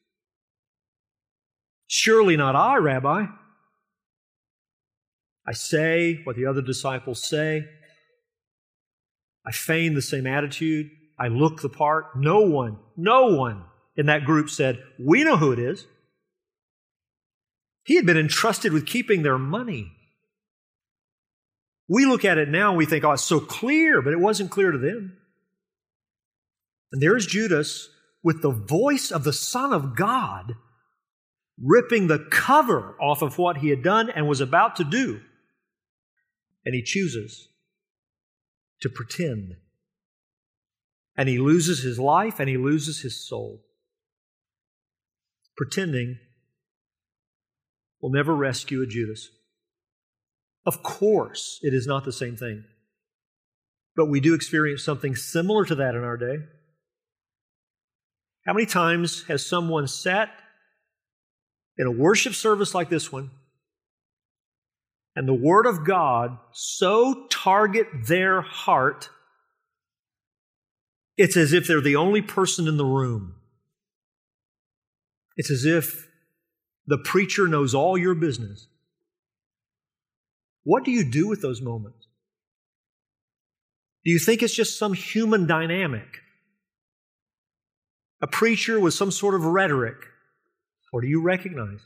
Surely 1.85 2.37
not 2.37 2.55
I, 2.55 2.77
Rabbi. 2.77 3.25
I 5.45 5.51
say 5.51 6.21
what 6.23 6.37
the 6.37 6.45
other 6.45 6.61
disciples 6.61 7.21
say. 7.21 7.65
I 9.45 9.51
feign 9.51 9.95
the 9.95 10.01
same 10.01 10.25
attitude. 10.25 10.89
I 11.19 11.27
look 11.27 11.61
the 11.61 11.67
part. 11.67 12.15
No 12.15 12.39
one, 12.39 12.77
no 12.95 13.35
one 13.35 13.65
in 13.97 14.05
that 14.05 14.23
group 14.23 14.49
said, 14.49 14.81
We 14.97 15.25
know 15.25 15.35
who 15.35 15.51
it 15.51 15.59
is. 15.59 15.85
He 17.83 17.97
had 17.97 18.05
been 18.05 18.17
entrusted 18.17 18.71
with 18.71 18.85
keeping 18.85 19.23
their 19.23 19.37
money. 19.37 19.91
We 21.89 22.05
look 22.05 22.23
at 22.23 22.37
it 22.37 22.47
now 22.47 22.69
and 22.69 22.77
we 22.77 22.85
think, 22.85 23.03
oh, 23.03 23.11
it's 23.11 23.23
so 23.23 23.41
clear, 23.41 24.01
but 24.01 24.13
it 24.13 24.19
wasn't 24.21 24.51
clear 24.51 24.71
to 24.71 24.77
them. 24.77 25.17
And 26.91 27.01
there's 27.01 27.25
Judas 27.25 27.89
with 28.23 28.41
the 28.41 28.51
voice 28.51 29.11
of 29.11 29.23
the 29.23 29.33
Son 29.33 29.73
of 29.73 29.95
God 29.95 30.55
ripping 31.61 32.07
the 32.07 32.27
cover 32.31 32.95
off 32.99 33.21
of 33.21 33.37
what 33.37 33.57
he 33.57 33.69
had 33.69 33.83
done 33.83 34.09
and 34.09 34.27
was 34.27 34.41
about 34.41 34.75
to 34.77 34.83
do. 34.83 35.21
And 36.65 36.75
he 36.75 36.81
chooses 36.81 37.47
to 38.81 38.89
pretend. 38.89 39.55
And 41.15 41.29
he 41.29 41.39
loses 41.39 41.83
his 41.83 41.99
life 41.99 42.39
and 42.39 42.49
he 42.49 42.57
loses 42.57 43.01
his 43.01 43.27
soul. 43.27 43.61
Pretending 45.55 46.17
will 48.01 48.11
never 48.11 48.35
rescue 48.35 48.81
a 48.81 48.87
Judas. 48.87 49.29
Of 50.65 50.83
course, 50.83 51.59
it 51.61 51.73
is 51.73 51.85
not 51.85 52.05
the 52.05 52.11
same 52.11 52.35
thing. 52.35 52.63
But 53.95 54.07
we 54.07 54.19
do 54.19 54.33
experience 54.33 54.83
something 54.83 55.15
similar 55.15 55.65
to 55.65 55.75
that 55.75 55.95
in 55.95 56.03
our 56.03 56.17
day. 56.17 56.37
How 58.45 58.53
many 58.53 58.65
times 58.65 59.23
has 59.23 59.45
someone 59.45 59.87
sat 59.87 60.29
in 61.77 61.87
a 61.87 61.91
worship 61.91 62.33
service 62.33 62.73
like 62.73 62.89
this 62.89 63.11
one 63.11 63.31
and 65.15 65.27
the 65.27 65.33
Word 65.33 65.65
of 65.65 65.85
God 65.85 66.37
so 66.51 67.27
target 67.29 67.87
their 68.07 68.41
heart, 68.41 69.09
it's 71.17 71.35
as 71.35 71.53
if 71.53 71.67
they're 71.67 71.81
the 71.81 71.97
only 71.97 72.21
person 72.21 72.67
in 72.67 72.77
the 72.77 72.85
room. 72.85 73.35
It's 75.37 75.51
as 75.51 75.65
if 75.65 76.07
the 76.87 76.97
preacher 76.97 77.47
knows 77.47 77.75
all 77.75 77.97
your 77.97 78.15
business. 78.15 78.67
What 80.63 80.83
do 80.83 80.91
you 80.91 81.03
do 81.03 81.27
with 81.27 81.41
those 81.41 81.61
moments? 81.61 82.07
Do 84.03 84.11
you 84.11 84.19
think 84.19 84.41
it's 84.41 84.53
just 84.53 84.79
some 84.79 84.93
human 84.93 85.45
dynamic? 85.45 86.20
A 88.21 88.27
preacher 88.27 88.79
with 88.79 88.93
some 88.93 89.11
sort 89.11 89.35
of 89.35 89.45
rhetoric? 89.45 89.97
Or 90.93 91.01
do 91.01 91.07
you 91.07 91.21
recognize 91.21 91.81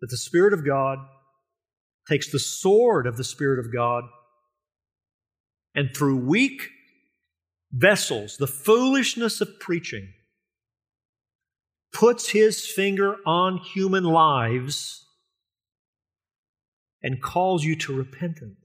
that 0.00 0.10
the 0.10 0.16
Spirit 0.16 0.52
of 0.52 0.66
God 0.66 0.98
takes 2.08 2.30
the 2.30 2.38
sword 2.38 3.06
of 3.06 3.16
the 3.16 3.24
Spirit 3.24 3.58
of 3.58 3.72
God 3.72 4.04
and 5.74 5.90
through 5.94 6.16
weak 6.16 6.70
vessels, 7.72 8.36
the 8.36 8.46
foolishness 8.46 9.40
of 9.40 9.58
preaching, 9.58 10.12
puts 11.92 12.30
his 12.30 12.66
finger 12.66 13.16
on 13.26 13.58
human 13.58 14.04
lives 14.04 15.06
and 17.02 17.22
calls 17.22 17.64
you 17.64 17.76
to 17.76 17.94
repentance. 17.94 18.58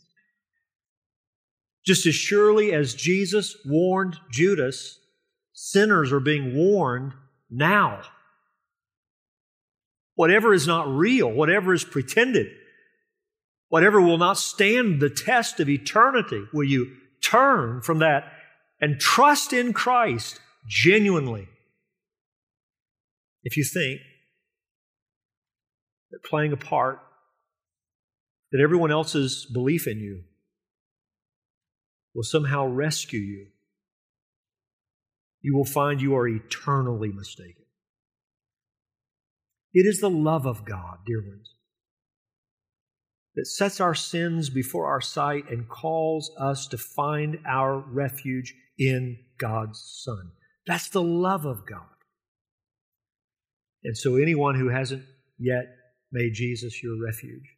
Just 1.86 2.06
as 2.06 2.16
surely 2.16 2.72
as 2.74 2.94
Jesus 2.94 3.56
warned 3.66 4.18
Judas, 4.32 5.00
sinners 5.62 6.14
are 6.14 6.22
being 6.22 6.56
warned 6.56 7.12
now. 7.50 8.02
Whatever 10.16 10.54
is 10.54 10.66
not 10.66 10.88
real, 10.88 11.30
whatever 11.30 11.74
is 11.74 11.84
pretended, 11.84 12.48
whatever 13.68 14.00
will 14.00 14.18
not 14.18 14.38
stand 14.38 15.02
the 15.02 15.10
test 15.10 15.60
of 15.60 15.68
eternity, 15.68 16.46
will 16.54 16.64
you 16.64 16.96
turn 17.22 17.82
from 17.82 18.00
that 18.00 18.32
and 18.80 19.02
trust 19.02 19.52
in 19.52 19.74
Christ 19.74 20.40
genuinely? 20.66 21.50
If 23.44 23.58
you 23.58 23.66
think 23.66 24.00
that 26.12 26.24
playing 26.24 26.54
a 26.54 26.58
part, 26.58 27.02
that 28.54 28.62
everyone 28.62 28.92
else's 28.92 29.46
belief 29.46 29.88
in 29.88 30.00
you 30.00 30.24
will 32.16 32.24
somehow 32.24 32.66
rescue 32.66 33.20
you, 33.20 33.48
you 35.42 35.56
will 35.56 35.66
find 35.66 36.02
you 36.02 36.16
are 36.16 36.28
eternally 36.28 37.12
mistaken. 37.12 37.64
It 39.74 39.86
is 39.86 40.00
the 40.00 40.10
love 40.10 40.46
of 40.46 40.66
God, 40.66 40.98
dear 41.06 41.22
ones, 41.22 41.54
that 43.36 43.46
sets 43.46 43.80
our 43.80 43.96
sins 43.96 44.50
before 44.50 44.88
our 44.88 45.02
sight 45.02 45.50
and 45.50 45.70
calls 45.70 46.32
us 46.40 46.68
to 46.68 46.78
find 46.78 47.40
our 47.48 47.80
refuge 47.80 48.54
in 48.78 49.18
God's 49.38 49.80
Son. 50.04 50.32
That's 50.66 50.90
the 50.90 51.04
love 51.04 51.46
of 51.46 51.66
God. 51.66 51.86
And 53.84 53.96
so, 53.96 54.16
anyone 54.16 54.56
who 54.56 54.70
hasn't 54.70 55.04
yet 55.38 55.68
made 56.12 56.34
Jesus 56.34 56.84
your 56.84 57.02
refuge, 57.02 57.56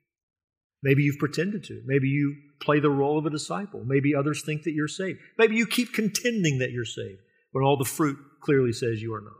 maybe 0.84 1.02
you've 1.04 1.18
pretended 1.18 1.64
to. 1.64 1.82
Maybe 1.86 2.10
you 2.10 2.36
play 2.62 2.80
the 2.80 2.92
role 2.92 3.18
of 3.18 3.26
a 3.26 3.32
disciple. 3.32 3.84
Maybe 3.86 4.14
others 4.14 4.44
think 4.44 4.64
that 4.64 4.74
you're 4.74 4.88
saved. 4.88 5.20
Maybe 5.38 5.56
you 5.56 5.66
keep 5.66 5.94
contending 5.94 6.60
that 6.60 6.72
you're 6.72 6.86
saved 6.86 7.22
when 7.52 7.64
all 7.64 7.78
the 7.78 7.86
fruit 7.86 8.18
clearly 8.42 8.74
says 8.74 9.02
you 9.02 9.14
are 9.14 9.22
not. 9.22 9.34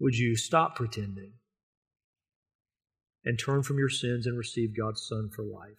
Would 0.00 0.16
you 0.16 0.36
stop 0.36 0.76
pretending 0.76 1.32
and 3.24 3.38
turn 3.38 3.62
from 3.62 3.78
your 3.78 3.88
sins 3.88 4.26
and 4.26 4.36
receive 4.36 4.76
God's 4.76 5.06
Son 5.06 5.30
for 5.34 5.42
life? 5.42 5.78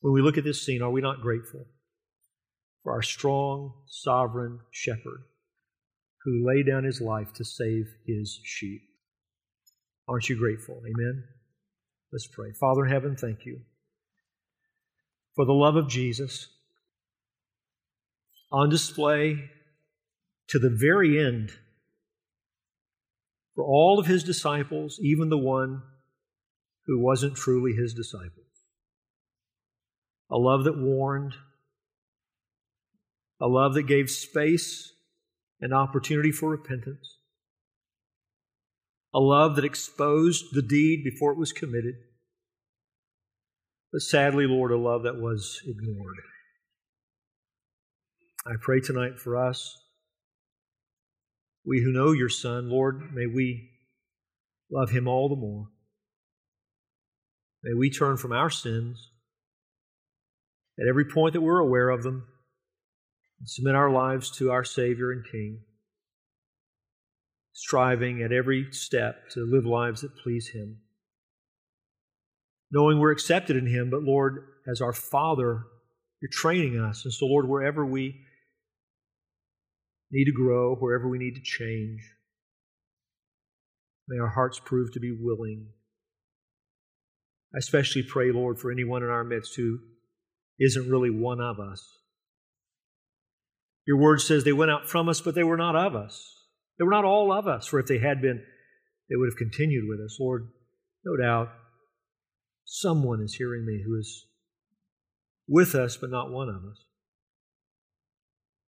When 0.00 0.12
we 0.12 0.22
look 0.22 0.36
at 0.36 0.44
this 0.44 0.64
scene, 0.64 0.82
are 0.82 0.90
we 0.90 1.00
not 1.00 1.20
grateful 1.20 1.66
for 2.82 2.92
our 2.92 3.02
strong, 3.02 3.72
sovereign 3.86 4.58
shepherd 4.70 5.24
who 6.24 6.46
laid 6.46 6.66
down 6.66 6.84
his 6.84 7.00
life 7.00 7.32
to 7.34 7.44
save 7.44 7.86
his 8.06 8.40
sheep. 8.44 8.82
Aren't 10.08 10.28
you 10.28 10.36
grateful? 10.36 10.80
Amen? 10.86 11.24
Let's 12.12 12.26
pray. 12.26 12.52
Father 12.60 12.84
in 12.84 12.92
heaven, 12.92 13.16
thank 13.16 13.44
you 13.44 13.60
for 15.34 15.44
the 15.44 15.52
love 15.52 15.76
of 15.76 15.88
Jesus 15.88 16.48
on 18.52 18.68
display 18.68 19.50
to 20.48 20.58
the 20.58 20.70
very 20.70 21.18
end 21.18 21.50
for 23.54 23.64
all 23.64 23.98
of 23.98 24.06
his 24.06 24.22
disciples, 24.22 24.98
even 25.02 25.30
the 25.30 25.38
one 25.38 25.82
who 26.86 27.00
wasn't 27.00 27.34
truly 27.34 27.72
his 27.72 27.94
disciple. 27.94 28.42
A 30.30 30.36
love 30.36 30.64
that 30.64 30.78
warned, 30.78 31.34
a 33.40 33.46
love 33.46 33.74
that 33.74 33.84
gave 33.84 34.10
space 34.10 34.92
and 35.60 35.72
opportunity 35.72 36.32
for 36.32 36.50
repentance, 36.50 37.18
a 39.14 39.20
love 39.20 39.56
that 39.56 39.64
exposed 39.64 40.46
the 40.52 40.62
deed 40.62 41.04
before 41.04 41.32
it 41.32 41.38
was 41.38 41.52
committed, 41.52 41.94
but 43.92 44.00
sadly, 44.00 44.46
Lord, 44.46 44.72
a 44.72 44.78
love 44.78 45.02
that 45.02 45.20
was 45.20 45.60
ignored. 45.66 46.16
I 48.44 48.54
pray 48.60 48.80
tonight 48.80 49.20
for 49.20 49.36
us, 49.36 49.78
we 51.64 51.80
who 51.80 51.92
know 51.92 52.10
your 52.10 52.28
Son, 52.28 52.68
Lord, 52.68 53.14
may 53.14 53.26
we 53.26 53.70
love 54.68 54.90
him 54.90 55.06
all 55.06 55.28
the 55.28 55.36
more. 55.36 55.68
May 57.62 57.74
we 57.74 57.88
turn 57.88 58.16
from 58.16 58.32
our 58.32 58.50
sins 58.50 59.12
at 60.76 60.88
every 60.88 61.04
point 61.04 61.34
that 61.34 61.40
we're 61.40 61.60
aware 61.60 61.88
of 61.88 62.02
them 62.02 62.26
and 63.38 63.48
submit 63.48 63.76
our 63.76 63.90
lives 63.90 64.28
to 64.38 64.50
our 64.50 64.64
Savior 64.64 65.12
and 65.12 65.24
King, 65.30 65.60
striving 67.52 68.22
at 68.22 68.32
every 68.32 68.72
step 68.72 69.30
to 69.30 69.46
live 69.48 69.66
lives 69.66 70.00
that 70.00 70.16
please 70.16 70.48
Him. 70.48 70.78
Knowing 72.72 72.98
we're 72.98 73.12
accepted 73.12 73.54
in 73.54 73.66
Him, 73.68 73.88
but 73.88 74.02
Lord, 74.02 74.44
as 74.68 74.80
our 74.80 74.92
Father, 74.92 75.62
you're 76.20 76.28
training 76.32 76.80
us. 76.80 77.04
And 77.04 77.14
so, 77.14 77.26
Lord, 77.26 77.48
wherever 77.48 77.86
we 77.86 78.16
need 80.12 80.26
to 80.26 80.32
grow, 80.32 80.74
wherever 80.76 81.08
we 81.08 81.18
need 81.18 81.34
to 81.34 81.42
change, 81.42 82.00
May 84.08 84.18
our 84.18 84.28
hearts 84.28 84.60
prove 84.62 84.92
to 84.92 85.00
be 85.00 85.16
willing. 85.18 85.68
I 87.54 87.58
especially 87.58 88.02
pray, 88.02 88.32
Lord, 88.32 88.58
for 88.58 88.70
anyone 88.70 89.02
in 89.02 89.08
our 89.08 89.24
midst 89.24 89.54
who 89.56 89.78
isn't 90.58 90.90
really 90.90 91.10
one 91.10 91.40
of 91.40 91.60
us. 91.60 91.98
Your 93.86 93.98
word 93.98 94.20
says 94.20 94.44
they 94.44 94.52
went 94.52 94.70
out 94.70 94.88
from 94.88 95.08
us, 95.08 95.20
but 95.20 95.34
they 95.34 95.44
were 95.44 95.56
not 95.56 95.76
of 95.76 95.94
us. 95.94 96.46
They 96.78 96.84
were 96.84 96.90
not 96.90 97.04
all 97.04 97.32
of 97.32 97.46
us, 97.46 97.66
for 97.66 97.78
if 97.78 97.86
they 97.86 97.98
had 97.98 98.20
been, 98.20 98.42
they 99.08 99.16
would 99.16 99.28
have 99.28 99.38
continued 99.38 99.84
with 99.88 100.00
us. 100.00 100.18
Lord, 100.20 100.48
no 101.04 101.16
doubt 101.16 101.48
someone 102.64 103.20
is 103.22 103.34
hearing 103.34 103.66
me 103.66 103.82
who 103.84 103.98
is 103.98 104.26
with 105.48 105.74
us, 105.74 105.96
but 105.96 106.10
not 106.10 106.30
one 106.30 106.48
of 106.48 106.62
us. 106.70 106.84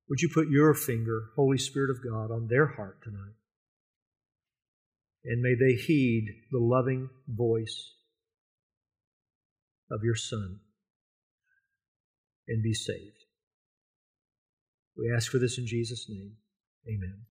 Would 0.09 0.21
you 0.21 0.29
put 0.29 0.49
your 0.49 0.75
finger, 0.75 1.31
Holy 1.35 1.59
Spirit 1.59 1.91
of 1.91 2.05
God, 2.05 2.31
on 2.31 2.49
their 2.49 2.67
heart 2.67 3.03
tonight? 3.03 3.35
And 5.25 5.41
may 5.41 5.55
they 5.55 5.75
heed 5.75 6.27
the 6.51 6.59
loving 6.59 7.09
voice 7.27 7.95
of 9.91 10.05
your 10.05 10.15
Son 10.15 10.61
and 12.47 12.63
be 12.63 12.75
saved. 12.75 13.25
We 14.97 15.13
ask 15.15 15.31
for 15.31 15.39
this 15.39 15.59
in 15.59 15.67
Jesus' 15.67 16.07
name. 16.09 16.33
Amen. 16.87 17.23